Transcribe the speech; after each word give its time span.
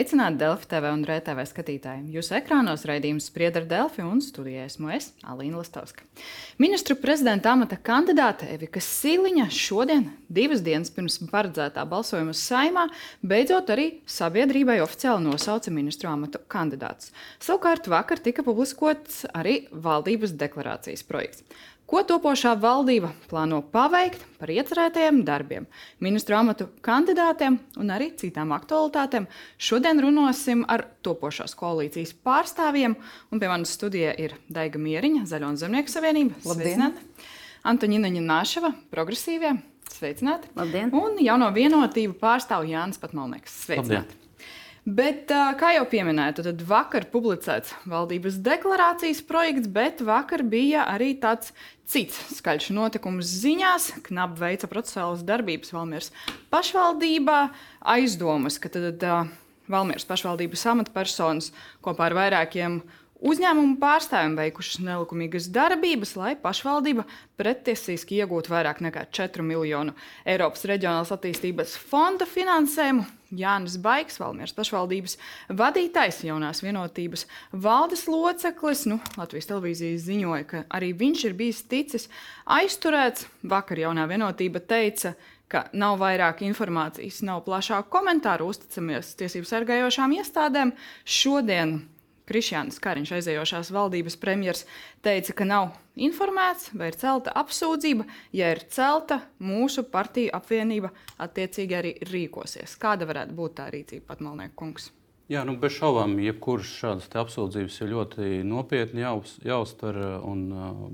Sveicināti 0.00 0.38
Delfi 0.40 0.64
TV 0.64 0.90
un 0.94 1.02
RTV 1.04 1.42
skatītāji. 1.44 2.06
Jūsu 2.14 2.32
ekrānos 2.38 2.86
raidījums 2.88 3.26
spriedz 3.28 3.58
ar 3.60 3.66
Delfi 3.68 4.00
un 4.00 4.22
studijā 4.24 4.62
esmu 4.64 4.88
es, 4.94 5.10
Alīna 5.28 5.58
Lastovska. 5.60 6.06
Ministru 6.56 6.96
prezidenta 6.96 7.52
amata 7.52 7.76
kandidāte 7.76 8.48
Evika 8.48 8.80
Siliņa 8.80 9.50
šodien, 9.52 10.06
divas 10.32 10.64
dienas 10.64 10.88
pirms 10.94 11.18
paredzētā 11.28 11.84
balsojuma 11.90 12.32
saimā, 12.32 12.86
beidzot 13.20 13.74
arī 13.74 13.90
sabiedrībai 14.08 14.78
oficiāli 14.80 15.26
nosauca 15.26 15.74
ministru 15.76 16.08
amatu 16.08 16.40
kandidātus. 16.48 17.12
Savukārt 17.36 17.92
vakar 17.92 18.24
tika 18.24 18.46
publiskots 18.46 19.26
arī 19.36 19.66
valdības 19.68 20.32
deklarācijas 20.40 21.04
projekts. 21.04 21.44
Ko 21.90 22.04
topošā 22.06 22.52
valdība 22.62 23.08
plāno 23.26 23.56
paveikt 23.66 24.20
par 24.38 24.52
iecerētajiem 24.54 25.24
darbiem, 25.26 25.64
ministru 25.98 26.36
amatu 26.38 26.68
kandidātiem 26.86 27.56
un 27.82 27.90
arī 27.90 28.12
citām 28.20 28.52
aktualitātēm? 28.54 29.26
Šodien 29.58 29.98
runāsim 30.04 30.62
ar 30.70 30.84
topošās 31.02 31.56
koalīcijas 31.58 32.14
pārstāvjiem. 32.22 32.94
Un 33.34 33.42
pie 33.42 33.50
manas 33.50 33.74
studijā 33.74 34.14
ir 34.22 34.36
Daiga 34.46 34.78
Mieriņa, 34.78 35.24
Zaļo 35.32 35.50
un 35.50 35.58
Zemnieku 35.58 35.90
savienība. 35.90 36.38
Labdien! 36.46 36.94
Antoņina 37.66 38.14
Nāšava, 38.22 38.70
progresīvie. 38.94 39.56
Sveicināti! 39.90 40.54
Labdien! 40.54 40.94
Un 40.94 41.18
jauno 41.18 41.50
vienotību 41.58 42.20
pārstāv 42.22 42.70
Jānis 42.70 43.02
Patmalnieks. 43.02 43.64
Sveicināti! 43.66 44.14
Labdien. 44.14 44.19
Bet, 44.88 45.28
kā 45.60 45.74
jau 45.76 45.84
minēju, 46.08 46.40
tad 46.40 46.62
vakar 46.64 47.04
publicēts 47.12 47.74
valdības 47.90 48.38
deklarācijas 48.40 49.20
projekts, 49.28 49.68
bet 49.68 50.00
vakar 50.00 50.40
bija 50.40 50.86
arī 50.88 51.12
tāds 51.20 51.52
cits 51.84 52.16
skaļš 52.38 52.70
notikums 52.72 53.28
ziņās. 53.42 53.90
Knapi 54.06 54.40
veica 54.40 54.70
procesuālas 54.72 55.26
darbības 55.26 55.74
Valmieras 55.76 56.08
pašvaldībā. 56.54 57.42
Aizdomas, 57.92 58.56
ka 58.62 58.72
tad 58.72 59.04
Valmieras 59.70 60.08
pašvaldības 60.08 60.64
amatpersonas 60.72 61.52
kopā 61.84 62.08
ar 62.08 62.16
vairākiem 62.16 62.80
Uzņēmumu 63.20 63.74
pārstāvjiem 63.76 64.32
veikušas 64.38 64.78
nelikumīgas 64.80 65.50
darbības, 65.52 66.14
lai 66.16 66.30
pašvaldība 66.40 67.02
pretiesiski 67.36 68.16
iegūtu 68.22 68.48
vairāk 68.48 68.80
nekā 68.80 69.02
4 69.12 69.44
miljonu 69.44 69.92
Eiropas 70.24 70.64
reģionālās 70.70 71.12
attīstības 71.12 71.74
fonda 71.90 72.24
finansējumu. 72.24 73.04
Jānis 73.36 73.76
Baigs, 73.78 74.16
Valmieras 74.18 74.56
pašvaldības 74.56 75.18
vadītājs, 75.52 76.22
jaunās 76.26 76.64
vienotības 76.64 77.26
valdes 77.52 78.06
loceklis. 78.08 78.86
Nu, 78.88 78.98
Latvijas 79.20 79.50
televīzija 79.52 80.00
ziņoja, 80.00 80.48
ka 80.48 80.64
arī 80.80 80.90
viņš 81.04 81.28
ir 81.28 81.36
bijis 81.38 81.62
ticis 81.68 82.08
aizturēts. 82.48 83.28
Vakar 83.44 83.84
jaunā 83.84 84.08
vienotība 84.10 84.64
teica, 84.64 85.12
ka 85.52 85.66
nav 85.76 86.00
vairāk 86.00 86.40
informācijas, 86.48 87.20
nav 87.28 87.44
plašāku 87.44 87.92
komentāru, 87.92 88.48
uzticamies 88.50 89.12
tiesību 89.20 89.52
sargājošām 89.52 90.16
iestādēm. 90.18 90.74
Šodien 91.04 91.82
Krišjāns 92.30 92.78
Kariņš, 92.82 93.14
aizējošās 93.18 93.72
valdības 93.74 94.16
premjers, 94.22 94.62
teica, 95.02 95.34
ka 95.34 95.48
nav 95.48 95.72
informēts, 95.98 96.70
vai 96.78 96.92
ir 96.92 97.00
celta 97.00 97.34
apsūdzība. 97.42 98.06
Ja 98.36 98.52
ir 98.54 98.62
celta, 98.70 99.20
mūsu 99.42 99.84
partija 99.90 100.38
apvienība 100.38 100.92
attiecīgi 101.18 101.78
arī 101.80 101.92
rīkosies. 102.06 102.78
Kāda 102.80 103.10
varētu 103.10 103.36
būt 103.36 103.58
tā 103.58 103.68
rīcība, 103.74 104.06
pat 104.12 104.22
Malnieku 104.24 104.58
kungs? 104.62 104.92
Jā, 105.30 105.44
nu, 105.46 105.52
bez 105.62 105.76
šaubām, 105.76 106.16
jebkuras 106.18 106.70
šādas 106.74 107.04
apsūdzības 107.20 107.76
ir 107.84 107.92
ļoti 107.92 108.30
nopietni 108.42 109.04
jāuz, 109.04 109.36
jāuztver. 109.46 110.00
Un 110.26 110.40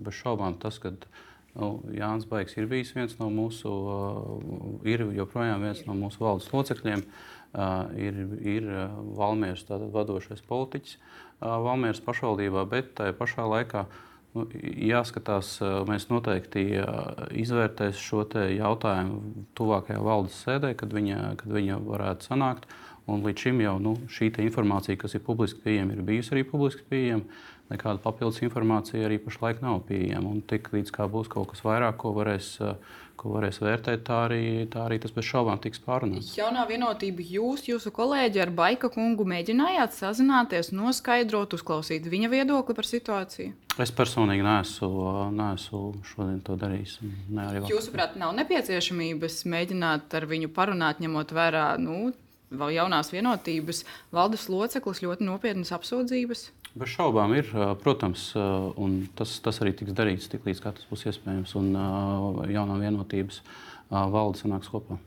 bez 0.05 0.19
šaubām 0.19 0.59
tas, 0.61 0.77
ka 0.83 0.93
nu, 0.93 1.71
Jānis 1.97 2.29
Baigs 2.29 2.59
ir 2.59 2.69
bijis 2.69 2.93
viens 2.93 3.17
no 3.17 3.31
mūsu, 3.33 3.73
ir 4.85 5.07
joprojām 5.17 5.65
viens 5.65 5.81
no 5.89 5.97
mūsu 5.97 6.21
valdes 6.21 6.51
locekļiem, 6.53 7.07
ir, 7.97 8.21
ir 8.45 8.69
Valmieras 9.17 9.65
vadošais 9.97 10.45
politiķis. 10.45 10.99
Valmieras 11.41 12.01
pašvaldībā, 12.01 12.65
bet 12.71 12.95
tajā 12.97 13.13
pašā 13.17 13.45
laikā 13.45 13.85
nu, 14.37 14.47
jāskatās, 14.89 15.57
mēs 15.89 16.09
noteikti 16.09 16.65
izvērtēsim 17.43 18.03
šo 18.03 18.25
jautājumu 18.57 19.47
tuvākajā 19.59 20.01
valdes 20.05 20.39
sēdē, 20.47 20.73
kad 20.81 20.93
viņa, 20.97 21.37
kad 21.43 21.57
viņa 21.59 21.81
varētu 21.85 22.31
sanākt. 22.31 22.69
Un 23.07 23.23
līdz 23.23 23.45
šim 23.45 23.61
jau 23.63 23.77
nu, 23.83 23.95
šī 24.11 24.33
informācija, 24.43 24.99
kas 24.99 25.15
ir 25.15 25.23
publiski 25.23 25.63
pieejama, 25.63 25.95
ir 25.95 26.07
bijusi 26.07 26.35
arī 26.35 26.43
publiski 26.49 26.83
pieejama. 26.91 27.45
Nekāda 27.71 27.99
papildus 28.03 28.43
informācija 28.47 29.07
arī 29.07 29.19
pašlaik 29.23 29.63
nav 29.63 29.81
pieejama. 29.89 30.31
Un 30.31 30.43
tik 30.43 30.71
līdz 30.75 30.93
kā 30.95 31.07
būs 31.11 31.31
kaut 31.31 31.51
kas 31.53 31.65
vairāk, 31.67 31.97
ko 32.03 32.13
varēs 32.15 32.53
uh, 32.63 32.75
ko 33.17 33.33
varēs 33.35 33.59
vērtēt, 33.63 34.05
tā 34.07 34.19
arī, 34.27 34.43
tā 34.71 34.85
arī 34.87 34.99
tas 35.03 35.13
bez 35.15 35.27
šaubām 35.27 35.61
tiks 35.63 35.81
pārunāts. 35.83 36.35
Jaunā 36.37 36.67
vienotība 36.69 37.25
jūs, 37.25 37.65
jūsu 37.69 37.93
kolēģi 37.95 38.43
ar 38.45 38.53
Baika 38.57 38.91
kungu 38.93 39.27
mēģinājāt 39.29 39.97
sazināties, 39.97 40.73
noskaidrot, 40.77 41.57
uzklausīt 41.57 42.07
viņa 42.13 42.31
viedokli 42.33 42.77
par 42.77 42.89
situāciju? 42.89 43.55
Es 43.83 43.93
personīgi 43.93 44.45
neesmu, 44.45 45.09
neesmu 45.37 45.83
šodien 46.13 46.39
to 46.45 46.57
darījis. 46.61 46.99
Jūsuprāt, 47.71 48.17
nav 48.21 48.33
nepieciešamības 48.39 49.43
mēģināt 49.53 50.17
ar 50.17 50.29
viņu 50.31 50.53
parunāt, 50.57 51.03
ņemot 51.05 51.35
vērā 51.37 51.69
nu, 51.83 52.13
jaunās 52.51 53.11
vienotības 53.13 53.83
valdes 54.15 54.49
loceklis 54.49 55.03
ļoti 55.03 55.27
nopietnas 55.27 55.73
apsūdzības? 55.75 56.51
Bez 56.77 56.93
šaubām 56.93 57.33
ir, 57.33 57.49
protams, 57.81 58.31
un 58.37 59.07
tas, 59.17 59.39
tas 59.41 59.63
arī 59.65 59.73
tiks 59.79 59.97
darīts 59.97 60.29
tiklīdz 60.29 60.61
tas 60.67 60.85
būs 60.91 61.07
iespējams, 61.09 61.57
un 61.57 61.73
jaunā 62.53 62.77
vienotības 62.83 63.41
valde 63.91 64.43
sanāks 64.43 64.69
kopā. 64.69 64.99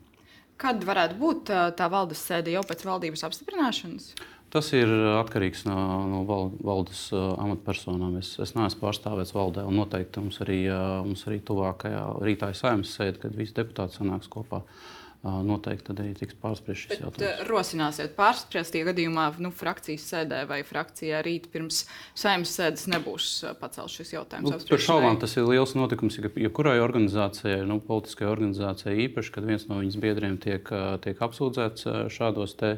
Kad 0.60 0.82
varētu 0.84 1.16
būt 1.22 1.54
tā 1.78 1.88
valdes 1.92 2.20
sēde 2.26 2.52
jau 2.52 2.66
pēc 2.68 2.84
valdības 2.84 3.24
apstiprināšanas? 3.30 4.12
Tas 4.50 4.72
ir 4.74 4.90
atkarīgs 5.20 5.62
no, 5.70 5.78
no 6.10 6.24
valdes 6.26 7.04
amatpersonām. 7.14 8.18
Es, 8.18 8.34
es 8.42 8.56
neesmu 8.58 8.82
pārstāvēts 8.82 9.36
valdē, 9.38 9.62
un 9.70 9.78
noteikti 9.78 10.24
mums 10.26 10.42
arī, 10.42 10.64
mums 11.06 11.22
arī 11.30 11.38
tuvākajā 11.46 12.02
rītā 12.26 12.50
ir 12.50 12.58
saimnes 12.58 12.96
sēde, 12.98 13.22
kad 13.22 13.38
visi 13.38 13.54
deputāti 13.62 14.02
sanāks 14.02 14.32
kopā. 14.34 14.64
Uh, 14.66 14.99
noteikti 15.24 15.92
arī 15.92 16.14
tiks 16.16 16.38
pārspriests 16.40 16.86
šis 16.88 17.02
jautājums. 17.02 17.42
Rosināsiet 17.50 18.14
pārspriest, 18.16 18.78
ja 18.80 18.88
gadījumā 18.88 19.26
nu, 19.44 19.52
frakcijas 19.56 20.06
sēdē 20.14 20.46
vai 20.48 20.62
frakcijā 20.68 21.20
rīt 21.26 21.50
pirms 21.52 21.82
saimnes 22.18 22.54
sēdes 22.56 22.88
nebūs 22.94 23.28
pacelts 23.60 23.98
šis 24.00 24.14
jautājums. 24.16 24.48
Nu, 24.48 24.62
par 24.72 24.86
šaubām 24.86 25.20
tas 25.20 25.36
ir 25.36 25.50
liels 25.50 25.76
notikums, 25.76 26.20
ja 26.22 26.32
jebkurai 26.32 26.78
organizācijai, 26.84 27.60
nu, 27.68 27.82
politiskai 27.84 28.30
organizācijai 28.32 28.96
īpaši, 29.10 29.36
kad 29.36 29.50
viens 29.50 29.68
no 29.68 29.82
viņas 29.84 30.00
biedriem 30.00 30.40
tiek, 30.40 30.72
tiek 31.04 31.28
apsūdzēts 31.28 31.90
šādos 32.16 32.56
te 32.60 32.78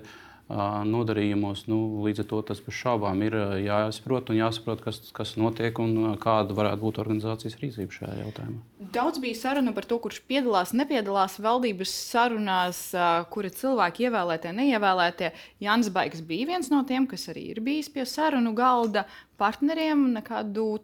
nodarījumos. 0.88 1.66
Nu, 1.72 1.80
līdz 2.06 2.24
ar 2.24 2.28
to 2.32 2.42
tas 2.52 2.62
bez 2.64 2.76
šaubām 2.78 3.22
ir 3.26 3.36
jāsaprot 3.66 4.32
un 4.32 4.40
jāsaprot, 4.40 4.84
kas, 4.86 5.02
kas 5.16 5.36
notiek 5.40 5.80
un 5.82 6.16
kāda 6.22 6.56
varētu 6.58 6.84
būt 6.84 7.02
organizācijas 7.04 7.58
rīcība 7.62 7.98
šajā 7.98 8.18
jautājumā. 8.22 8.62
Daudz 8.96 9.22
bija 9.24 9.40
saruna 9.40 9.74
par 9.76 9.88
to, 9.88 10.00
kurš 10.04 10.22
piedalās, 10.28 10.74
nepiedalās 10.78 11.38
valdības 11.44 11.94
sarunās, 12.12 12.82
kuri 13.34 13.54
cilvēki 13.56 14.08
ievēlētie, 14.10 14.56
neievēlētie. 14.58 15.32
Jānis 15.64 15.92
Baigs 15.94 16.24
bija 16.26 16.50
viens 16.54 16.72
no 16.74 16.82
tiem, 16.88 17.08
kas 17.10 17.30
arī 17.32 17.52
ir 17.54 17.62
bijis 17.64 17.92
pie 17.94 18.08
sarunu 18.10 18.56
galda. 18.58 19.06
Partneriem 19.42 20.12
nekādu 20.18 20.76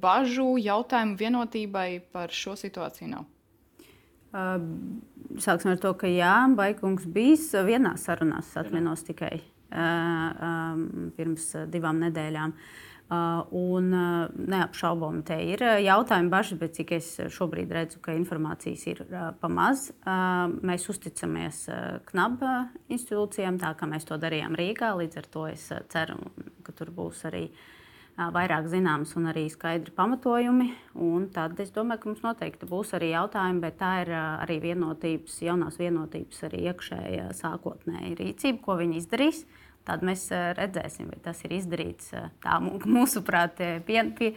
bažu, 0.00 0.54
jautājumu 0.58 1.20
vienotībai 1.20 1.90
par 2.12 2.32
šo 2.34 2.56
situāciju 2.58 3.12
nav. 3.12 3.28
Sāksim 4.30 5.72
ar 5.72 5.80
to, 5.82 5.94
ka 5.98 6.10
jā, 6.10 6.34
Baikungs 6.58 7.06
bijis 7.10 7.48
vienā 7.66 7.96
sarunā, 7.98 8.42
atminos 8.60 9.02
tikai 9.06 9.40
pirms 11.16 11.50
divām 11.70 12.00
nedēļām. 12.04 12.54
Un 13.10 13.88
neapšaubāmi 13.90 15.24
te 15.26 15.34
ir 15.50 15.64
jautājumi, 15.82 16.30
bažas, 16.30 16.60
bet 16.60 16.76
cik 16.78 16.92
es 16.94 17.08
šobrīd 17.34 17.72
redzu, 17.74 17.98
ka 18.04 18.14
informācijas 18.14 18.84
ir 18.86 19.02
pamaz. 19.42 19.88
Mēs 20.62 20.86
uzticamies 20.92 21.64
knaba 22.12 22.54
institūcijām, 22.86 23.58
tā 23.58 23.74
kā 23.78 23.90
mēs 23.90 24.06
to 24.06 24.18
darījām 24.22 24.54
Rīgā. 24.58 24.92
Līdz 25.02 25.22
ar 25.24 25.28
to 25.34 25.48
es 25.50 25.66
ceru, 25.90 26.20
ka 26.62 26.76
tur 26.78 26.94
būs 26.94 27.26
arī 27.26 27.48
uh, 27.50 27.66
vairāk 28.34 28.68
zināms 28.68 29.14
un 29.16 29.30
arī 29.30 29.46
skaidri 29.52 29.94
pamatojumi. 29.96 30.68
Un 31.00 31.28
tad 31.32 31.58
es 31.62 31.72
domāju, 31.74 32.02
ka 32.02 32.10
mums 32.10 32.24
noteikti 32.24 32.68
būs 32.68 32.92
arī 32.98 33.14
jautājumi, 33.14 33.62
bet 33.64 33.78
tā 33.80 33.94
ir 34.04 34.12
arī 34.12 34.60
vienotības, 34.66 35.40
jaunās 35.46 35.80
vienotības 35.80 36.44
arī 36.50 36.66
iekšējā 36.70 37.30
sākotnēja 37.40 38.14
rīcība, 38.20 38.62
ko 38.66 38.78
viņi 38.82 39.00
izdarīs. 39.00 39.44
Tad 39.88 40.04
mēs 40.04 40.26
redzēsim, 40.58 41.08
vai 41.08 41.16
tas 41.24 41.40
ir 41.46 41.54
izdarīts 41.56 42.12
tā, 42.12 42.58
mūsuprāt, 42.98 43.62
pie, 43.88 44.02
pie, 44.18 44.30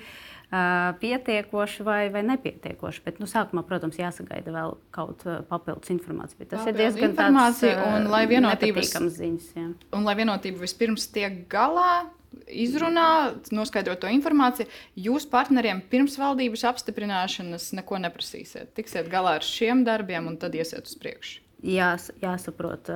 pietiekoši 1.03 1.83
vai, 1.83 2.07
vai 2.13 2.23
nepietiekoši. 2.29 3.03
Bet, 3.03 3.19
nu, 3.19 3.27
sākumā, 3.29 3.65
protams, 3.67 3.99
jāsagaida 3.99 4.55
vēl 4.55 4.77
kaut 4.95 5.27
papildus 5.49 5.91
informācija. 5.93 6.39
Bet 6.39 6.53
tas 6.53 6.63
Papildus 6.63 6.79
ir 6.79 6.79
diezgan 6.79 7.15
tāds, 7.19 7.63
un 7.67 8.11
lai 8.13 8.23
vienotības 8.31 8.95
ziņas. 9.19 9.53
Jā. 9.59 9.69
Un 9.97 10.07
lai 10.07 10.15
vienotība 10.21 10.63
vispirms 10.63 11.09
tiek 11.11 11.43
galā, 11.51 12.05
izrunā, 12.47 13.35
noskaidrot 13.53 14.03
to 14.03 14.11
informāciju. 14.11 14.67
Jūs 14.99 15.27
partneriem 15.31 15.83
pirms 15.91 16.17
valdības 16.19 16.65
apstiprināšanas 16.73 17.71
neko 17.79 18.01
neprasīsiet. 18.03 18.73
Tiksiet 18.77 19.09
galā 19.11 19.37
ar 19.39 19.47
šiem 19.47 19.85
darbiem 19.87 20.27
un 20.31 20.37
tad 20.41 20.55
iesiet 20.57 20.89
uz 20.89 20.99
priekšu. 20.99 21.39
jās, 21.63 22.09
jāsaprot, 22.21 22.89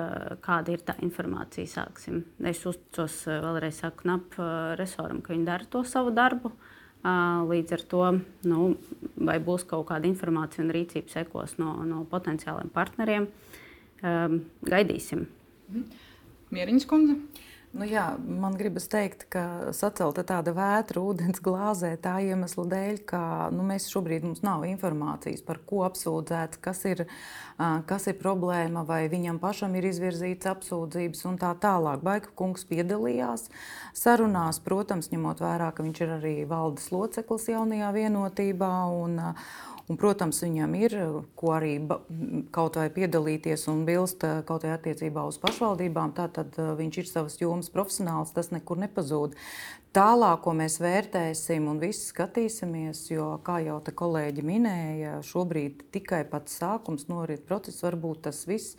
kāda 0.44 0.74
ir 0.74 0.84
tā 0.86 0.98
informācija. 1.06 1.68
Sāksim. 1.72 2.24
Es 2.44 2.64
uzticos 2.68 3.22
vēlreiz 3.28 3.82
NAP 4.08 4.38
resoram, 4.80 5.22
ka 5.22 5.34
viņi 5.34 5.48
dara 5.48 5.70
to 5.72 5.84
savu 5.88 6.12
darbu. 6.16 6.52
Līdz 7.48 7.74
ar 7.78 7.84
to, 7.88 8.04
nu, 8.50 8.76
vai 9.16 9.38
būs 9.40 9.64
kaut 9.70 9.88
kāda 9.92 10.10
informācija 10.10 10.66
un 10.66 10.74
rīcība 10.76 11.14
sekos 11.14 11.56
no, 11.62 11.78
no 11.88 12.02
potenciāliem 12.10 12.72
partneriem, 12.74 13.30
gaidīsim. 14.02 15.28
Mieriņas 16.52 16.88
kundze. 16.90 17.46
Nu 17.78 17.86
jā, 17.86 18.08
man 18.18 18.56
gribas 18.58 18.88
teikt, 18.90 19.28
ka 19.30 19.70
sacelta 19.76 20.24
tāda 20.26 20.50
vētra 20.58 20.98
ūdens 20.98 21.38
glāzē 21.46 21.92
tā 22.02 22.16
iemesla 22.26 22.64
dēļ, 22.72 22.96
ka 23.06 23.20
nu, 23.54 23.62
mēs 23.70 23.86
šobrīd 23.92 24.26
mums 24.26 24.42
nav 24.42 24.66
informācijas 24.66 25.44
par 25.46 25.60
ko 25.70 25.84
apsūdzēts, 25.86 26.58
kas 26.64 26.82
ir, 26.90 27.04
kas 27.92 28.10
ir 28.10 28.18
problēma, 28.18 28.82
vai 28.88 29.04
viņam 29.14 29.38
pašam 29.44 29.78
ir 29.78 29.86
izvirzīts 29.92 30.50
apsūdzības 30.50 31.22
un 31.30 31.38
tā 31.44 31.54
tālāk. 31.62 32.02
Baika 32.02 32.34
kungs 32.40 32.66
piedalījās 32.66 33.46
sarunās, 33.94 34.58
protams, 34.66 35.12
ņemot 35.14 35.46
vērā, 35.46 35.70
ka 35.70 35.86
viņš 35.86 36.02
ir 36.02 36.18
arī 36.18 36.36
valdes 36.50 36.90
loceklis 36.90 37.46
jaunajā 37.54 37.94
vienotībā. 38.02 38.74
Un, 39.06 39.22
Un, 39.88 39.96
protams, 39.96 40.42
viņam 40.44 40.74
ir 40.76 40.94
ko 41.40 41.54
arī 41.56 41.78
kaut 42.52 42.76
vai 42.76 42.90
piedalīties 42.92 43.62
un 43.72 43.86
bilst 43.88 44.26
eh, 44.28 44.42
kaut 44.48 44.66
vai 44.68 44.74
attiecībā 44.76 45.24
uz 45.30 45.38
pašvaldībām. 45.40 46.12
Tātad 46.18 46.60
eh, 46.60 46.74
viņš 46.76 47.00
ir 47.00 47.08
savas 47.08 47.38
jomas 47.40 47.72
profesionāls, 47.72 48.34
tas 48.36 48.52
nekur 48.52 48.82
nepazūd. 48.84 49.38
Tālāk, 49.96 50.42
ko 50.44 50.52
mēs 50.60 50.76
vērtēsim 50.84 51.70
un 51.72 51.80
visi 51.80 52.04
skatīsimies, 52.12 53.06
jo, 53.14 53.30
kā 53.48 53.62
jau 53.64 53.80
te 53.82 53.96
kolēģi 53.96 54.44
minēja, 54.46 55.16
šobrīd 55.26 55.88
tikai 55.96 56.26
pats 56.28 56.60
sākums 56.60 57.08
norit 57.08 57.48
process, 57.48 57.80
varbūt 57.88 58.26
tas 58.28 58.44
viss 58.50 58.76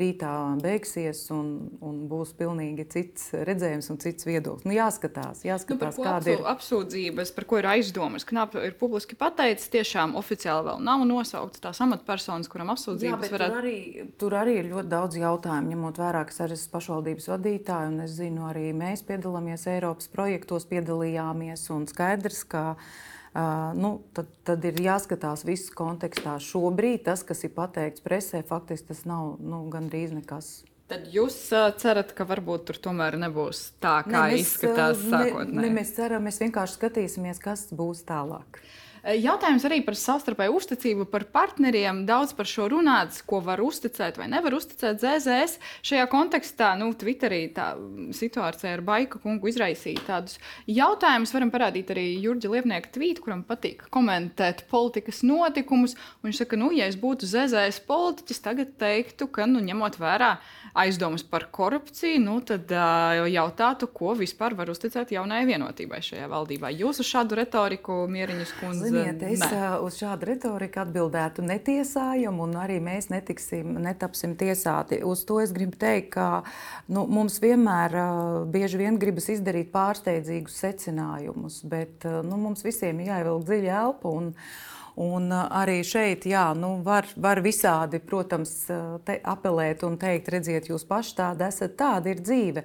rītā 0.00 0.32
beigsies 0.62 1.24
un, 1.34 1.50
un 1.84 2.00
būs 2.10 2.34
pilnīgi 2.38 2.86
cits 2.92 3.30
redzējums 3.48 3.90
un 3.92 4.00
cits 4.02 4.28
viedoklis. 4.28 4.66
Nu, 4.68 4.74
jāskatās, 4.76 5.42
jāskatās 5.46 5.98
nu, 5.98 6.06
kāda 6.06 6.32
ir 6.34 6.44
apsūdzības, 6.52 7.32
par 7.36 7.48
ko 7.50 7.60
ir 7.60 7.68
aizdomas. 7.74 8.26
Knap 8.28 8.56
ir 8.60 8.76
publiski 8.80 9.18
pateicis, 9.18 9.70
tiešām 9.74 10.16
oficiāli 10.20 10.68
vēl 10.70 10.82
nav 10.86 11.04
nosauktas 11.08 11.64
tās 11.64 11.82
amatpersonas, 11.84 12.50
kuram 12.52 12.72
apsūdzības 12.74 13.28
Jā, 13.28 13.32
varētu. 13.34 13.52
Tur 13.52 13.62
arī, 13.62 14.06
tur 14.22 14.38
arī 14.40 14.56
ir 14.62 14.72
ļoti 14.72 14.92
daudz 14.94 15.20
jautājumu, 15.20 15.74
ņemot 15.74 16.02
vērā, 16.02 16.24
ka 16.28 16.34
es 16.34 16.42
arī 16.46 16.58
esmu 16.58 16.74
pašvaldības 16.76 17.30
vadītāja 17.34 17.92
un 17.92 18.00
es 18.06 18.16
zinu, 18.18 18.48
arī 18.48 18.70
mēs 18.76 19.04
piedalāmies 19.08 19.68
Eiropas 19.70 20.10
projektos, 20.12 20.68
piedalījāmies 20.70 21.68
un 21.74 21.86
skaidrs, 21.90 22.44
ka 22.48 22.64
nu, 23.78 23.92
tad, 24.16 24.30
tad 24.46 24.64
ir 24.66 24.80
jāskatās 24.82 25.44
viss 25.46 25.72
kontekstā. 25.74 26.38
Šobrīd 26.42 27.04
tas, 27.06 27.22
kas 27.26 27.44
ir 27.46 27.52
pateikts 27.56 28.04
presē, 28.04 28.42
faktiski 28.46 28.90
tas 28.92 29.04
nav 29.08 29.36
nu, 29.42 29.64
gandrīz 29.72 30.14
nekas. 30.16 30.50
Tad 30.88 31.10
jūs 31.12 31.34
uh, 31.52 31.66
cerat, 31.76 32.14
ka 32.16 32.24
varbūt 32.24 32.62
tur 32.70 32.78
tomēr 32.88 33.18
nebūs 33.20 33.60
tā, 33.76 33.98
kā 34.06 34.22
ne, 34.24 34.38
mēs, 34.38 34.46
izskatās 34.46 35.02
sākotnēji? 35.04 35.58
Ne, 35.58 35.66
ne, 35.66 35.72
mēs 35.76 35.92
ceram, 35.98 36.24
mēs 36.24 36.40
vienkārši 36.40 36.78
skatīsimies, 36.78 37.40
kas 37.44 37.66
būs 37.76 38.06
tālāk. 38.08 38.62
Jautājums 39.08 39.64
arī 39.64 39.78
par 39.86 39.96
savstarpēju 39.96 40.56
uzticību, 40.58 41.06
par 41.08 41.24
partneriem. 41.32 42.02
Daudz 42.08 42.34
par 42.36 42.48
šo 42.48 42.66
runāts, 42.68 43.22
ko 43.24 43.38
var 43.44 43.62
uzticēt 43.64 44.18
vai 44.20 44.26
nevar 44.28 44.52
uzticēt 44.58 45.00
ZZS. 45.00 45.56
Šajā 45.88 46.04
kontekstā, 46.12 46.74
nu, 46.76 46.90
Twitterī 46.98 47.46
tā 47.56 47.70
situācija 48.12 48.74
ar 48.76 48.82
Baika 48.84 49.20
kungu 49.22 49.48
izraisīja 49.48 50.04
tādus 50.04 50.36
jautājumus. 50.68 51.32
Varam 51.32 51.52
parādīt 51.54 51.92
arī 51.94 52.04
Jurģa 52.20 52.50
Liepnieka 52.52 52.92
tvītu, 52.98 53.24
kuram 53.24 53.46
patīk 53.48 53.86
komentēt 53.94 54.66
politikas 54.68 55.22
notikumus. 55.24 55.96
Viņš 56.26 56.42
saka, 56.42 56.60
nu, 56.60 56.68
ja 56.76 56.90
es 56.90 57.00
būtu 57.00 57.30
ZZS 57.30 57.80
politiķis, 57.88 58.42
tagad 58.44 58.76
teiktu, 58.82 59.30
ka, 59.32 59.48
nu, 59.48 59.64
ņemot 59.64 59.96
vērā 60.02 60.34
aizdomas 60.78 61.24
par 61.24 61.48
korupciju, 61.54 62.20
nu, 62.26 62.36
tad 62.44 62.68
uh, 62.76 63.24
jautātu, 63.32 63.88
ko 63.88 64.12
vispār 64.18 64.52
var 64.58 64.68
uzticēt 64.68 65.16
jaunajai 65.16 65.48
vienotībai 65.54 66.04
šajā 66.04 66.28
valdībā. 66.28 66.74
Jūs 66.76 67.00
uz 67.00 67.08
šādu 67.08 67.40
retoriku, 67.40 68.02
Mieriņas 68.12 68.54
kundze, 68.60 68.97
Ziniet, 68.98 69.24
es 69.28 69.42
ne. 69.42 69.60
uz 69.86 69.98
šādu 70.00 70.28
retoriku 70.30 70.82
atbildētu 70.82 71.44
netiesājam, 71.46 72.40
un 72.44 72.56
arī 72.60 72.78
mēs 72.84 73.10
netiksim, 73.12 73.76
netapsim 73.82 74.36
tiesāti. 74.38 75.00
Uz 75.06 75.24
to 75.28 75.40
es 75.42 75.52
gribu 75.56 75.78
teikt, 75.80 76.10
ka 76.16 76.28
nu, 76.92 77.04
mums 77.06 77.38
vienmēr 77.42 77.96
bieži 78.52 78.82
vien 78.82 78.98
gribas 79.00 79.30
izdarīt 79.32 79.72
pārsteidzīgus 79.74 80.58
secinājumus, 80.64 81.62
bet 81.68 82.06
nu, 82.06 82.40
mums 82.40 82.64
visiem 82.66 83.00
ir 83.02 83.12
jāievelk 83.12 83.46
dziļa 83.48 83.78
elpa. 83.84 84.16
Un, 84.20 84.34
Un 84.98 85.30
arī 85.30 85.76
šeit 85.86 86.24
jā, 86.26 86.48
nu, 86.58 86.72
var, 86.82 87.06
var 87.22 87.38
visādi, 87.44 88.00
protams, 88.02 88.50
te, 89.06 89.18
apelēt 89.22 89.84
un 89.86 89.94
teikt, 90.00 90.30
redziet, 90.34 90.70
jūs 90.72 90.82
paši 90.88 91.12
tādi 91.20 91.44
esat, 91.46 91.76
tāda 91.78 92.10
ir 92.10 92.22
dzīve. 92.24 92.64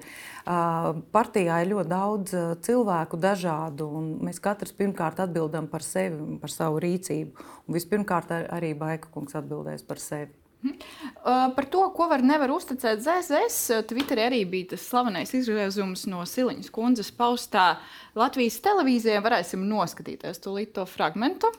Partijā 1.13 1.59
ir 1.61 1.69
ļoti 1.75 1.91
daudz 1.91 2.37
cilvēku 2.65 3.19
dažādu, 3.21 3.85
un 3.99 4.07
mēs 4.25 4.41
katrs 4.41 4.73
pirmkārt 4.73 5.21
atbildam 5.21 5.67
par 5.69 5.85
sevi, 5.85 6.39
par 6.41 6.49
savu 6.49 6.81
rīcību. 6.81 7.45
Un 7.67 7.77
vispirmkārt 7.77 8.33
arī 8.41 8.71
Baika 8.79 9.11
kungs 9.13 9.37
atbildēs 9.37 9.85
par 9.85 10.01
sevi. 10.01 10.33
Uh, 10.63 11.51
par 11.53 11.65
to, 11.67 11.83
ko 11.93 12.07
var 12.07 12.23
nevar 12.23 12.53
uzticēt 12.55 13.01
ZZS, 13.03 13.83
Twitterī 13.89 14.23
arī 14.29 14.39
bija 14.47 14.71
tas 14.71 14.85
slavenais 14.87 15.33
izrādījums 15.35 16.05
no 16.07 16.23
Siliņas 16.25 16.71
kundzes 16.73 17.11
paustā 17.13 17.75
Latvijas 18.15 18.61
televīzijā. 18.63 19.19
Varēsim 19.21 19.67
noskatīties 19.67 20.39
to 20.41 20.87
fragmentu. 20.87 21.51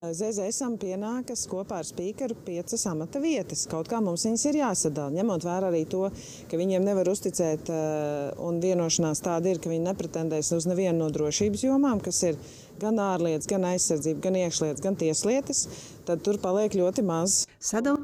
ZZSam 0.00 0.78
pienākas 0.80 1.42
kopā 1.44 1.82
ar 1.82 1.84
spīkeru 1.84 2.32
piecas 2.46 2.86
amata 2.88 3.20
vietas. 3.20 3.66
Kaut 3.68 3.90
kā 3.92 3.98
mums 4.00 4.22
viņas 4.24 4.44
ir 4.48 4.56
jāsadala, 4.62 5.12
ņemot 5.12 5.44
vērā 5.44 5.68
arī 5.68 5.82
to, 5.92 6.06
ka 6.48 6.56
viņiem 6.56 6.86
nevar 6.88 7.10
uzticēt, 7.12 7.68
eh, 7.68 8.30
un 8.40 8.62
vienošanās 8.64 9.20
tāda 9.20 9.52
ir, 9.52 9.60
ka 9.60 9.68
viņi 9.68 9.84
nepretendēs 9.90 10.54
uz 10.56 10.64
nevienu 10.64 11.02
no 11.02 11.10
drošības 11.12 11.66
jomām, 11.68 12.00
kas 12.00 12.22
ir 12.22 12.40
gan 12.80 12.96
ārlietas, 12.96 13.44
gan 13.46 13.68
aizsardzība, 13.74 14.22
gan 14.24 14.40
iekšlietas, 14.40 14.80
gan 14.80 14.96
tieslietas, 14.96 15.68
tad 16.06 16.24
tur 16.24 16.40
paliek 16.40 16.72
ļoti 16.72 17.04
maz. 17.04 17.44
Sadala. 17.60 18.00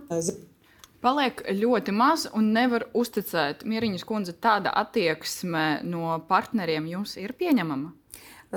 Paliek 1.00 1.40
ļoti 1.49 1.96
maz 1.96 2.28
un 2.34 2.52
nevar 2.52 2.90
uzticēt. 2.92 3.64
Mieriņas 3.64 4.04
kundze, 4.04 4.37
tāda 4.37 4.69
attieksme 4.84 5.81
no 5.88 6.20
partneriem 6.28 6.92
jums 6.92 7.16
ir 7.16 7.32
pieņemama? 7.32 7.94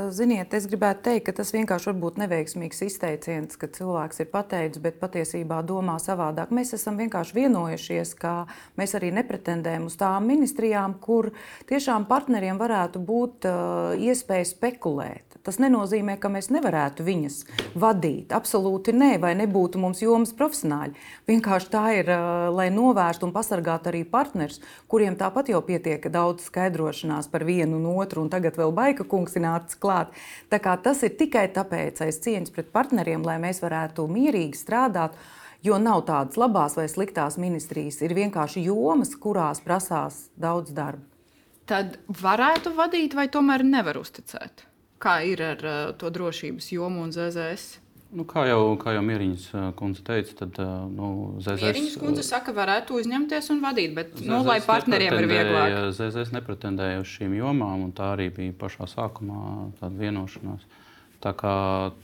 Ziniet, 0.08 0.53
es 0.56 0.65
gribētu 0.70 1.03
teikt, 1.10 1.25
ka 1.27 1.34
tas 1.39 1.51
vienkārši 1.51 1.91
būt 2.00 2.20
neveiksmīgs 2.22 2.84
izteiciens, 2.86 3.58
ka 3.60 3.68
cilvēks 3.74 4.22
ir 4.24 4.29
pateicis, 4.32 4.82
bet 4.84 5.00
patiesībā 5.01 5.60
domā 5.68 5.98
savādāk. 6.00 6.53
Mēs 6.56 6.72
esam 6.77 7.00
vienkārši 7.00 7.36
vienojušies, 7.36 8.13
ka 8.20 8.34
mēs 8.79 8.96
arī 8.96 9.10
nepretendējam 9.18 9.88
uz 9.89 9.98
tām 10.00 10.29
ministrijām, 10.29 10.96
kur 11.03 11.32
tiešām 11.70 12.06
partneriem 12.10 12.60
varētu 12.62 13.01
būt 13.03 13.50
uh, 13.50 13.98
iespēja 14.00 14.48
spekulēt. 14.53 15.39
Tas 15.44 15.60
nenozīmē, 15.60 16.18
ka 16.20 16.32
mēs 16.32 16.51
nevarētu 16.53 17.03
viņas 17.08 17.39
vadīt. 17.79 18.36
Absolūti 18.36 18.94
nē, 18.96 19.13
vai 19.24 19.34
nebūtu 19.39 19.82
mums 19.82 20.03
jomas 20.03 20.36
profesionāļi. 20.38 20.96
Vienkārši 21.27 21.72
tā 21.74 21.86
ir, 21.98 22.13
uh, 22.13 22.48
lai 22.56 22.70
novērstu 22.75 23.27
un 23.27 23.36
pasargātu 23.36 23.91
arī 23.91 24.06
partnerus, 24.08 24.62
kuriem 24.91 25.18
tāpat 25.20 25.51
jau 25.51 25.63
pietiek 25.65 26.08
daudz 26.13 26.48
skaidrošanās 26.48 27.32
par 27.32 27.48
vienu 27.48 27.82
un 27.82 27.89
otru, 27.98 28.24
un 28.24 28.32
tagad 28.32 28.60
vēl 28.60 28.75
baika 28.75 29.08
kungs 29.08 29.36
ir 29.36 29.48
nācis 29.48 29.75
klāt. 29.75 29.88
Kā 30.50 30.77
tas 30.84 31.03
ir 31.08 31.15
tikai 31.19 31.48
tāpēc 31.55 32.03
aiz 32.05 32.22
cieņas 32.24 32.55
pret 32.55 32.72
partneriem, 32.75 33.25
lai 33.25 33.38
mēs 33.41 33.62
varētu 33.63 34.08
mierīgi 34.12 34.58
strādāt. 34.60 35.17
Jo 35.65 35.75
nav 35.75 36.05
tādas 36.08 36.38
labās 36.39 36.77
vai 36.79 36.86
sliktās 36.88 37.36
ministrijas, 37.36 37.98
ir 38.00 38.13
vienkārši 38.15 38.63
jomas, 38.69 39.12
kurās 39.19 39.60
prasās 39.60 40.29
daudz 40.39 40.72
darba. 40.72 41.03
Tad 41.67 42.00
varētu 42.08 42.72
vadīt, 42.77 43.13
vai 43.13 43.27
tomēr 43.29 43.65
nevar 43.67 44.00
uzticēt? 44.00 44.63
Kā 45.03 45.19
ir 45.27 45.43
ar 45.43 45.62
uh, 45.63 45.75
to 46.00 46.10
drošības 46.15 46.72
jomu 46.72 47.03
un 47.03 47.12
ZZS? 47.15 47.77
Nu, 48.10 48.24
kā, 48.25 48.42
jau, 48.50 48.74
kā 48.82 48.96
jau 48.96 49.04
Mierīņas 49.06 49.44
uh, 49.54 49.66
kundze 49.78 50.01
teica, 50.06 50.34
tad 50.42 50.58
nu, 50.89 51.10
ZZS. 51.38 51.62
Mierīņas 51.62 51.98
kundze 52.01 52.24
saka, 52.25 52.56
varētu 52.58 52.98
uzņemties 52.98 53.51
un 53.54 53.62
vadīt, 53.62 53.94
bet, 53.94 54.16
ZZS 54.18 54.32
nu, 54.32 54.39
lai 54.48 54.58
partneriem 54.66 55.13
ir 55.20 55.30
vieglāk. 55.30 55.75
ZZS 55.94 56.34
nepretendēja 56.34 57.04
uz 57.04 57.12
šīm 57.12 57.36
jomām, 57.38 57.86
un 57.86 57.94
tā 57.94 58.16
arī 58.16 58.32
bija 58.34 58.56
pašā 58.58 58.89
sākumā 58.89 59.42
tāda 59.78 59.94
vienošanās. 60.01 60.66
Tā, 61.20 61.34
kā, 61.36 61.54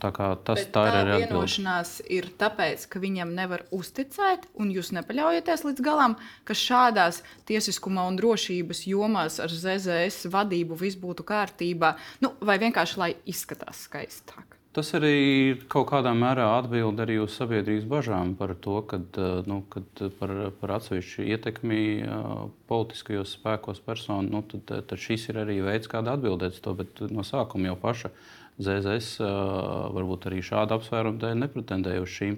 tā, 0.04 0.10
kā 0.12 0.28
tas, 0.44 0.60
Bet 0.60 0.72
tā 0.76 0.82
ir 0.90 0.96
arī 1.00 1.20
vienošanās 1.24 1.92
ir 2.12 2.28
tāpēc, 2.36 2.84
ka 2.92 3.00
viņam 3.00 3.32
nevar 3.38 3.64
uzticēt, 3.74 4.50
un 4.60 4.74
jūs 4.76 4.92
nepaļaujaties 4.98 5.64
līdz 5.70 5.86
galam, 5.86 6.18
ka 6.44 6.58
šādās 6.60 7.22
tiesiskuma 7.48 8.04
un 8.10 8.20
drošības 8.20 8.84
jomās 8.92 9.40
ar 9.40 9.56
ZZS 9.56 10.28
vadību 10.36 10.78
viss 10.84 11.00
būtu 11.00 11.26
kārtībā, 11.32 11.96
nu, 12.28 12.36
vai 12.44 12.60
vienkārši 12.62 13.02
lai 13.02 13.10
izskatās 13.32 13.88
skaistāk. 13.88 14.55
Tas 14.76 14.90
arī 14.98 15.56
kaut 15.72 15.86
kādā 15.88 16.12
mērā 16.12 16.50
atbild 16.58 17.00
arī 17.00 17.16
uz 17.24 17.38
sabiedrības 17.40 17.86
bažām 17.88 18.34
par 18.36 18.52
to, 18.60 18.82
kad, 18.84 19.06
eh, 19.16 19.38
nu, 19.48 19.62
kad 19.72 20.02
par, 20.20 20.34
par 20.60 20.74
atsevišķu 20.78 21.28
ietekmi 21.32 21.84
eh, 22.04 22.26
politiskajos 22.68 23.38
spēkos 23.38 23.80
personu. 23.86 24.28
Nu, 24.34 24.42
tad, 24.44 24.74
tad 24.90 25.00
šis 25.00 25.30
ir 25.32 25.40
arī 25.46 25.62
veids, 25.64 25.88
kā 25.88 26.02
atbildēt 26.04 26.58
uz 26.58 26.64
to. 26.66 26.74
Bet 26.76 27.00
no 27.08 27.24
sākuma 27.24 27.72
jau 27.72 27.78
paša 27.80 28.12
ZZS 28.56 29.20
varbūt 29.96 30.28
arī 30.30 30.42
šāda 30.44 30.78
apsvēruma 30.78 31.20
dēļ 31.20 31.40
nepretendēja 31.42 32.04
uz 32.04 32.12
šīm 32.12 32.38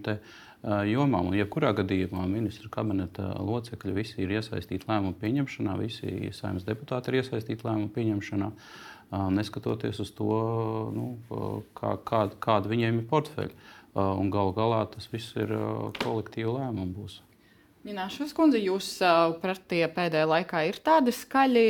jomām. 0.89 1.29
Un, 1.29 1.37
jebkurā 1.37 1.73
gadījumā 1.77 2.25
ministra 2.29 2.69
kabineta 2.73 3.35
locekļi 3.37 3.93
visi 3.93 4.21
ir 4.23 4.33
iesaistīti 4.39 4.89
lēmumu 4.89 5.17
pieņemšanā, 5.21 5.77
visi 5.77 6.31
saimnes 6.33 6.65
deputāti 6.65 7.13
ir 7.13 7.19
iesaistīti 7.21 7.65
lēmumu 7.65 7.93
pieņemšanā. 7.93 8.51
Neskatoties 9.11 10.01
uz 10.03 10.11
to, 10.11 10.31
nu, 10.91 11.05
kā, 11.77 11.95
kā, 12.03 12.25
kāda 12.43 12.71
viņiem 12.73 13.03
ir 13.03 13.07
portfeļi. 13.07 13.55
Un 13.97 14.27
galu 14.33 14.51
galā 14.53 14.83
tas 14.91 15.07
viss 15.09 15.37
ir 15.39 15.53
kolektīva 16.03 16.59
lēmuma 16.59 16.91
būs. 16.93 17.21
Nināšas 17.87 18.33
kundze, 18.35 18.59
jūs 18.59 18.87
partija 19.39 19.87
pēdējā 19.95 20.27
laikā 20.27 20.65
ir 20.67 20.79
tādi 20.83 21.13
skaļi 21.15 21.63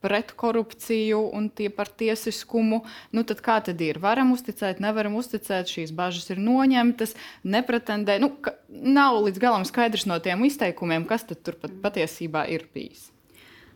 pret 0.00 0.32
korupciju 0.40 1.18
un 1.36 1.50
tie 1.52 1.68
par 1.68 1.90
tiesiskumu. 1.92 2.80
Nu, 3.12 3.26
tad 3.28 3.42
kā 3.44 3.58
tad 3.66 3.84
ir? 3.84 4.00
Varam 4.00 4.32
uzticēt, 4.32 4.80
nevaram 4.80 5.18
uzticēt, 5.20 5.68
šīs 5.68 5.92
bažas 5.92 6.32
ir 6.32 6.40
noņemtas, 6.40 7.12
nepretendē. 7.44 8.16
Nu, 8.22 8.32
nav 8.70 9.20
līdz 9.26 9.42
galam 9.44 9.68
skaidrs 9.68 10.08
no 10.08 10.16
tiem 10.24 10.46
izteikumiem, 10.48 11.04
kas 11.10 11.28
tad 11.28 11.44
tur 11.44 11.60
pat 11.60 11.76
patiesībā 11.84 12.48
ir 12.54 12.64
bijis. 12.72 13.10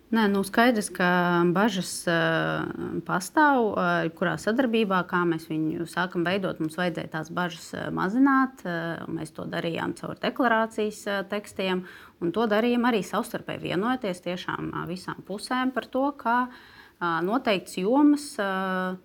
Nē, 0.08 0.22
nu 0.32 0.40
skaidrs, 0.40 0.86
ka 0.88 1.06
bažas 1.52 1.90
uh, 2.08 2.64
pastāv. 3.04 3.66
Uh, 3.74 4.06
kurā 4.16 4.38
sadarbībā, 4.40 5.02
kā 5.10 5.20
mēs 5.28 5.44
viņu 5.50 5.84
sākam 5.84 6.24
veidot, 6.24 6.62
mums 6.62 6.78
vajadzēja 6.80 7.10
tās 7.12 7.28
bažas 7.28 7.66
uh, 7.76 7.90
mazināt. 7.92 8.62
Uh, 8.64 9.02
mēs 9.12 9.34
to 9.36 9.44
darījām 9.52 9.92
caur 9.98 10.16
deklarācijas 10.22 11.02
uh, 11.10 11.18
tekstiem, 11.28 11.84
un 12.24 12.32
to 12.32 12.46
darījām 12.48 12.88
arī 12.88 13.02
savstarpēji 13.04 13.66
vienojoties 13.66 14.24
tiešām 14.24 14.72
uh, 14.72 14.86
visām 14.88 15.20
pusēm 15.28 15.74
par 15.76 15.90
to, 15.92 16.06
ka 16.16 16.38
uh, 16.48 17.20
noteikts 17.28 17.76
jomas. 17.82 18.30
Uh, 18.40 18.96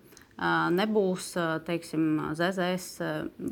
nebūs 0.74 1.32
teiksim, 1.66 2.34
ZZS 2.34 3.02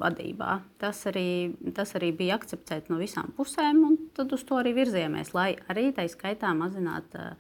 vadībā. 0.03 0.59
Tas 0.83 1.05
arī, 1.11 1.55
tas 1.77 1.95
arī 1.99 2.11
bija 2.17 2.39
akceptēts 2.41 2.91
no 2.91 2.99
visām 2.99 3.31
pusēm, 3.37 3.83
un 3.87 3.99
tad 4.17 4.33
uz 4.35 4.43
to 4.49 4.59
arī 4.59 4.75
virzījāmies, 4.81 5.35
lai 5.37 5.53
arī 5.71 5.93
tā 5.95 6.09
skaitā 6.11 6.51
mazinātu 6.59 7.31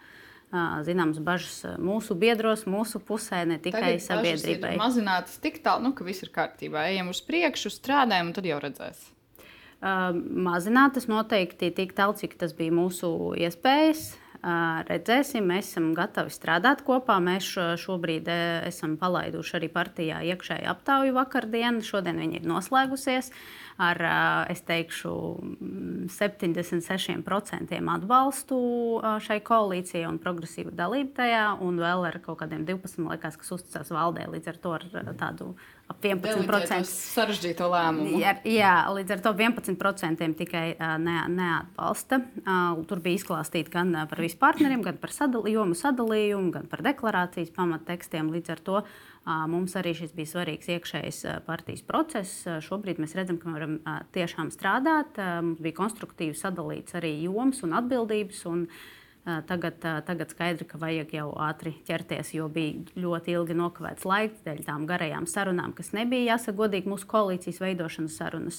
zināmas 0.84 1.18
bažas 1.24 1.62
mūsu 1.80 2.14
biedros, 2.18 2.66
mūsu 2.68 3.00
pusē, 3.00 3.40
ne 3.48 3.56
tikai 3.56 3.96
Tagad 3.96 4.04
sabiedrībai. 4.04 4.74
Mazinātas 4.80 5.40
tik 5.40 5.62
tālu, 5.64 5.88
nu, 5.88 5.94
ka 5.96 6.04
viss 6.04 6.22
ir 6.22 6.30
kārtībā. 6.34 6.84
Ejam 6.92 7.08
uz 7.08 7.22
priekšu, 7.24 7.72
strādājam, 7.72 8.28
un 8.28 8.36
tad 8.36 8.46
jau 8.46 8.60
redzēsim. 8.60 9.16
Uh, 9.82 10.12
mazinātas 10.14 11.08
noteikti 11.10 11.72
tik 11.74 11.96
tālu, 11.96 12.14
cik 12.14 12.36
tas 12.38 12.52
bija 12.54 12.70
mūsu 12.70 13.32
iespējas. 13.40 14.12
Redzēsim, 14.42 15.44
mēs 15.46 15.68
esam 15.70 15.92
gatavi 15.94 16.32
strādāt 16.34 16.80
kopā. 16.82 17.20
Mēs 17.22 17.52
šobrīd 17.78 18.26
esam 18.66 18.96
palaiduši 18.98 19.58
arī 19.60 19.68
partijā 19.70 20.18
iekšēju 20.32 20.70
aptauju 20.72 21.14
vakardien. 21.14 21.78
Šodien 21.86 22.18
viņa 22.18 22.40
ir 22.40 22.48
noslēgusies 22.50 23.30
ar, 23.82 24.02
es 24.52 24.64
teikšu, 24.66 25.12
76% 26.10 27.78
atbalstu 27.94 28.58
šai 29.22 29.38
koalīcijai 29.46 30.08
un 30.10 30.18
progresīvu 30.22 30.74
dalību 30.76 31.14
tajā, 31.16 31.44
un 31.62 31.78
vēl 31.82 32.08
ar 32.10 32.18
kaut 32.24 32.42
kādiem 32.42 32.66
12, 32.68 33.06
liekas, 33.12 33.38
kas 33.40 33.54
uzticās 33.58 33.94
valdē 33.94 34.26
līdz 34.34 34.52
ar 34.52 34.60
to 34.62 34.74
ar 34.78 34.84
tādu 35.18 35.52
ap 35.92 36.02
11%. 36.04 36.88
Sarežģīto 36.88 37.68
lēmumu. 37.72 38.18
Jā, 38.22 38.34
jā, 38.48 38.72
līdz 38.96 39.14
ar 39.16 39.22
to 39.24 39.32
11% 39.36 40.28
tikai 40.40 40.64
ne, 41.02 41.16
neatbalsta. 41.32 42.22
Tur 42.88 43.02
bija 43.04 43.20
izklāstīts 43.20 43.72
gan 43.72 43.94
par 44.10 44.22
visu 44.22 44.40
partneriem, 44.40 44.82
gan 44.84 44.98
par 45.02 45.14
sadalījumu, 45.14 45.76
sadalījumu, 45.78 46.52
gan 46.56 46.68
par 46.72 46.84
deklarācijas 46.86 47.52
pamattekstiem. 47.56 48.32
Līdz 48.34 48.54
ar 48.56 48.64
to 48.64 48.82
mums 49.52 49.76
arī 49.78 49.92
šis 49.98 50.14
bija 50.16 50.32
svarīgs 50.32 50.72
iekšējs 50.76 51.20
partijas 51.46 51.84
process. 51.86 52.42
Šobrīd 52.66 52.98
mēs 53.02 53.14
redzam, 53.18 53.38
ka 53.42 53.52
varam 53.54 53.78
tiešām 54.16 54.50
strādāt. 54.54 55.20
Mums 55.44 55.62
bija 55.62 55.78
konstruktīvi 55.78 56.34
sadalīts 56.38 56.98
arī 56.98 57.14
joms 57.28 57.62
un 57.66 57.78
atbildības. 57.78 58.42
Un, 58.50 58.66
Tagad, 59.22 59.76
tagad 60.02 60.32
skaidri, 60.34 60.66
ka 60.66 60.80
vajag 60.82 61.12
jau 61.14 61.28
ātri 61.38 61.76
ķerties, 61.86 62.32
jo 62.34 62.48
bija 62.50 62.80
ļoti 62.98 63.36
ilgi 63.36 63.54
nokavēts 63.54 64.06
laiks 64.08 64.40
dēļ 64.42 64.64
tām 64.66 64.86
garajām 64.88 65.28
sarunām, 65.30 65.70
kas 65.78 65.92
nebija 65.94 66.32
jāsaka 66.32 66.58
godīgi 66.58 66.90
mūsu 66.90 67.06
koalīcijas 67.12 67.60
veidošanas 67.62 68.16
sarunas. 68.18 68.58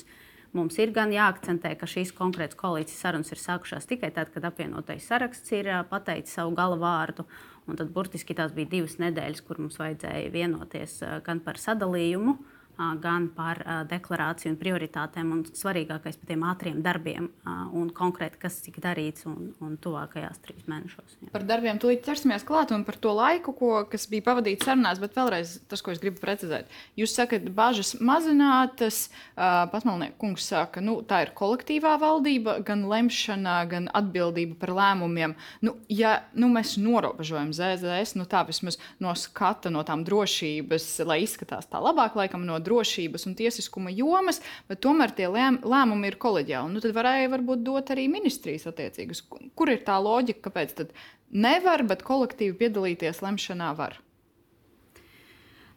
Mums 0.56 0.78
ir 0.80 0.94
gan 0.96 1.12
jāakcentē, 1.12 1.74
ka 1.76 1.90
šīs 1.90 2.14
konkrētas 2.16 2.56
koalīcijas 2.56 3.04
sarunas 3.04 3.34
ir 3.36 3.42
sākušās 3.42 3.90
tikai 3.90 4.14
tad, 4.16 4.32
kad 4.32 4.48
apvienotais 4.48 5.04
saraksts 5.10 5.52
ir 5.52 5.68
pateicis 5.90 6.38
savu 6.40 6.56
gala 6.56 6.80
vārdu. 6.80 7.28
Un 7.68 7.76
tad 7.80 7.92
burtiski 7.92 8.36
tās 8.38 8.56
bija 8.56 8.72
divas 8.78 8.96
nedēļas, 9.04 9.44
kur 9.44 9.60
mums 9.60 9.82
vajadzēja 9.82 10.32
vienoties 10.32 11.00
gan 11.28 11.44
par 11.44 11.60
sadalījumu, 11.60 12.38
gan 12.78 13.30
par 13.36 13.62
deklarāciju 13.90 14.54
un 14.54 14.60
prioritātēm, 14.60 15.32
un 15.36 15.44
svarīgākais 15.46 16.18
par 16.20 16.30
tiem 16.30 16.46
ātriem 16.48 16.82
darbiem 16.86 17.30
un 17.74 17.90
konkrēti, 17.94 18.40
kas 18.42 18.60
tika 18.66 18.82
darīts 18.90 19.28
un, 19.30 19.52
un 19.64 19.76
tuvākajās 19.82 20.42
trīs 20.44 20.66
mēnešos. 20.70 21.18
Jā. 21.22 21.32
Par 21.34 21.46
darbiem 21.48 21.80
tūlīt 21.82 22.04
ķersimies 22.06 22.46
klāt 22.48 22.74
un 22.76 22.86
par 22.88 22.98
to 23.02 23.14
laiku, 23.16 23.54
ko, 23.58 23.72
kas 23.90 24.08
bija 24.12 24.26
pavadīts 24.30 24.66
sarunās, 24.68 25.02
bet 25.02 25.16
vēlreiz 25.18 25.58
tas, 25.70 25.84
ko 25.86 25.94
es 25.94 26.02
gribu 26.02 26.22
precizēt. 26.24 26.72
Jūs 27.00 27.16
sakat, 27.18 27.46
bažas 27.54 27.96
mazinātas, 28.02 29.06
Pasmalnieks 29.38 30.18
kungs 30.22 30.48
saka, 30.50 30.82
nu, 30.84 31.00
tā 31.08 31.24
ir 31.26 31.34
kolektīvā 31.38 31.96
valdība, 32.02 32.58
gan 32.66 32.86
lemšana, 32.90 33.58
gan 33.70 33.90
atbildība 33.94 34.58
par 34.62 34.74
lēmumiem. 34.78 35.36
Nu, 35.66 35.76
ja 35.92 36.16
nu, 36.38 36.50
mēs 36.54 36.76
norobežojam 36.82 37.54
ZZS, 37.56 38.18
nu, 38.20 38.28
tā 38.30 38.44
vismaz 38.48 38.80
no 39.04 39.14
skata, 39.18 39.72
no 39.74 39.84
tām 39.88 40.06
drošības, 40.08 40.90
lai 41.08 41.22
izskatās 41.26 41.70
tā 41.70 41.82
labāk, 41.84 42.18
laikam 42.20 42.46
no 42.48 42.60
drošības 42.66 43.28
un 43.30 43.36
tiesiskuma 43.40 43.94
jomas, 43.94 44.42
bet 44.70 44.82
tomēr 44.86 45.14
tie 45.16 45.28
lēm, 45.32 45.62
lēmumi 45.68 46.10
ir 46.12 46.20
koleģiāli. 46.22 46.74
Nu, 46.76 46.84
tad 46.84 46.96
varēja 46.96 47.34
varbūt 47.34 47.66
dot 47.66 47.92
arī 47.94 48.08
ministrijas 48.12 48.68
attiecīgas. 48.72 49.26
Kur 49.30 49.74
ir 49.74 49.84
tā 49.86 50.00
loģika, 50.02 50.48
kāpēc 50.50 50.74
tad 50.80 50.98
nevar, 51.30 51.86
bet 51.88 52.06
kolektīvi 52.08 52.58
piedalīties 52.64 53.24
lemšanā 53.26 53.74
var? 53.78 54.00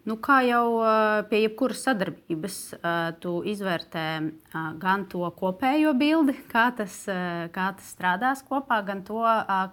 Nu, 0.07 0.14
kā 0.23 0.37
jau 0.47 0.66
pie 1.26 1.40
jebkuras 1.40 1.81
sadarbības, 1.83 2.57
tu 3.19 3.33
izvērtē 3.50 4.05
gan 4.78 5.07
to 5.11 5.26
kopējo 5.35 5.97
bildi, 5.99 6.37
kā 6.52 6.69
tas, 6.78 7.00
kā 7.50 7.64
tas 7.75 7.88
strādās 7.90 8.45
kopā, 8.47 8.78
gan 8.87 9.02
to, 9.09 9.25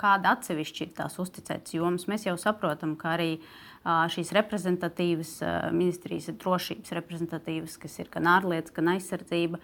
kāda 0.01 0.33
atsevišķi 0.33 0.87
ir 0.87 0.95
tās 0.97 1.19
uzticētas 1.21 1.77
jomas. 1.77 2.07
Mēs 2.09 2.25
jau 2.25 2.33
saprotam, 2.41 2.95
ka 2.97 3.13
arī 3.13 3.29
uh, 3.35 3.45
šīs 3.83 4.31
reprezentatīvas 4.35 5.37
ministrijas 5.75 6.31
drošības 6.39 6.93
reprezentatīvas, 6.97 7.77
kas 7.81 7.97
ir 7.99 8.11
gan 8.13 8.29
ārlietas, 8.37 8.73
gan 8.75 8.93
aizsardzība. 8.95 9.59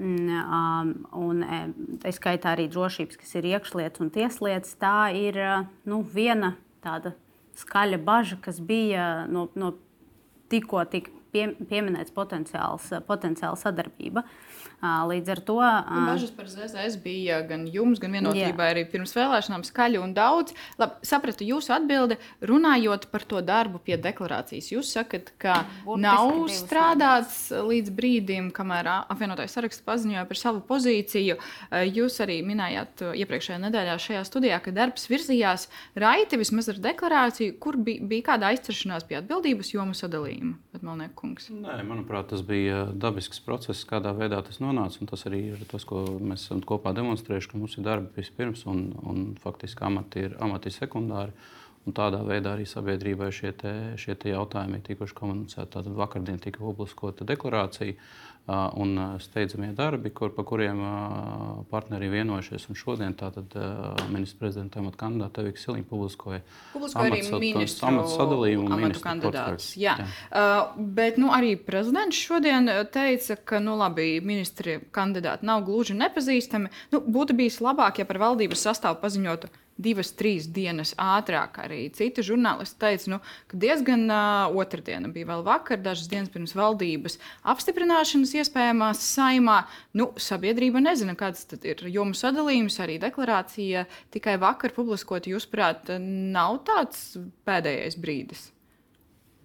Mm, 0.00 1.04
un 1.18 1.44
tā 2.02 2.12
skaitā 2.14 2.54
arī 2.54 2.68
drošības, 2.70 3.18
kas 3.18 3.34
ir 3.38 3.48
iekšlietas 3.52 4.02
un 4.02 4.10
tieslietas. 4.14 4.76
Tā 4.78 5.10
ir 5.14 5.38
nu, 5.86 6.02
viena 6.02 6.54
tāda 6.82 7.14
skaļa 7.58 7.98
bažas, 8.02 8.42
kas 8.42 8.60
bija 8.62 9.26
no, 9.30 9.48
no 9.58 9.74
tikko 10.50 10.84
tik 10.90 11.10
pie, 11.34 11.50
pieminēts 11.70 12.14
potenciāls, 12.14 12.90
potenciāla 13.06 13.58
sadarbība. 13.58 14.22
Uh, 14.24 14.69
Līdz 14.80 15.28
ar 15.34 15.40
to. 15.44 15.58
Nu, 15.60 16.04
bažas 16.08 16.30
par 16.32 16.46
ZZS 16.48 16.96
bija 17.04 17.42
gan 17.44 17.66
jums, 17.68 18.00
gan 18.00 18.14
vienotībai 18.16 18.70
arī 18.72 18.84
pirms 18.88 19.12
vēlēšanām 19.12 19.64
skaļi 19.68 19.98
un 20.00 20.14
daudz. 20.16 20.54
Labi, 20.80 20.96
sapratu 21.04 21.44
jūsu 21.44 21.74
atbildi, 21.76 22.16
runājot 22.48 23.04
par 23.12 23.26
to 23.28 23.42
darbu 23.44 23.82
pie 23.84 23.98
deklarācijas. 24.00 24.70
Jūs 24.72 24.92
sakat, 24.96 25.34
ka 25.40 25.58
Burtiski 25.84 26.00
nav 26.06 26.32
strādāts 26.54 27.42
līdz 27.52 27.92
brīdim, 27.98 28.48
kamēr 28.56 28.88
apvienotais 29.02 29.52
saraksts 29.52 29.84
paziņoja 29.84 30.24
par 30.30 30.40
savu 30.40 30.64
pozīciju. 30.64 31.36
Jūs 31.92 32.16
arī 32.24 32.40
minējāt 32.48 33.04
iepriekšējā 33.20 33.60
nedēļā 33.66 33.98
šajā 34.00 34.24
studijā, 34.30 34.62
ka 34.64 34.72
darbs 34.72 35.04
virzījās 35.12 35.68
raiti 36.00 36.40
vismaz 36.40 36.72
ar 36.72 36.80
deklarāciju, 36.88 37.58
kur 37.60 37.76
bija, 37.76 38.00
bija 38.08 38.30
kāda 38.32 38.54
aizceršanās 38.54 39.04
pie 39.04 39.20
atbildības 39.20 39.74
jomu 39.74 39.92
sadalījuma. 39.98 40.56
Nē, 40.80 41.78
manuprāt, 41.84 42.30
tas 42.32 42.40
bija 42.46 42.86
dabisks 42.96 43.42
process, 43.44 43.84
kādā 43.84 44.16
veidā 44.16 44.40
tas 44.46 44.56
notika 44.56 44.69
nonāca. 44.70 45.06
Tas 45.10 45.26
arī 45.28 45.42
ir 45.52 45.64
tas, 45.70 45.84
ko 45.88 46.04
mēs 46.18 46.46
esam 46.46 46.62
kopā 46.66 46.94
demonstrējuši, 46.96 47.50
ka 47.52 47.60
mums 47.60 47.76
ir 47.76 47.86
darbi 47.86 48.14
vispirms 48.20 48.64
un, 48.70 48.86
un 49.06 49.32
faktiski 49.42 49.84
amati 49.86 50.26
ir, 50.28 50.36
amati 50.42 50.72
sekundāri. 50.74 51.34
Un 51.88 51.94
tādā 51.96 52.18
veidā 52.26 52.52
arī 52.52 52.66
sabiedrībai 52.68 53.30
šie, 53.32 53.54
te, 53.56 53.70
šie 54.00 54.12
te 54.20 54.34
jautājumi 54.34 54.76
ir 54.76 54.82
tikuši 54.90 55.14
komunicēti. 55.16 55.70
Tātad 55.72 55.94
vakardien 55.96 56.36
tika 56.42 56.60
publiskota 56.60 57.24
deklarācija 57.24 57.96
un 58.50 58.98
steidzamie 59.22 59.70
darbi, 59.76 60.10
kur, 60.10 60.32
par 60.34 60.44
kuriem 60.48 60.80
partneri 61.70 62.08
vienojušies. 62.10 62.66
Un 62.70 62.78
šodien 62.78 63.14
tātad 63.16 63.54
ministra 64.10 64.42
prezidenta 64.42 64.80
amata 64.82 64.98
kandidāte 65.04 65.44
Evika 65.44 65.62
Siliņa 65.62 65.86
publiskoja 65.88 66.40
arī 66.98 67.22
amatu 67.30 68.12
sadalījumu 68.12 68.74
amatu 68.76 69.04
kandidātus. 69.04 69.70
Jā. 69.80 69.96
Jā. 70.02 70.08
Uh, 70.30 70.82
bet 70.98 71.20
nu, 71.20 71.30
arī 71.36 71.54
prezidents 71.62 72.18
šodien 72.18 72.68
teica, 72.92 73.38
ka 73.38 73.62
nu, 73.62 73.78
labi, 73.80 74.18
ministri 74.24 74.80
kandidāti 74.92 75.46
nav 75.48 75.64
gluži 75.68 75.96
nepazīstami. 76.00 76.72
Nu, 76.92 77.04
būtu 77.06 77.38
bijis 77.38 77.60
labāk, 77.64 78.02
ja 78.02 78.08
par 78.08 78.20
valdības 78.24 78.68
sastāvu 78.68 79.00
paziņotu 79.04 79.52
divas, 79.82 80.12
trīs 80.16 80.48
dienas 80.50 80.92
ātrāk. 81.00 81.58
Arī 81.64 81.82
citi 81.96 82.24
žurnālisti 82.26 82.78
teica, 82.80 83.10
nu, 83.14 83.20
ka 83.50 83.60
diezgan 83.64 84.06
uh, 84.10 84.60
otrdiena 84.60 85.10
bija 85.12 85.30
vēl 85.32 85.44
vakar, 85.46 85.80
dažas 85.82 86.10
dienas 86.10 86.32
pirms 86.32 86.54
valdības 86.58 87.18
apstiprināšanas 87.54 88.36
iespējamās 88.42 89.02
saimā. 89.16 89.62
Nu, 89.96 90.10
sabiedrība 90.20 90.82
nezina, 90.84 91.16
kāds 91.18 91.46
ir 91.62 91.84
jomu 91.90 92.16
sadalījums, 92.16 92.78
arī 92.84 93.00
deklarācija 93.02 93.86
tikai 94.14 94.38
vakar 94.40 94.76
publiskot. 94.76 95.28
Jūsuprāt, 95.30 95.92
nav 95.98 96.62
tāds 96.68 97.12
pēdējais 97.48 98.00
brīdis? 98.00 98.48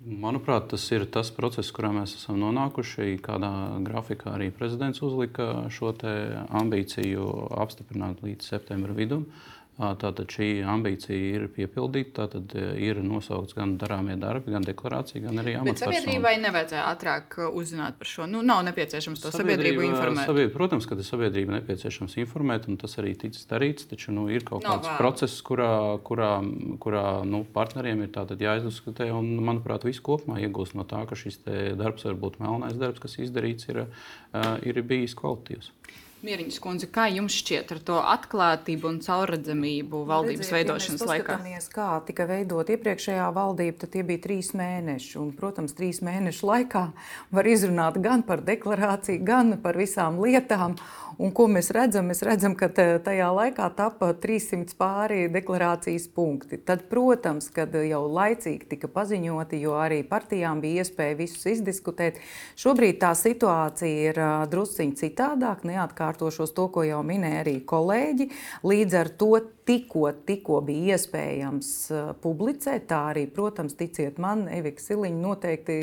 Manuprāt, 0.05 0.67
tas 0.69 0.83
ir 0.93 1.07
tas 1.09 1.31
process, 1.33 1.71
kurā 1.73 1.89
mēs 1.95 2.11
esam 2.19 2.37
nonākuši. 2.37 3.15
Kādā 3.25 3.49
grafikā 3.81 4.35
arī 4.35 4.51
prezidents 4.53 5.01
uzlika 5.01 5.65
šo 5.73 5.95
ambīciju 5.95 7.25
apstiprināt 7.63 8.21
līdz 8.21 8.51
septembra 8.53 8.93
vidum. 8.93 9.25
Uh, 9.25 9.54
Tātad 9.75 10.31
šī 10.31 10.61
ambīcija 10.71 11.31
ir 11.35 11.45
piepildīta. 11.51 12.23
Tātad 12.23 12.53
ir 12.79 13.01
nosaukts 13.03 13.57
gan 13.57 13.73
darāmie 13.79 14.15
darbi, 14.19 14.53
gan 14.53 14.63
deklarācija, 14.63 15.25
gan 15.25 15.41
arī 15.41 15.57
amatpersonu. 15.59 15.91
Bet 15.91 15.99
sabiedrībai 15.99 16.31
nevajadzēja 16.45 16.85
ātrāk 16.93 17.35
uzzināt 17.49 17.97
par 17.99 18.07
šo. 18.07 18.27
Nu, 18.31 18.39
nav 18.47 18.61
nepieciešams 18.69 19.19
to 19.25 19.33
sabiedrību 19.35 19.83
informēt. 19.89 20.29
Sabiedrība, 20.29 20.53
protams, 20.55 20.87
ka 20.87 20.95
sabiedrība 21.03 21.57
nepieciešams 21.57 22.15
informēt, 22.23 22.69
un 22.71 22.79
tas 22.79 22.95
arī 23.03 23.11
ticis 23.25 23.49
darīts. 23.51 23.89
Taču 23.91 24.15
nu, 24.15 24.29
ir 24.31 24.47
kaut 24.47 24.63
no, 24.63 24.77
kāds 24.77 24.93
vēl. 24.93 24.95
process, 25.01 25.43
kurā, 25.43 25.69
kurā, 26.07 26.31
kurā 26.79 27.05
nu, 27.27 27.43
partneriem 27.59 28.07
ir 28.07 28.23
jāizdiskutē. 28.47 29.09
Un, 29.11 29.33
manuprāt, 29.43 29.83
viss 29.83 29.99
kopumā 29.99 30.39
iegūst 30.47 30.79
no 30.79 30.87
tā, 30.87 31.03
ka 31.09 31.19
šis 31.19 31.41
darbs, 31.75 32.07
varbūt 32.07 32.39
melnais 32.39 32.79
darbs, 32.79 33.03
kas 33.03 33.19
izdarīts, 33.27 33.67
ir, 33.75 33.83
ir 34.63 34.83
bijis 34.87 35.19
kvalitīvs. 35.19 35.73
Mieriņas 36.25 36.57
kundze, 36.57 36.87
kā 36.89 37.03
jums 37.13 37.35
šķiet 37.37 37.69
ar 37.75 37.79
to 37.85 37.97
atklātību 38.01 38.87
un 38.89 38.95
caurredzamību 39.05 39.99
valdības 40.09 40.47
Redziet, 40.47 40.55
veidošanas 40.55 41.03
ja 41.03 41.09
laikā? 41.11 41.35
Kā 41.75 41.89
tika 42.07 42.25
veidot 42.25 42.71
iepriekšējā 42.73 43.27
valdība, 43.35 43.77
tad 43.83 43.93
tie 43.93 44.01
bija 44.07 44.23
trīs 44.23 44.49
mēneši. 44.57 45.11
Un, 45.21 45.29
protams, 45.37 45.75
trīs 45.77 46.01
mēnešu 46.05 46.49
laikā 46.49 46.85
var 47.35 47.49
izrunāt 47.51 47.99
gan 48.01 48.25
par 48.25 48.41
deklarāciju, 48.47 49.21
gan 49.27 49.59
par 49.61 49.77
visām 49.77 50.17
lietām. 50.23 50.79
Un 51.21 51.29
ko 51.31 51.45
mēs 51.47 51.69
redzam? 51.71 52.09
Mēs 52.09 52.23
redzam, 52.27 52.57
ka 52.59 52.67
tajā 52.73 53.27
laikā 53.31 53.69
tapa 53.77 54.09
300 54.19 54.75
pāri 54.75 55.29
deklarācijas 55.31 56.09
punkti. 56.11 56.57
Tad, 56.59 56.87
protams, 56.89 57.47
kad 57.55 57.71
jau 57.71 58.01
laicīgi 58.11 58.67
tika 58.73 58.89
paziņoti, 58.91 59.61
jo 59.63 59.77
arī 59.79 60.01
partijām 60.09 60.59
bija 60.63 60.83
iespēja 60.83 61.15
visus 61.21 61.45
izdiskutēt, 61.53 62.19
šobrīd 62.59 62.99
tā 63.05 63.13
situācija 63.15 64.09
ir 64.09 64.19
drusciņi 64.51 64.99
citādāk. 65.05 65.63
Neatkārtošos 66.15 66.53
to, 66.55 66.67
ko 66.71 66.83
jau 66.83 67.01
minēja 67.03 67.43
arī 67.43 67.59
kolēģi. 67.67 68.29
Līdz 68.63 68.95
ar 68.95 69.09
to 69.19 69.41
tikko, 69.65 70.11
tikko 70.25 70.61
bija 70.61 70.95
iespējams 70.95 71.69
publicēt. 72.21 72.85
Tā 72.89 72.99
arī, 73.11 73.25
protams, 73.27 73.75
ticiet 73.77 74.19
man, 74.21 74.45
Evika 74.51 74.81
Siliņa 74.81 75.21
noteikti 75.21 75.77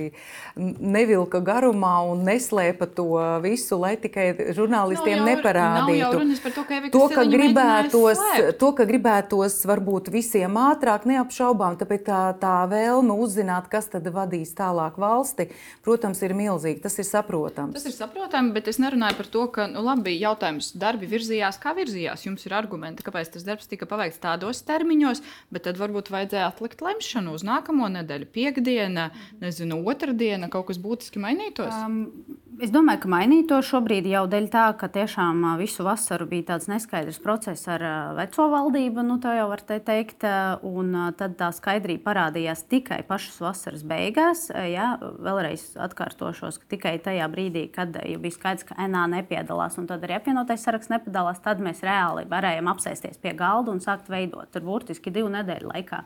nevilka 0.56 1.42
garumā 1.42 1.94
un 2.12 2.22
neslēpa 2.26 2.86
to 2.94 3.08
visu, 3.42 3.78
lai 3.82 3.96
tikai 4.00 4.54
žurnālistiem 4.54 5.18
jau, 5.18 5.26
neparādītu. 5.26 6.22
To, 6.22 6.62
ka 6.62 6.80
to, 6.94 7.06
ka 7.12 7.26
gribētos, 7.26 8.22
to, 8.60 8.72
ka 8.78 8.86
gribētos 8.88 9.58
varbūt 9.68 10.12
visiem 10.14 10.56
ātrāk, 10.62 11.06
neapšaubām, 11.10 11.78
tāpēc 11.80 12.06
tā, 12.06 12.22
tā 12.42 12.54
vēlme 12.70 13.18
uzzināt, 13.18 13.68
kas 13.72 13.90
tad 13.92 14.06
vadīs 14.14 14.54
tālāk 14.58 14.98
valsti, 15.02 15.50
protams, 15.84 16.22
ir 16.22 16.36
milzīga. 16.38 16.84
Tas 16.86 17.00
ir 17.02 17.08
saprotams. 17.08 17.74
Tas 17.74 17.90
ir 17.90 17.96
saprotami, 17.96 18.54
bet 18.54 18.70
es 18.70 18.78
nerunāju 18.82 19.18
par 19.18 19.32
to, 19.34 19.46
ka, 19.52 19.66
nu, 19.70 19.82
labi, 19.82 20.11
jautājums 20.16 20.72
darbi 20.78 21.08
virzījās, 21.10 21.58
kā 21.62 21.74
virzījās. 21.76 22.26
Jums 22.26 22.46
ir 22.46 22.54
argumenti, 22.58 23.04
kāpēc 23.06 23.32
tas 23.34 23.46
darbs 23.46 23.70
tika 23.70 23.88
paveikts 23.90 24.20
tādos 24.22 24.62
termiņos, 24.68 25.22
bet 25.54 25.66
tad 25.68 25.80
varbūt 25.80 26.12
vajadzēja 26.12 26.50
atlikt 26.50 26.84
lemšanu 26.84 27.34
uz 27.36 27.46
nākamo 27.46 27.88
nedēļu, 27.96 28.28
piekdiena, 28.34 29.10
nezinu, 29.42 29.80
otrdiena, 29.88 30.50
kaut 30.52 30.70
kas 30.70 30.80
būtiski 30.82 31.22
mainītos. 31.22 31.72
Um, 31.72 32.38
Es 32.60 32.68
domāju, 32.68 33.00
ka 33.00 33.08
mainīto 33.08 33.56
šobrīd 33.64 34.04
jau 34.10 34.26
dēļ 34.28 34.46
tā, 34.52 34.66
ka 34.76 34.84
tiešām 34.92 35.38
visu 35.56 35.86
vasaru 35.86 36.26
bija 36.28 36.50
tāds 36.50 36.66
neskaidrs 36.68 37.16
process 37.24 37.64
ar 37.72 37.80
veco 38.18 38.44
valdību, 38.52 39.00
nu 39.08 39.16
tā 39.22 39.38
jau 39.38 39.46
var 39.48 39.62
te 39.64 39.78
teikt, 39.80 40.26
un 40.68 40.92
tad 41.16 41.38
tā 41.40 41.48
skaidrība 41.56 42.04
parādījās 42.10 42.66
tikai 42.68 42.98
pašas 43.08 43.38
vasaras 43.40 43.84
beigās. 43.88 44.50
Jā, 44.52 44.90
vēlreiz 45.00 45.64
atkārtošos, 45.80 46.60
ka 46.60 46.68
tikai 46.74 46.98
tajā 47.06 47.30
brīdī, 47.32 47.64
kad 47.72 47.96
bija 47.96 48.36
skaidrs, 48.36 48.68
ka 48.68 48.76
NA 48.84 49.06
nepiedalās, 49.14 49.78
un 49.80 49.88
tad 49.88 50.04
arī 50.04 50.18
apvienotais 50.18 50.66
saraksts 50.66 50.92
nepiedalās, 50.92 51.40
tad 51.40 51.62
mēs 51.64 51.80
reāli 51.86 52.26
varējām 52.28 52.68
apsēsties 52.74 53.22
pie 53.22 53.32
galda 53.38 53.72
un 53.72 53.80
sākt 53.80 54.12
veidot. 54.12 54.52
Tur 54.52 54.68
burtiski 54.68 55.14
divu 55.14 55.32
nedēļu 55.32 55.72
laikā. 55.72 56.02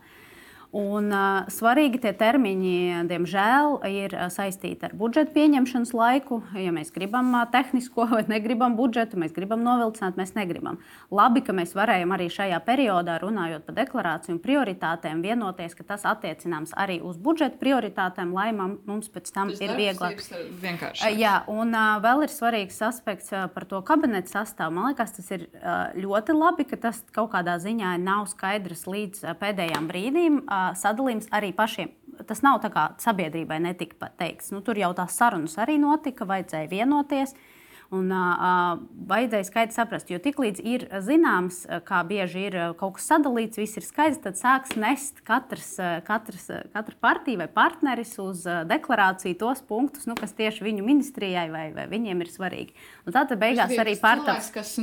Un, 0.74 1.08
uh, 1.14 1.46
svarīgi 1.52 2.00
tie 2.02 2.10
termiņi, 2.16 3.06
diemžēl, 3.06 3.76
ir 3.86 4.14
saistīti 4.34 4.88
ar 4.88 4.94
budžeta 4.98 5.30
pieņemšanas 5.36 5.92
laiku. 5.94 6.40
Ja 6.58 6.72
mēs 6.74 6.90
gribam 6.94 7.30
uh, 7.36 7.44
tehnisko 7.52 8.08
vai 8.10 8.24
negribam 8.28 8.74
budžetu, 8.78 9.20
mēs 9.20 9.34
gribam 9.36 9.62
novilcināt, 9.62 10.18
mēs 10.18 10.34
negribam. 10.36 10.80
Labi, 11.14 11.44
ka 11.46 11.54
mēs 11.56 11.76
varējām 11.78 12.14
arī 12.16 12.26
šajā 12.34 12.58
periodā, 12.66 13.18
runājot 13.22 13.66
par 13.68 13.76
deklarāciju 13.78 14.34
un 14.36 14.40
prioritātēm, 14.42 15.22
vienoties, 15.24 15.76
ka 15.78 15.86
tas 15.94 16.06
attiecināms 16.08 16.74
arī 16.76 16.98
uz 16.98 17.16
budžeta 17.16 17.60
prioritātēm, 17.62 18.34
lai 18.34 18.50
mums 18.56 19.08
pēc 19.12 19.30
tam 19.32 19.54
tas 19.54 19.62
ir 19.62 19.76
vieglāk. 19.78 20.20
Uh, 20.26 21.14
jā, 21.14 21.38
un 21.52 21.72
uh, 21.78 21.96
vēl 22.02 22.26
ir 22.26 22.34
svarīgs 22.34 22.82
aspekts 22.84 23.30
uh, 23.32 23.46
par 23.54 23.68
to 23.70 23.80
kabineta 23.86 24.34
sastāvu. 24.40 24.74
Man 24.76 24.90
liekas, 24.90 25.14
tas 25.20 25.30
ir 25.38 25.46
uh, 25.46 25.94
ļoti 25.94 26.36
labi, 26.36 26.66
ka 26.68 26.80
tas 26.88 27.04
kaut 27.14 27.30
kādā 27.38 27.56
ziņā 27.62 27.96
nav 28.02 28.26
skaidrs 28.34 28.84
līdz 28.90 29.24
uh, 29.24 29.38
pēdējām 29.38 29.88
brīdīm. 29.88 30.42
Uh, 30.42 30.55
sadalījums 30.78 31.30
arī 31.36 31.52
pašiem. 31.56 31.92
Tas 32.26 32.40
nav 32.44 32.62
tā 32.62 32.70
kā 32.72 32.86
sabiedrībai 33.02 33.58
netika 33.60 34.08
teikts. 34.16 34.52
Nu, 34.54 34.62
tur 34.64 34.78
jau 34.80 34.92
tās 34.96 35.18
sarunas 35.18 35.58
arī 35.60 35.76
notika, 35.82 36.28
vajadzēja 36.28 36.70
vienoties. 36.72 37.34
Uh, 37.36 37.52
Un 37.94 38.10
uh, 38.10 38.80
vajadzēja 39.06 39.46
skaidri 39.46 39.76
saprast, 39.76 40.10
jo 40.10 40.18
tiklīdz 40.22 40.62
ir 40.66 40.86
zināms, 41.06 41.62
kā 41.86 42.00
bieži 42.08 42.46
ir 42.48 42.56
kaut 42.80 42.96
kas 42.96 43.06
sadalīts, 43.12 43.60
viss 43.60 43.78
ir 43.78 43.86
skaidrs, 43.86 44.22
tad 44.24 44.38
sāks 44.38 44.74
nest 44.80 45.22
katrs, 45.26 45.76
katrs, 46.06 46.48
katra 46.74 46.98
partija 47.02 47.44
vai 47.44 47.48
partneris 47.52 48.16
uz 48.22 48.42
deklarāciju 48.66 49.38
tos 49.38 49.62
punktus, 49.66 50.08
nu, 50.10 50.16
kas 50.18 50.34
tieši 50.36 50.66
viņu 50.66 50.86
ministrijai 50.86 51.46
vai, 51.52 51.68
vai 51.76 51.86
viņiem 51.90 52.24
ir 52.24 52.32
svarīgi. 52.32 52.74
Un 53.06 53.14
tad 53.14 53.34
beigās 53.38 53.74
arī 53.78 53.94
partijas. 54.00 54.50
Kas, 54.54 54.74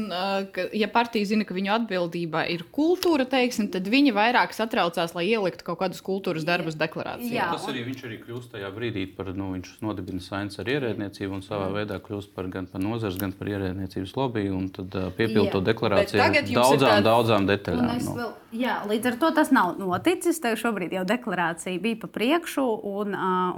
ka, 0.56 0.68
ja 0.76 0.88
partija 0.92 1.28
zina, 1.34 1.48
ka 1.48 1.56
viņu 1.58 1.74
atbildībā 1.76 2.46
ir 2.54 2.66
kultūra, 2.76 3.28
teiksim, 3.30 3.68
tad 3.74 3.88
viņi 3.92 4.14
vairāk 4.16 4.56
satraucās, 4.56 5.16
lai 5.18 5.26
ieliktu 5.32 5.68
kaut 5.68 5.82
kādus 5.84 6.04
kultūras 6.06 6.48
darbus 6.48 6.78
deklarācijā. 6.80 7.36
Jā, 7.36 7.50
tas 7.52 7.68
arī 7.72 7.84
viņš 7.90 8.06
arī 8.08 8.20
kļūst 8.24 8.54
tajā 8.56 8.72
brīdī 8.76 9.06
par, 9.18 9.34
nu, 9.38 9.52
viņš 9.58 9.76
nodibina 9.84 10.24
saimnes 10.24 10.60
ar 10.62 10.72
ierēdniecību 10.72 11.40
un 11.40 11.46
savā 11.46 11.68
mm. 11.68 11.80
veidā 11.82 12.00
kļūst 12.04 12.34
par 12.36 12.50
gan 12.54 12.70
par 12.72 12.84
nozars, 12.94 13.18
gan 13.22 13.34
par 13.36 13.50
ierēdniecības 13.52 14.14
lobby, 14.18 14.46
un 14.54 14.70
tad 14.74 14.96
piepildīt 15.18 15.52
to 15.54 15.62
deklarāciju 15.66 16.24
ar 16.24 16.38
daudzām, 16.40 16.88
tād... 16.88 17.06
daudzām 17.10 17.48
detaļām. 17.50 17.92
No. 17.92 18.00
Nu. 18.04 18.16
Vēl, 18.20 18.32
jā, 18.64 18.78
līdz 18.90 19.12
ar 19.12 19.20
to 19.22 19.32
tas 19.42 19.54
nav 19.56 19.76
noticis. 19.82 20.42
Tev 20.44 20.58
šobrīd 20.62 20.96
jau 20.98 21.06
deklarācija 21.10 21.84
bija 21.84 22.02
pa 22.06 22.12
priekšu, 22.18 22.66
un, 22.94 23.16